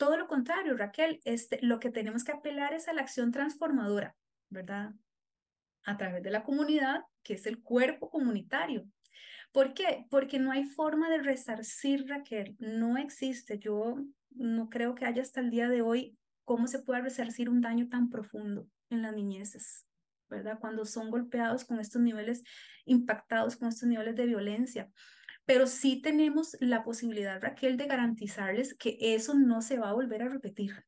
Todo 0.00 0.16
lo 0.16 0.28
contrario, 0.28 0.78
Raquel, 0.78 1.20
este, 1.26 1.58
lo 1.60 1.78
que 1.78 1.90
tenemos 1.90 2.24
que 2.24 2.32
apelar 2.32 2.72
es 2.72 2.88
a 2.88 2.94
la 2.94 3.02
acción 3.02 3.32
transformadora, 3.32 4.16
¿verdad? 4.48 4.94
A 5.84 5.98
través 5.98 6.22
de 6.22 6.30
la 6.30 6.42
comunidad, 6.42 7.02
que 7.22 7.34
es 7.34 7.44
el 7.44 7.62
cuerpo 7.62 8.08
comunitario. 8.08 8.86
¿Por 9.52 9.74
qué? 9.74 10.06
Porque 10.08 10.38
no 10.38 10.52
hay 10.52 10.64
forma 10.64 11.10
de 11.10 11.18
resarcir, 11.18 12.08
Raquel, 12.08 12.56
no 12.58 12.96
existe. 12.96 13.58
Yo 13.58 13.98
no 14.30 14.70
creo 14.70 14.94
que 14.94 15.04
haya 15.04 15.20
hasta 15.20 15.40
el 15.40 15.50
día 15.50 15.68
de 15.68 15.82
hoy 15.82 16.16
cómo 16.46 16.66
se 16.66 16.78
puede 16.78 17.02
resarcir 17.02 17.50
un 17.50 17.60
daño 17.60 17.90
tan 17.90 18.08
profundo 18.08 18.66
en 18.88 19.02
las 19.02 19.14
niñeces, 19.14 19.86
¿verdad? 20.30 20.58
Cuando 20.58 20.86
son 20.86 21.10
golpeados 21.10 21.66
con 21.66 21.78
estos 21.78 22.00
niveles, 22.00 22.42
impactados 22.86 23.54
con 23.54 23.68
estos 23.68 23.86
niveles 23.86 24.16
de 24.16 24.24
violencia. 24.24 24.90
Pero 25.46 25.66
sí 25.66 26.00
tenemos 26.00 26.56
la 26.60 26.84
posibilidad, 26.84 27.40
Raquel, 27.40 27.76
de 27.76 27.86
garantizarles 27.86 28.74
que 28.74 28.96
eso 29.00 29.34
no 29.34 29.62
se 29.62 29.78
va 29.78 29.90
a 29.90 29.94
volver 29.94 30.22
a 30.22 30.28
repetir. 30.28 30.84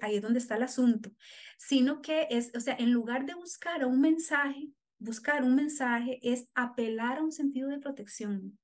Ahí 0.00 0.16
es 0.16 0.22
donde 0.22 0.38
está 0.38 0.56
el 0.56 0.62
asunto. 0.62 1.10
Sino 1.58 2.00
que 2.00 2.26
es, 2.30 2.52
o 2.56 2.60
sea, 2.60 2.74
en 2.78 2.90
lugar 2.90 3.26
de 3.26 3.34
buscar 3.34 3.84
un 3.84 4.00
mensaje, 4.00 4.68
buscar 4.98 5.42
un 5.42 5.54
mensaje 5.54 6.18
es 6.22 6.50
apelar 6.54 7.18
a 7.18 7.22
un 7.22 7.32
sentido 7.32 7.68
de 7.68 7.78
protección, 7.78 8.58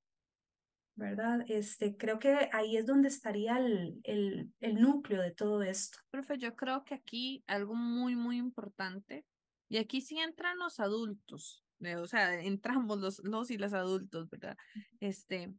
¿verdad? 0.95 1.45
Este, 1.47 1.95
creo 1.95 2.19
que 2.19 2.49
ahí 2.51 2.75
es 2.77 2.85
donde 2.85 3.07
estaría 3.07 3.57
el, 3.57 3.99
el, 4.03 4.51
el 4.59 4.81
núcleo 4.81 5.21
de 5.21 5.31
todo 5.31 5.61
esto. 5.63 5.99
Profe, 6.09 6.37
yo 6.37 6.55
creo 6.55 6.83
que 6.83 6.95
aquí 6.95 7.43
algo 7.47 7.75
muy, 7.75 8.15
muy 8.15 8.37
importante, 8.37 9.25
y 9.69 9.77
aquí 9.77 10.01
sí 10.01 10.19
entran 10.19 10.57
los 10.57 10.79
adultos, 10.79 11.62
o 11.97 12.07
sea, 12.07 12.39
entramos 12.41 12.99
los, 12.99 13.19
los 13.23 13.51
y 13.51 13.57
los 13.57 13.73
adultos, 13.73 14.29
¿verdad? 14.29 14.57
Este, 14.99 15.53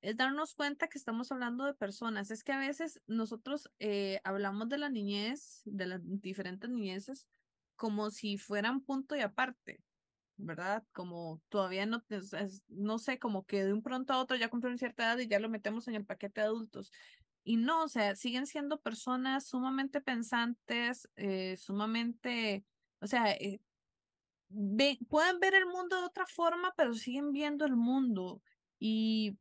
es 0.00 0.16
darnos 0.16 0.54
cuenta 0.54 0.88
que 0.88 0.98
estamos 0.98 1.30
hablando 1.32 1.64
de 1.64 1.74
personas. 1.74 2.30
Es 2.30 2.44
que 2.44 2.52
a 2.52 2.58
veces 2.58 3.00
nosotros 3.06 3.70
eh, 3.78 4.20
hablamos 4.24 4.68
de 4.68 4.78
la 4.78 4.88
niñez, 4.88 5.62
de 5.64 5.86
las 5.86 6.00
diferentes 6.02 6.68
niñeces, 6.68 7.28
como 7.76 8.10
si 8.10 8.38
fueran 8.38 8.80
punto 8.80 9.16
y 9.16 9.20
aparte. 9.20 9.82
¿verdad? 10.36 10.84
Como 10.92 11.40
todavía 11.48 11.86
no, 11.86 12.02
no 12.68 12.98
sé, 12.98 13.18
como 13.18 13.44
que 13.44 13.64
de 13.64 13.72
un 13.72 13.82
pronto 13.82 14.12
a 14.12 14.18
otro 14.18 14.36
ya 14.36 14.48
cumplieron 14.48 14.78
cierta 14.78 15.04
edad 15.04 15.18
y 15.18 15.28
ya 15.28 15.38
lo 15.38 15.48
metemos 15.48 15.88
en 15.88 15.94
el 15.94 16.04
paquete 16.04 16.40
de 16.40 16.46
adultos. 16.46 16.90
Y 17.44 17.56
no, 17.56 17.84
o 17.84 17.88
sea, 17.88 18.14
siguen 18.16 18.46
siendo 18.46 18.80
personas 18.80 19.46
sumamente 19.46 20.00
pensantes, 20.00 21.08
eh, 21.16 21.56
sumamente, 21.56 22.64
o 23.00 23.06
sea, 23.06 23.32
eh, 23.32 23.60
pueden 25.08 25.40
ver 25.40 25.54
el 25.54 25.66
mundo 25.66 26.00
de 26.00 26.06
otra 26.06 26.26
forma, 26.26 26.72
pero 26.76 26.94
siguen 26.94 27.32
viendo 27.32 27.64
el 27.64 27.76
mundo. 27.76 28.40
Y 28.78 29.36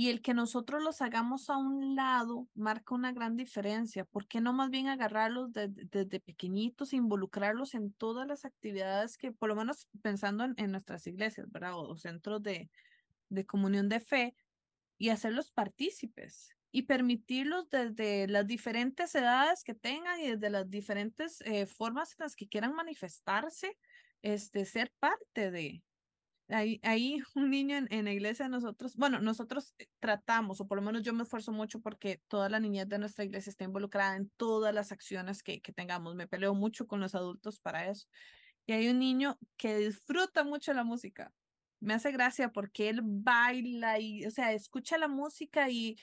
y 0.00 0.08
el 0.08 0.22
que 0.22 0.34
nosotros 0.34 0.82
los 0.82 1.02
hagamos 1.02 1.50
a 1.50 1.58
un 1.58 1.94
lado 1.94 2.48
marca 2.54 2.94
una 2.94 3.12
gran 3.12 3.36
diferencia. 3.36 4.04
¿Por 4.04 4.26
qué 4.26 4.40
no 4.40 4.52
más 4.54 4.70
bien 4.70 4.88
agarrarlos 4.88 5.52
desde, 5.52 6.20
pequeñitos, 6.20 6.94
involucrarlos 6.94 7.74
en 7.74 7.92
todas 7.92 8.26
las 8.26 8.46
actividades 8.46 9.18
que, 9.18 9.30
por 9.30 9.50
lo 9.50 9.56
menos 9.56 9.88
pensando 10.00 10.46
en, 10.56 10.70
nuestras 10.70 11.06
iglesias, 11.06 11.50
¿verdad? 11.50 11.74
O, 11.74 11.96
centros 11.96 12.42
de, 12.42 12.70
de 13.28 13.44
comunión 13.44 13.88
de 13.88 14.00
fe, 14.00 14.34
y 14.96 15.10
hacerlos 15.10 15.50
partícipes 15.50 16.56
y 16.72 16.82
permitirlos 16.82 17.68
desde 17.70 18.28
las 18.28 18.46
diferentes 18.46 19.14
edades 19.14 19.64
que 19.64 19.74
tengan 19.74 20.20
y 20.20 20.30
desde 20.30 20.50
las 20.50 20.70
diferentes 20.70 21.40
eh, 21.42 21.66
formas 21.66 22.12
en 22.12 22.24
las 22.24 22.36
que 22.36 22.48
quieran 22.48 22.74
manifestarse, 22.74 23.76
este, 24.22 24.64
ser 24.64 24.92
parte 25.00 25.50
de, 25.50 25.82
Ahí, 26.52 26.80
ahí 26.82 27.18
un 27.34 27.50
niño 27.50 27.76
en, 27.76 27.88
en, 27.90 28.04
la 28.04 28.12
iglesia 28.12 28.46
de 28.46 28.50
nosotros, 28.50 28.96
bueno, 28.96 29.20
nosotros 29.20 29.74
eh, 29.78 29.86
tratamos, 30.00 30.60
o 30.60 30.66
por 30.66 30.78
lo 30.78 30.82
menos 30.82 31.02
yo 31.02 31.12
me 31.12 31.22
esfuerzo 31.22 31.52
mucho 31.52 31.80
porque 31.80 32.20
toda 32.28 32.48
la 32.48 32.60
niñez 32.60 32.88
de 32.88 32.98
nuestra 32.98 33.24
iglesia 33.24 33.50
está 33.50 33.64
involucrada 33.64 34.16
en 34.16 34.30
todas 34.36 34.74
las 34.74 34.92
acciones 34.92 35.42
que, 35.42 35.60
que 35.60 35.72
tengamos. 35.72 36.14
Me 36.14 36.26
peleo 36.26 36.54
mucho 36.54 36.86
con 36.86 37.00
los 37.00 37.14
adultos 37.14 37.60
para 37.60 37.88
eso. 37.88 38.08
Y 38.66 38.72
hay 38.72 38.88
un 38.88 38.98
niño 38.98 39.38
que 39.56 39.76
disfruta 39.78 40.44
mucho 40.44 40.72
la 40.72 40.84
música. 40.84 41.32
Me 41.80 41.94
hace 41.94 42.12
gracia 42.12 42.50
porque 42.50 42.88
él 42.90 43.00
baila 43.02 43.98
y, 43.98 44.26
o 44.26 44.30
sea, 44.30 44.52
escucha 44.52 44.98
la 44.98 45.08
música 45.08 45.70
y, 45.70 45.96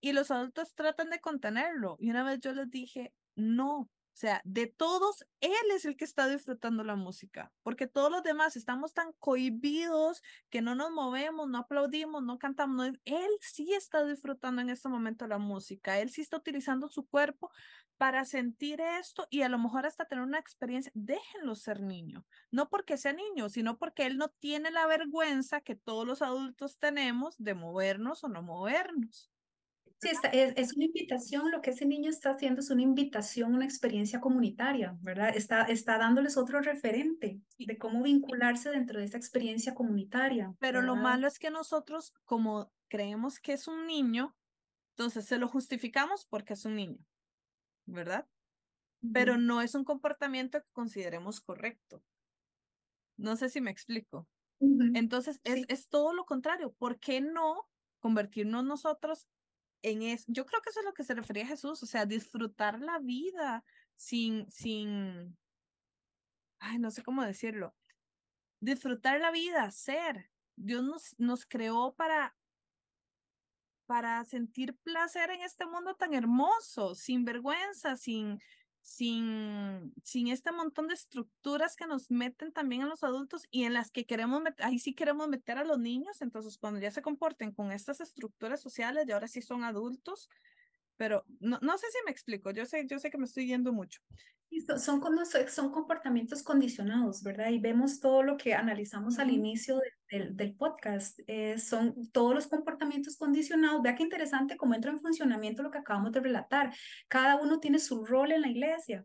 y 0.00 0.12
los 0.12 0.30
adultos 0.30 0.74
tratan 0.74 1.10
de 1.10 1.20
contenerlo. 1.20 1.96
Y 1.98 2.10
una 2.10 2.24
vez 2.24 2.40
yo 2.40 2.52
les 2.52 2.70
dije, 2.70 3.12
no, 3.34 3.90
o 4.16 4.18
sea, 4.18 4.40
de 4.44 4.66
todos, 4.66 5.26
él 5.42 5.52
es 5.74 5.84
el 5.84 5.94
que 5.94 6.06
está 6.06 6.26
disfrutando 6.26 6.82
la 6.84 6.96
música, 6.96 7.52
porque 7.62 7.86
todos 7.86 8.10
los 8.10 8.22
demás 8.22 8.56
estamos 8.56 8.94
tan 8.94 9.12
cohibidos 9.18 10.22
que 10.48 10.62
no 10.62 10.74
nos 10.74 10.90
movemos, 10.90 11.50
no 11.50 11.58
aplaudimos, 11.58 12.22
no 12.22 12.38
cantamos. 12.38 12.92
él 13.04 13.30
sí 13.40 13.74
está 13.74 14.06
disfrutando 14.06 14.62
en 14.62 14.70
este 14.70 14.88
momento 14.88 15.26
la 15.26 15.36
música, 15.36 16.00
él 16.00 16.08
sí 16.08 16.22
está 16.22 16.38
utilizando 16.38 16.88
su 16.88 17.06
cuerpo 17.06 17.50
para 17.98 18.24
sentir 18.24 18.80
esto 18.80 19.26
y 19.28 19.42
a 19.42 19.50
lo 19.50 19.58
mejor 19.58 19.84
hasta 19.84 20.06
tener 20.06 20.24
una 20.24 20.38
experiencia. 20.38 20.90
Déjenlo 20.94 21.54
ser 21.54 21.82
niño, 21.82 22.24
no 22.50 22.70
porque 22.70 22.96
sea 22.96 23.12
niño, 23.12 23.50
sino 23.50 23.76
porque 23.76 24.06
él 24.06 24.16
no 24.16 24.30
tiene 24.30 24.70
la 24.70 24.86
vergüenza 24.86 25.60
que 25.60 25.76
todos 25.76 26.06
los 26.06 26.22
adultos 26.22 26.78
tenemos 26.78 27.34
de 27.36 27.52
movernos 27.52 28.24
o 28.24 28.28
no 28.28 28.40
movernos. 28.40 29.30
Sí, 29.98 30.10
es, 30.32 30.76
una 30.76 30.84
invitación, 30.84 31.50
lo 31.50 31.62
que 31.62 31.70
ese 31.70 31.86
niño 31.86 32.10
está 32.10 32.30
haciendo 32.30 32.60
es 32.60 32.70
una 32.70 32.82
invitación, 32.82 33.54
una 33.54 33.64
experiencia 33.64 34.20
comunitaria, 34.20 34.94
¿verdad? 35.00 35.34
Está, 35.34 35.62
está 35.62 35.96
dándoles 35.96 36.36
otro 36.36 36.60
referente 36.60 37.40
de 37.58 37.78
cómo 37.78 38.02
vincularse 38.02 38.70
dentro 38.70 38.98
de 38.98 39.06
esa 39.06 39.16
experiencia 39.16 39.74
comunitaria. 39.74 40.54
Pero 40.58 40.82
lo 40.82 40.96
malo 40.96 41.26
es 41.26 41.38
que 41.38 41.50
nosotros, 41.50 42.12
como 42.26 42.70
creemos 42.88 43.40
que 43.40 43.54
es 43.54 43.68
un 43.68 43.86
niño, 43.86 44.36
entonces 44.90 45.24
se 45.24 45.38
lo 45.38 45.48
justificamos 45.48 46.26
porque 46.26 46.52
es 46.52 46.66
un 46.66 46.76
niño, 46.76 46.98
¿verdad? 47.86 48.26
Pero 49.14 49.38
no 49.38 49.62
es 49.62 49.74
un 49.74 49.84
comportamiento 49.84 50.60
que 50.60 50.68
consideremos 50.72 51.40
correcto. 51.40 52.02
No 53.16 53.36
sé 53.36 53.48
si 53.48 53.62
me 53.62 53.70
explico. 53.70 54.28
Entonces, 54.94 55.40
es, 55.44 55.64
es 55.68 55.88
todo 55.88 56.12
lo 56.12 56.24
contrario. 56.26 56.74
¿Por 56.78 56.98
qué 56.98 57.20
no 57.20 57.66
convertirnos 58.00 58.64
nosotros 58.64 59.26
en 59.86 60.02
eso, 60.02 60.24
yo 60.26 60.44
creo 60.46 60.60
que 60.62 60.70
eso 60.70 60.80
es 60.80 60.86
lo 60.86 60.94
que 60.94 61.04
se 61.04 61.14
refería 61.14 61.46
Jesús, 61.46 61.80
o 61.80 61.86
sea, 61.86 62.06
disfrutar 62.06 62.80
la 62.80 62.98
vida 62.98 63.64
sin, 63.94 64.50
sin, 64.50 65.38
ay, 66.58 66.78
no 66.78 66.90
sé 66.90 67.04
cómo 67.04 67.22
decirlo, 67.22 67.72
disfrutar 68.60 69.20
la 69.20 69.30
vida, 69.30 69.70
ser. 69.70 70.28
Dios 70.56 70.82
nos, 70.82 71.14
nos 71.18 71.46
creó 71.46 71.94
para, 71.94 72.36
para 73.86 74.24
sentir 74.24 74.76
placer 74.78 75.30
en 75.30 75.42
este 75.42 75.66
mundo 75.66 75.94
tan 75.94 76.14
hermoso, 76.14 76.96
sin 76.96 77.24
vergüenza, 77.24 77.96
sin, 77.96 78.40
sin, 78.86 79.92
sin 80.04 80.28
este 80.28 80.52
montón 80.52 80.86
de 80.86 80.94
estructuras 80.94 81.74
que 81.74 81.88
nos 81.88 82.08
meten 82.12 82.52
también 82.52 82.82
a 82.82 82.86
los 82.86 83.02
adultos 83.02 83.42
y 83.50 83.64
en 83.64 83.74
las 83.74 83.90
que 83.90 84.06
queremos, 84.06 84.44
ahí 84.58 84.78
sí 84.78 84.94
queremos 84.94 85.28
meter 85.28 85.58
a 85.58 85.64
los 85.64 85.80
niños, 85.80 86.22
entonces 86.22 86.56
cuando 86.56 86.78
ya 86.78 86.92
se 86.92 87.02
comporten 87.02 87.50
con 87.50 87.72
estas 87.72 88.00
estructuras 88.00 88.60
sociales 88.60 89.04
y 89.08 89.10
ahora 89.10 89.26
sí 89.26 89.42
son 89.42 89.64
adultos, 89.64 90.30
pero 90.96 91.24
no, 91.40 91.58
no 91.62 91.76
sé 91.78 91.88
si 91.90 91.98
me 92.04 92.12
explico, 92.12 92.52
yo 92.52 92.64
sé, 92.64 92.86
yo 92.86 93.00
sé 93.00 93.10
que 93.10 93.18
me 93.18 93.24
estoy 93.24 93.48
yendo 93.48 93.72
mucho. 93.72 94.00
Son, 94.78 95.02
son 95.48 95.70
comportamientos 95.70 96.42
condicionados, 96.42 97.22
¿verdad? 97.22 97.50
Y 97.50 97.58
vemos 97.58 98.00
todo 98.00 98.22
lo 98.22 98.36
que 98.36 98.54
analizamos 98.54 99.18
al 99.18 99.30
inicio 99.30 99.80
del, 100.10 100.36
del 100.36 100.54
podcast. 100.54 101.20
Eh, 101.26 101.58
son 101.58 102.10
todos 102.10 102.34
los 102.34 102.46
comportamientos 102.46 103.16
condicionados. 103.16 103.82
Vea 103.82 103.94
qué 103.94 104.02
interesante 104.02 104.56
cómo 104.56 104.74
entra 104.74 104.90
en 104.90 105.00
funcionamiento 105.00 105.62
lo 105.62 105.70
que 105.70 105.78
acabamos 105.78 106.12
de 106.12 106.20
relatar. 106.20 106.74
Cada 107.08 107.36
uno 107.36 107.60
tiene 107.60 107.78
su 107.78 108.04
rol 108.04 108.32
en 108.32 108.42
la 108.42 108.48
iglesia. 108.48 109.04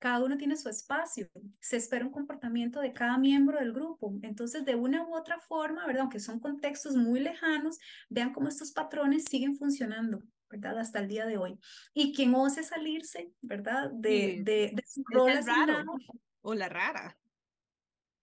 Cada 0.00 0.24
uno 0.24 0.38
tiene 0.38 0.56
su 0.56 0.68
espacio. 0.70 1.28
Se 1.60 1.76
espera 1.76 2.06
un 2.06 2.10
comportamiento 2.10 2.80
de 2.80 2.94
cada 2.94 3.18
miembro 3.18 3.58
del 3.58 3.72
grupo. 3.72 4.18
Entonces, 4.22 4.64
de 4.64 4.74
una 4.74 5.06
u 5.06 5.14
otra 5.14 5.38
forma, 5.40 5.86
¿verdad? 5.86 6.02
Aunque 6.02 6.20
son 6.20 6.40
contextos 6.40 6.96
muy 6.96 7.20
lejanos, 7.20 7.78
vean 8.08 8.32
cómo 8.32 8.48
estos 8.48 8.72
patrones 8.72 9.24
siguen 9.24 9.56
funcionando. 9.56 10.22
¿Verdad? 10.50 10.78
Hasta 10.78 10.98
el 10.98 11.08
día 11.08 11.26
de 11.26 11.38
hoy. 11.38 11.58
Y 11.94 12.12
quien 12.12 12.34
ose 12.34 12.62
salirse, 12.62 13.32
¿verdad? 13.40 13.90
De, 13.90 14.40
de, 14.42 14.72
de 14.74 14.82
su 14.86 15.02
rol 15.08 15.32
o 16.42 16.54
la 16.54 16.68
rara. 16.68 17.16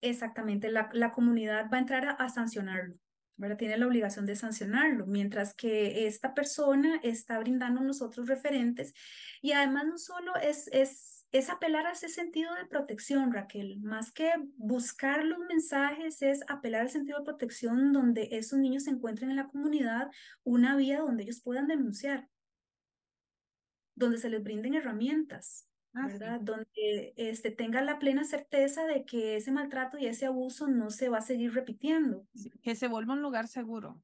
Exactamente, 0.02 0.70
la, 0.70 0.90
la 0.94 1.12
comunidad 1.12 1.70
va 1.72 1.78
a 1.78 1.82
entrar 1.82 2.06
a, 2.06 2.12
a, 2.12 2.30
sancionarlo, 2.30 2.96
¿verdad? 3.36 3.58
Tiene 3.58 3.78
la 3.78 3.88
obligación 3.88 4.28
de 4.28 4.36
sancionarlo, 4.36 5.08
mientras 5.08 5.56
que 5.56 6.06
esta 6.06 6.36
persona 6.36 7.00
está 7.02 7.40
brindando 7.40 7.82
nosotros 7.82 8.28
referentes 8.28 8.94
y 9.42 9.54
además 9.54 9.86
no 9.88 9.98
solo 9.98 10.36
es, 10.36 10.70
es, 10.72 11.17
es 11.32 11.50
apelar 11.50 11.86
a 11.86 11.92
ese 11.92 12.10
sentido 12.10 12.54
de 12.56 12.66
protección, 12.66 13.34
Raquel, 13.34 13.80
más 13.82 14.12
que 14.12 14.32
buscar 14.56 15.26
los 15.26 15.40
mensajes, 15.40 16.22
es 16.22 16.42
apelar 16.48 16.82
al 16.82 16.90
sentido 16.90 17.20
de 17.20 17.26
protección 17.26 17.92
donde 17.92 18.30
esos 18.32 18.60
niños 18.60 18.84
se 18.84 18.92
encuentren 18.92 19.32
en 19.32 19.36
la 19.36 19.48
comunidad, 19.48 20.10
una 20.44 20.76
vía 20.78 21.00
donde 21.00 21.24
ellos 21.24 21.42
puedan 21.42 21.68
denunciar, 21.68 22.30
donde 23.96 24.18
se 24.18 24.30
les 24.30 24.42
brinden 24.42 24.76
herramientas, 24.76 25.68
ah, 25.94 26.08
¿verdad? 26.08 26.40
Donde 26.40 27.14
este, 27.18 27.52
tengan 27.52 27.86
la 27.86 28.00
plena 28.00 28.24
certeza 28.24 28.86
de 28.86 29.04
que 29.04 29.36
ese 29.36 29.52
maltrato 29.52 29.98
y 29.98 30.06
ese 30.06 30.28
abuso 30.28 30.68
no 30.68 30.90
se 30.92 31.10
va 31.10 31.18
a 31.18 31.22
seguir 31.22 31.54
repitiendo. 31.54 32.26
Que 32.62 32.76
se 32.76 32.88
vuelva 32.88 33.14
un 33.14 33.22
lugar 33.22 33.48
seguro. 33.50 34.02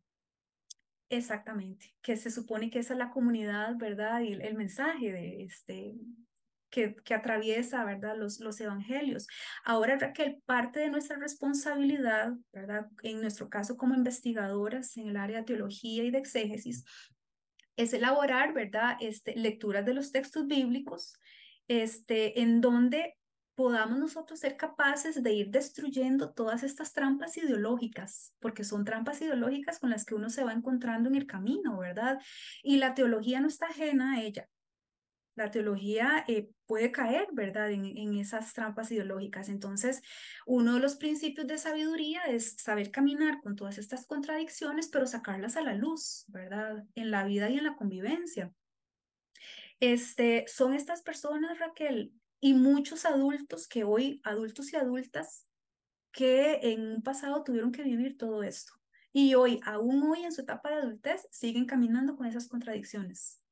Exactamente, 1.07 1.95
que 2.01 2.17
se 2.17 2.31
supone 2.31 2.69
que 2.69 2.79
esa 2.79 2.93
es 2.93 2.99
la 2.99 3.11
comunidad, 3.11 3.77
¿verdad? 3.77 4.21
Y 4.21 4.33
el, 4.33 4.41
el 4.41 4.55
mensaje 4.55 5.11
de 5.11 5.43
este, 5.43 5.95
que, 6.73 6.95
que, 6.95 7.13
atraviesa, 7.13 7.85
¿verdad? 7.85 8.17
Los, 8.17 8.39
los 8.39 8.59
evangelios. 8.59 9.27
Ahora, 9.63 9.95
Raquel, 9.95 10.41
parte 10.47 10.79
de 10.79 10.89
nuestra 10.89 11.17
responsabilidad, 11.17 12.33
¿verdad? 12.51 12.87
En 13.03 13.21
nuestro 13.21 13.47
caso 13.47 13.77
como 13.77 13.93
investigadoras 13.93 14.97
en 14.97 15.07
el 15.07 15.17
área 15.17 15.37
de 15.37 15.43
teología 15.43 16.03
y 16.03 16.09
de 16.09 16.17
exégesis, 16.17 16.83
es 17.77 17.93
elaborar, 17.93 18.53
¿verdad? 18.53 18.97
Este, 18.99 19.35
lecturas 19.35 19.85
de 19.85 19.93
los 19.93 20.11
textos 20.11 20.47
bíblicos, 20.47 21.13
este, 21.67 22.41
en 22.41 22.59
donde 22.59 23.17
podamos 23.53 23.99
nosotros 23.99 24.39
ser 24.39 24.57
capaces 24.57 25.21
de 25.21 25.31
ir 25.31 25.51
destruyendo 25.51 26.33
todas 26.33 26.63
estas 26.63 26.91
trampas 26.91 27.37
ideológicas, 27.37 28.33
porque 28.39 28.63
son 28.63 28.83
trampas 28.83 29.21
ideológicas 29.21 29.77
con 29.77 29.91
las 29.91 30.05
que 30.05 30.15
uno 30.15 30.31
se 30.31 30.43
va 30.43 30.53
encontrando 30.53 31.07
en 31.07 31.13
el 31.13 31.27
camino, 31.27 31.77
¿verdad? 31.77 32.19
Y 32.63 32.77
la 32.77 32.95
teología 32.95 33.41
no 33.41 33.47
está 33.47 33.67
ajena 33.67 34.13
a 34.13 34.23
ella. 34.23 34.49
La 35.35 35.49
teología 35.49 36.23
eh, 36.27 36.49
puede 36.65 36.91
caer, 36.91 37.27
¿verdad?, 37.33 37.71
en, 37.71 37.85
en, 37.85 38.17
esas 38.17 38.53
trampas 38.53 38.91
ideológicas. 38.91 39.49
Entonces, 39.49 40.01
uno 40.45 40.75
de 40.75 40.79
los 40.79 40.95
principios 40.95 41.47
de 41.47 41.57
sabiduría 41.57 42.21
es 42.23 42.55
saber 42.57 42.91
caminar 42.91 43.41
con 43.41 43.55
todas 43.55 43.77
estas 43.77 44.05
contradicciones, 44.05 44.89
pero 44.89 45.07
sacarlas 45.07 45.57
a 45.57 45.61
la 45.61 45.73
luz, 45.73 46.25
¿verdad?, 46.27 46.83
en 46.95 47.11
la 47.11 47.23
vida 47.23 47.49
y 47.49 47.57
en 47.57 47.63
la 47.63 47.75
convivencia. 47.75 48.53
Este, 49.79 50.45
son 50.47 50.73
estas 50.73 51.01
personas, 51.01 51.59
Raquel, 51.59 52.13
y 52.39 52.53
muchos 52.53 53.05
adultos 53.05 53.67
que 53.67 53.83
hoy, 53.83 54.21
adultos 54.23 54.71
y 54.71 54.75
adultas, 54.75 55.47
que 56.13 56.59
en 56.61 56.95
un 56.95 57.03
pasado 57.03 57.43
tuvieron 57.43 57.71
que 57.71 57.83
vivir 57.83 58.17
todo 58.17 58.43
esto. 58.43 58.73
Y 59.11 59.35
hoy, 59.35 59.59
aún 59.65 60.03
hoy 60.03 60.23
en 60.23 60.31
su 60.31 60.41
etapa 60.41 60.69
de 60.69 60.75
adultez, 60.75 61.27
siguen 61.31 61.65
caminando 61.65 62.15
con 62.15 62.27
esas 62.27 62.47
contradicciones. 62.47 63.42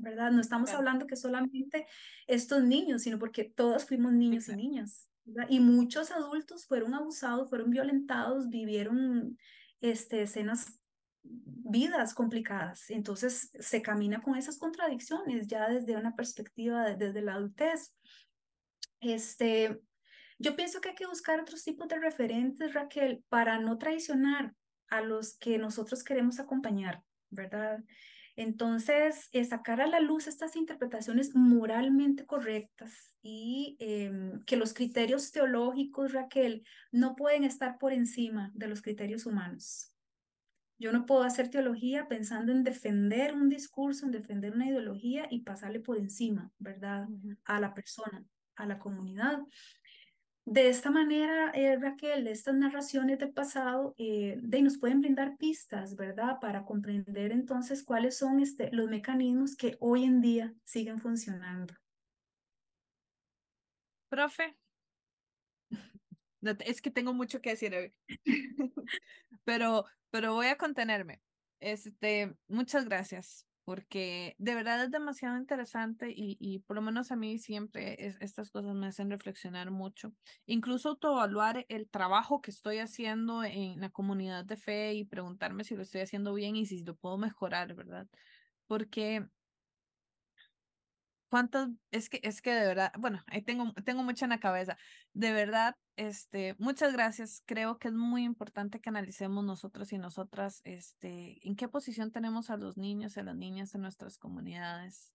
¿Verdad? 0.00 0.30
No 0.30 0.40
estamos 0.40 0.70
hablando 0.70 1.06
que 1.06 1.16
solamente 1.16 1.86
estos 2.26 2.62
niños, 2.62 3.02
sino 3.02 3.18
porque 3.18 3.44
todos 3.44 3.84
fuimos 3.84 4.12
niños 4.12 4.48
y 4.48 4.56
niñas. 4.56 5.10
Y 5.48 5.60
muchos 5.60 6.10
adultos 6.10 6.66
fueron 6.66 6.94
abusados, 6.94 7.50
fueron 7.50 7.70
violentados, 7.70 8.48
vivieron 8.48 9.38
este, 9.80 10.22
escenas 10.22 10.80
vidas 11.22 12.14
complicadas. 12.14 12.90
Entonces 12.90 13.50
se 13.58 13.82
camina 13.82 14.22
con 14.22 14.36
esas 14.36 14.58
contradicciones 14.58 15.46
ya 15.46 15.68
desde 15.68 15.96
una 15.96 16.16
perspectiva, 16.16 16.84
de, 16.84 16.96
desde 16.96 17.20
la 17.20 17.34
adultez. 17.34 17.94
Este, 19.00 19.80
yo 20.38 20.56
pienso 20.56 20.80
que 20.80 20.90
hay 20.90 20.94
que 20.94 21.06
buscar 21.06 21.40
otros 21.40 21.62
tipos 21.62 21.88
de 21.88 21.98
referentes, 21.98 22.72
Raquel, 22.72 23.22
para 23.28 23.58
no 23.58 23.76
traicionar 23.76 24.54
a 24.88 25.02
los 25.02 25.36
que 25.36 25.58
nosotros 25.58 26.02
queremos 26.02 26.40
acompañar, 26.40 27.02
¿verdad? 27.28 27.84
Entonces, 28.40 29.28
sacar 29.46 29.82
a 29.82 29.86
la 29.86 30.00
luz 30.00 30.26
estas 30.26 30.56
interpretaciones 30.56 31.34
moralmente 31.34 32.24
correctas 32.24 33.14
y 33.20 33.76
eh, 33.80 34.10
que 34.46 34.56
los 34.56 34.72
criterios 34.72 35.30
teológicos, 35.30 36.14
Raquel, 36.14 36.64
no 36.90 37.16
pueden 37.16 37.44
estar 37.44 37.76
por 37.76 37.92
encima 37.92 38.50
de 38.54 38.68
los 38.68 38.80
criterios 38.80 39.26
humanos. 39.26 39.92
Yo 40.78 40.90
no 40.90 41.04
puedo 41.04 41.22
hacer 41.22 41.50
teología 41.50 42.08
pensando 42.08 42.50
en 42.50 42.64
defender 42.64 43.34
un 43.34 43.50
discurso, 43.50 44.06
en 44.06 44.12
defender 44.12 44.54
una 44.54 44.68
ideología 44.70 45.26
y 45.28 45.42
pasarle 45.42 45.80
por 45.80 45.98
encima, 45.98 46.50
¿verdad? 46.58 47.08
A 47.44 47.60
la 47.60 47.74
persona, 47.74 48.24
a 48.56 48.64
la 48.64 48.78
comunidad. 48.78 49.40
De 50.46 50.68
esta 50.68 50.90
manera, 50.90 51.50
eh, 51.54 51.76
Raquel, 51.76 52.26
estas 52.26 52.54
narraciones 52.54 53.18
del 53.18 53.32
pasado 53.32 53.94
eh, 53.98 54.36
de, 54.40 54.62
nos 54.62 54.78
pueden 54.78 55.00
brindar 55.00 55.36
pistas, 55.36 55.94
¿verdad? 55.96 56.40
Para 56.40 56.64
comprender 56.64 57.30
entonces 57.30 57.84
cuáles 57.84 58.16
son 58.16 58.40
este, 58.40 58.70
los 58.72 58.88
mecanismos 58.88 59.54
que 59.54 59.76
hoy 59.80 60.04
en 60.04 60.20
día 60.20 60.54
siguen 60.64 60.98
funcionando. 60.98 61.74
Profe, 64.08 64.56
es 66.64 66.82
que 66.82 66.90
tengo 66.90 67.12
mucho 67.12 67.40
que 67.40 67.50
decir 67.50 67.94
pero, 69.44 69.84
pero 70.10 70.34
voy 70.34 70.46
a 70.46 70.56
contenerme. 70.56 71.20
Este, 71.60 72.34
muchas 72.48 72.86
gracias, 72.86 73.46
porque 73.64 74.34
de 74.38 74.54
verdad 74.54 74.82
es 74.84 74.90
demasiado 74.90 75.36
interesante 75.36 76.10
y, 76.10 76.36
y 76.40 76.60
por 76.60 76.76
lo 76.76 76.82
menos 76.82 77.12
a 77.12 77.16
mí 77.16 77.38
siempre 77.38 78.06
es, 78.06 78.16
estas 78.20 78.50
cosas 78.50 78.74
me 78.74 78.86
hacen 78.88 79.10
reflexionar 79.10 79.70
mucho. 79.70 80.12
Incluso 80.46 80.90
autoevaluar 80.90 81.66
el 81.68 81.88
trabajo 81.88 82.40
que 82.40 82.50
estoy 82.50 82.78
haciendo 82.78 83.44
en 83.44 83.80
la 83.80 83.90
comunidad 83.90 84.44
de 84.44 84.56
fe 84.56 84.94
y 84.94 85.04
preguntarme 85.04 85.64
si 85.64 85.76
lo 85.76 85.82
estoy 85.82 86.02
haciendo 86.02 86.34
bien 86.34 86.56
y 86.56 86.66
si 86.66 86.82
lo 86.84 86.96
puedo 86.96 87.18
mejorar, 87.18 87.74
¿verdad? 87.74 88.08
Porque 88.66 89.28
cuántas, 91.30 91.70
es 91.92 92.10
que, 92.10 92.20
es 92.22 92.42
que 92.42 92.52
de 92.52 92.66
verdad, 92.66 92.92
bueno, 92.98 93.22
ahí 93.28 93.40
tengo, 93.40 93.72
tengo 93.84 94.02
mucho 94.02 94.26
en 94.26 94.30
la 94.30 94.40
cabeza. 94.40 94.76
De 95.14 95.32
verdad, 95.32 95.76
este, 95.96 96.56
muchas 96.58 96.92
gracias. 96.92 97.42
Creo 97.46 97.78
que 97.78 97.88
es 97.88 97.94
muy 97.94 98.24
importante 98.24 98.80
que 98.80 98.90
analicemos 98.90 99.44
nosotros 99.44 99.92
y 99.92 99.98
nosotras, 99.98 100.60
este, 100.64 101.38
en 101.46 101.56
qué 101.56 101.68
posición 101.68 102.10
tenemos 102.10 102.50
a 102.50 102.56
los 102.56 102.76
niños 102.76 103.16
y 103.16 103.20
a 103.20 103.22
las 103.22 103.36
niñas 103.36 103.74
en 103.74 103.82
nuestras 103.82 104.18
comunidades. 104.18 105.14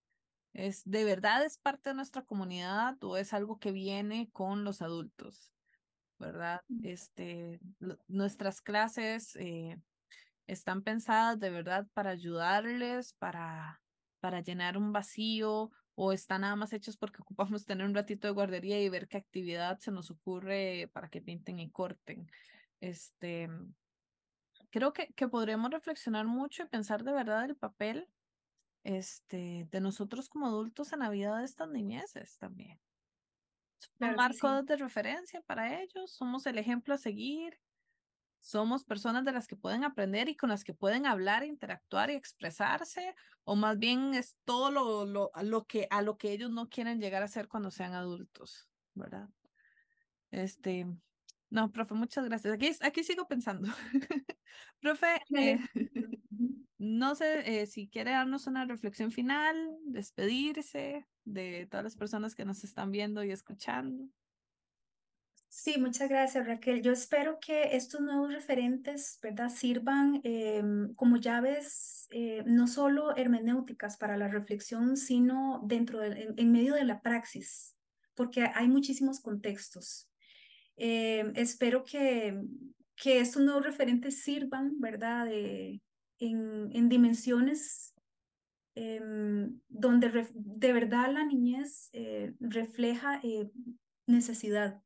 ¿Es 0.53 0.83
de 0.85 1.03
verdad 1.03 1.43
es 1.43 1.57
parte 1.57 1.89
de 1.89 1.95
nuestra 1.95 2.21
comunidad 2.21 2.95
o 3.03 3.17
es 3.17 3.33
algo 3.33 3.59
que 3.59 3.73
viene 3.73 4.29
con 4.31 4.63
los 4.63 4.81
adultos? 4.81 5.51
¿Verdad? 6.17 6.61
Mm. 6.69 6.85
Este, 6.85 7.59
nuestras 8.07 8.61
clases 8.61 9.35
eh, 9.35 9.77
están 10.47 10.81
pensadas 10.81 11.39
de 11.39 11.49
verdad 11.49 11.87
para 11.93 12.11
ayudarles, 12.11 13.13
para, 13.15 13.81
para 14.21 14.39
llenar 14.39 14.77
un 14.77 14.93
vacío 14.93 15.71
o 15.95 16.11
están 16.11 16.41
nada 16.41 16.55
más 16.55 16.73
hechos 16.73 16.97
porque 16.97 17.21
ocupamos 17.23 17.65
tener 17.65 17.85
un 17.85 17.95
ratito 17.95 18.27
de 18.27 18.33
guardería 18.33 18.81
y 18.81 18.89
ver 18.89 19.07
qué 19.07 19.17
actividad 19.17 19.79
se 19.79 19.91
nos 19.91 20.11
ocurre 20.11 20.89
para 20.93 21.09
que 21.09 21.21
pinten 21.21 21.59
y 21.59 21.69
corten. 21.71 22.29
Este, 22.81 23.49
creo 24.69 24.93
que, 24.93 25.13
que 25.13 25.27
podremos 25.27 25.71
reflexionar 25.71 26.25
mucho 26.25 26.63
y 26.63 26.67
pensar 26.67 27.03
de 27.03 27.13
verdad 27.13 27.45
el 27.45 27.55
papel 27.55 28.07
este, 28.83 29.67
de 29.71 29.81
nosotros 29.81 30.29
como 30.29 30.45
adultos 30.45 30.93
en 30.93 30.99
la 30.99 31.09
vida 31.09 31.39
de 31.39 31.45
estas 31.45 31.69
niñeces 31.69 32.37
también. 32.37 32.79
Somos 33.77 34.15
marcos 34.15 34.65
de 34.65 34.77
referencia 34.77 35.41
para 35.41 35.81
ellos, 35.81 36.11
somos 36.11 36.45
el 36.45 36.57
ejemplo 36.57 36.93
a 36.93 36.97
seguir 36.97 37.59
somos 38.45 38.83
personas 38.83 39.25
de 39.25 39.31
las 39.31 39.47
que 39.47 39.55
pueden 39.55 39.83
aprender 39.83 40.29
y 40.29 40.35
con 40.35 40.49
las 40.49 40.63
que 40.63 40.75
pueden 40.75 41.07
hablar, 41.07 41.43
interactuar 41.43 42.11
y 42.11 42.13
expresarse, 42.13 43.15
o 43.43 43.55
más 43.55 43.79
bien 43.79 44.13
es 44.13 44.37
todo 44.45 44.69
lo, 44.69 45.03
lo, 45.05 45.31
lo 45.41 45.65
que, 45.65 45.87
a 45.89 46.03
lo 46.03 46.19
que 46.19 46.31
ellos 46.31 46.51
no 46.51 46.69
quieren 46.69 46.99
llegar 46.99 47.23
a 47.23 47.27
ser 47.27 47.47
cuando 47.47 47.71
sean 47.71 47.93
adultos, 47.93 48.69
¿verdad? 48.93 49.29
Este, 50.29 50.85
no, 51.49 51.71
profe, 51.71 51.95
muchas 51.95 52.25
gracias. 52.25 52.53
Aquí, 52.53 52.69
aquí 52.81 53.03
sigo 53.03 53.27
pensando. 53.27 53.67
profe, 54.79 55.21
eh, 55.35 55.57
no 56.77 57.15
sé 57.15 57.61
eh, 57.61 57.65
si 57.65 57.87
quiere 57.87 58.11
darnos 58.11 58.45
una 58.45 58.65
reflexión 58.65 59.11
final, 59.11 59.55
despedirse 59.85 61.07
de 61.23 61.67
todas 61.71 61.83
las 61.83 61.95
personas 61.95 62.35
que 62.35 62.45
nos 62.45 62.63
están 62.63 62.91
viendo 62.91 63.23
y 63.23 63.31
escuchando. 63.31 64.07
Sí, 65.57 65.77
muchas 65.79 66.09
gracias 66.09 66.45
Raquel. 66.45 66.81
Yo 66.81 66.91
espero 66.91 67.39
que 67.39 67.77
estos 67.77 68.01
nuevos 68.01 68.33
referentes, 68.33 69.17
¿verdad?, 69.21 69.47
sirvan 69.47 70.19
em, 70.25 70.93
como 70.95 71.15
llaves 71.15 72.09
eh, 72.11 72.43
no 72.45 72.67
solo 72.67 73.15
hermenéuticas 73.15 73.95
para 73.95 74.17
la 74.17 74.27
reflexión, 74.27 74.97
sino 74.97 75.61
dentro 75.65 76.03
en, 76.03 76.51
medio 76.51 76.75
de 76.75 76.83
la 76.83 77.01
praxis, 77.01 77.73
porque 78.15 78.41
hay 78.53 78.67
muchísimos 78.67 79.21
contextos. 79.21 80.11
Em, 80.75 81.31
espero 81.37 81.85
que, 81.85 82.37
que 82.97 83.21
estos 83.21 83.41
nuevos 83.41 83.63
referentes 83.63 84.23
sirvan, 84.23 84.77
¿verdad?, 84.81 85.25
de, 85.25 85.81
en, 86.19 86.69
en 86.73 86.89
dimensiones 86.89 87.93
donde 89.69 90.27
de 90.33 90.73
verdad 90.73 91.13
la 91.13 91.23
niñez 91.23 91.89
eh, 91.93 92.33
refleja 92.41 93.21
eh, 93.23 93.49
necesidad 94.05 94.81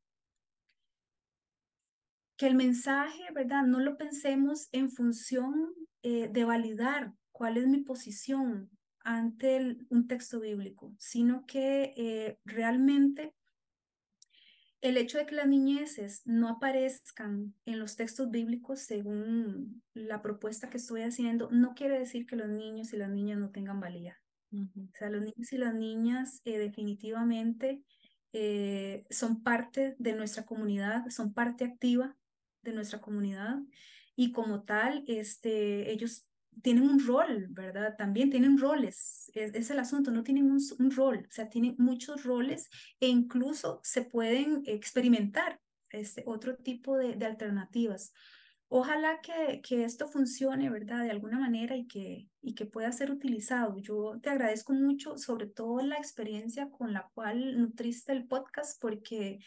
que 2.40 2.46
el 2.46 2.54
mensaje, 2.54 3.22
¿verdad? 3.34 3.64
No 3.64 3.80
lo 3.80 3.98
pensemos 3.98 4.70
en 4.72 4.90
función 4.90 5.74
eh, 6.02 6.30
de 6.32 6.44
validar 6.44 7.12
cuál 7.32 7.58
es 7.58 7.66
mi 7.66 7.82
posición 7.82 8.70
ante 9.00 9.76
un 9.90 10.08
texto 10.08 10.40
bíblico, 10.40 10.94
sino 10.98 11.44
que 11.44 11.92
eh, 11.98 12.38
realmente 12.46 13.34
el 14.80 14.96
hecho 14.96 15.18
de 15.18 15.26
que 15.26 15.34
las 15.34 15.48
niñeces 15.48 16.22
no 16.24 16.48
aparezcan 16.48 17.54
en 17.66 17.78
los 17.78 17.96
textos 17.96 18.30
bíblicos 18.30 18.80
según 18.80 19.82
la 19.92 20.22
propuesta 20.22 20.70
que 20.70 20.78
estoy 20.78 21.02
haciendo, 21.02 21.50
no 21.50 21.74
quiere 21.74 21.98
decir 21.98 22.24
que 22.24 22.36
los 22.36 22.48
niños 22.48 22.94
y 22.94 22.96
las 22.96 23.10
niñas 23.10 23.38
no 23.38 23.50
tengan 23.50 23.80
valía. 23.80 24.18
O 24.50 24.96
sea, 24.96 25.10
los 25.10 25.20
niños 25.20 25.52
y 25.52 25.58
las 25.58 25.74
niñas 25.74 26.40
eh, 26.46 26.56
definitivamente 26.56 27.84
son 29.10 29.42
parte 29.42 29.94
de 29.98 30.14
nuestra 30.14 30.46
comunidad, 30.46 31.04
son 31.10 31.34
parte 31.34 31.64
activa 31.64 32.16
de 32.62 32.72
nuestra 32.72 33.00
comunidad 33.00 33.58
y 34.16 34.32
como 34.32 34.64
tal, 34.64 35.04
este, 35.06 35.92
ellos 35.92 36.26
tienen 36.62 36.84
un 36.84 37.04
rol, 37.04 37.46
¿verdad? 37.50 37.96
También 37.96 38.30
tienen 38.30 38.58
roles, 38.58 39.30
es, 39.34 39.70
el 39.70 39.78
asunto, 39.78 40.10
no 40.10 40.22
tienen 40.22 40.50
un, 40.50 40.90
rol, 40.90 41.26
o 41.28 41.32
sea, 41.32 41.48
tienen 41.48 41.74
muchos 41.78 42.24
roles 42.24 42.68
e 42.98 43.08
incluso 43.08 43.80
se 43.82 44.02
pueden 44.02 44.62
experimentar 44.66 45.60
este, 45.90 46.22
otro 46.26 46.56
tipo 46.56 46.96
de, 46.96 47.14
de 47.14 47.26
alternativas. 47.26 48.12
Ojalá 48.72 49.20
que, 49.20 49.60
que, 49.62 49.82
esto 49.82 50.06
funcione, 50.06 50.70
¿verdad? 50.70 51.02
De 51.02 51.10
alguna 51.10 51.40
manera 51.40 51.76
y 51.76 51.88
que, 51.88 52.28
y 52.40 52.54
que 52.54 52.66
pueda 52.66 52.92
ser 52.92 53.10
utilizado. 53.10 53.76
Yo 53.78 54.20
te 54.22 54.30
agradezco 54.30 54.72
mucho, 54.72 55.18
sobre 55.18 55.46
todo 55.46 55.80
la 55.82 55.96
experiencia 55.96 56.70
con 56.70 56.92
la 56.92 57.10
cual 57.12 57.58
nutriste 57.58 58.12
el 58.12 58.28
podcast, 58.28 58.80
porque 58.80 59.40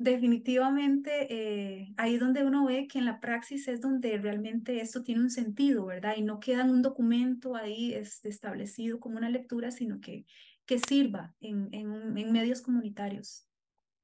definitivamente 0.00 1.26
eh, 1.28 1.92
ahí 1.98 2.16
donde 2.16 2.42
uno 2.42 2.64
ve 2.64 2.88
que 2.88 2.98
en 2.98 3.04
la 3.04 3.20
praxis 3.20 3.68
es 3.68 3.82
donde 3.82 4.16
realmente 4.16 4.80
esto 4.80 5.02
tiene 5.02 5.20
un 5.20 5.30
sentido, 5.30 5.84
¿verdad? 5.84 6.14
Y 6.16 6.22
no 6.22 6.40
queda 6.40 6.62
en 6.62 6.70
un 6.70 6.80
documento 6.80 7.54
ahí 7.54 7.92
este, 7.92 8.30
establecido 8.30 8.98
como 8.98 9.18
una 9.18 9.28
lectura, 9.28 9.70
sino 9.70 10.00
que, 10.00 10.24
que 10.64 10.78
sirva 10.78 11.34
en, 11.40 11.68
en, 11.72 12.16
en 12.16 12.32
medios 12.32 12.62
comunitarios. 12.62 13.46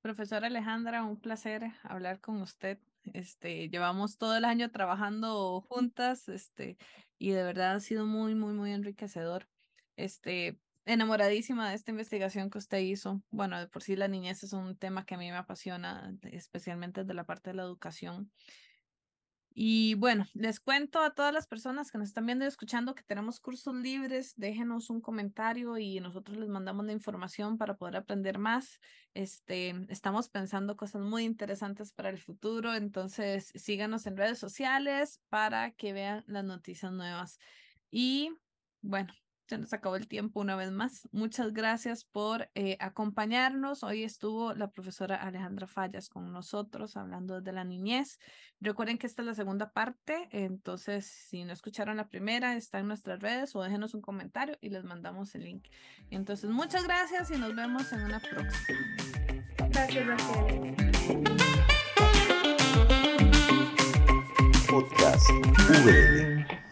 Profesora 0.03 0.49
Alejandra, 0.49 1.03
un 1.03 1.19
placer 1.19 1.65
hablar 1.83 2.21
con 2.21 2.43
usted. 2.43 2.79
Este, 3.15 3.71
llevamos 3.71 4.19
todo 4.19 4.37
el 4.37 4.45
año 4.45 4.71
trabajando 4.71 5.63
juntas, 5.63 6.29
este, 6.29 6.77
y 7.19 7.31
de 7.31 7.43
verdad 7.43 7.77
ha 7.77 7.81
sido 7.81 8.05
muy, 8.05 8.35
muy, 8.35 8.53
muy 8.53 8.73
enriquecedor. 8.73 9.49
Este, 9.97 10.61
enamoradísima 10.87 11.69
de 11.69 11.75
esta 11.75 11.91
investigación 11.91 12.49
que 12.49 12.59
usted 12.59 12.79
hizo. 12.79 13.23
Bueno, 13.31 13.59
de 13.59 13.69
por 13.69 13.83
sí 13.83 13.97
la 13.97 14.09
niñez 14.09 14.43
es 14.43 14.53
un 14.53 14.77
tema 14.77 15.05
que 15.05 15.17
a 15.17 15.19
mí 15.19 15.31
me 15.31 15.37
apasiona, 15.37 16.17
especialmente 16.23 17.03
desde 17.03 17.15
la 17.15 17.25
parte 17.25 17.51
de 17.51 17.57
la 17.57 17.65
educación. 17.65 18.33
Y 19.59 19.95
bueno, 19.95 20.27
les 20.35 20.61
cuento 20.61 21.01
a 21.01 21.15
todas 21.15 21.33
las 21.33 21.47
personas 21.47 21.91
que 21.91 21.97
nos 21.97 22.09
están 22.09 22.27
viendo 22.27 22.45
y 22.45 22.49
escuchando 22.49 22.95
que 22.95 23.03
tenemos 23.03 23.41
cursos 23.41 23.75
libres. 23.75 24.35
Déjenos 24.37 24.91
un 24.91 25.01
comentario 25.01 25.79
y 25.79 25.99
nosotros 25.99 26.37
les 26.37 26.51
mandamos 26.51 26.85
la 26.85 26.93
información 26.93 27.57
para 27.57 27.75
poder 27.75 27.97
aprender 27.97 28.39
más. 28.39 28.81
Este, 29.15 29.75
estamos 29.89 30.29
pensando 30.29 30.77
cosas 30.77 31.01
muy 31.01 31.25
interesantes 31.25 31.91
para 31.91 32.11
el 32.11 32.19
futuro, 32.19 32.75
entonces 32.75 33.51
síganos 33.55 34.07
en 34.07 34.19
redes 34.19 34.39
sociales 34.39 35.23
para 35.31 35.71
que 35.71 35.95
vean 35.95 36.23
las 36.27 36.45
noticias 36.45 36.93
nuevas. 36.93 37.39
Y 37.91 38.33
bueno, 38.83 39.15
se 39.47 39.59
nos 39.59 39.73
acabó 39.73 39.97
el 39.97 40.09
tiempo 40.09 40.41
una 40.41 40.57
vez 40.57 40.71
más. 40.73 41.09
Muchas 41.13 41.53
gracias 41.53 42.05
por 42.05 42.51
eh, 42.55 42.77
acompañarnos. 42.81 43.83
Hoy 43.85 44.03
estuvo 44.03 44.55
la 44.55 44.71
profesora 44.71 45.17
Alejandra 45.17 45.67
Fallas 45.67 46.09
con 46.09 46.33
nosotros 46.33 46.97
hablando 46.97 47.41
de 47.41 47.53
la 47.53 47.65
niñez. 47.65 48.19
Recuerden 48.61 48.99
que 48.99 49.07
esta 49.07 49.23
es 49.23 49.27
la 49.27 49.35
segunda 49.35 49.73
parte, 49.73 50.29
entonces 50.33 51.07
si 51.07 51.45
no 51.45 51.53
escucharon 51.53 51.97
la 51.97 52.09
primera, 52.09 52.57
está 52.57 52.79
en 52.81 52.89
nuestras 52.89 53.21
redes 53.21 53.55
o 53.55 53.63
déjenos 53.63 53.95
un 53.95 54.01
comentario 54.01 54.57
y 54.61 54.71
les 54.71 54.85
mandamos 54.85 55.35
el 55.35 55.45
link. 55.45 55.67
Entonces, 56.11 56.51
muchas 56.51 56.85
gracias 56.85 57.31
y 57.31 57.39
nos 57.39 57.55
vemos 57.55 57.93
en 57.93 58.03
una 58.03 58.21
próxima. 58.21 58.79
Gracias, 59.71 60.07
Raquel. 60.07 60.77
Podcast 64.69 65.31
VL. 65.85 66.66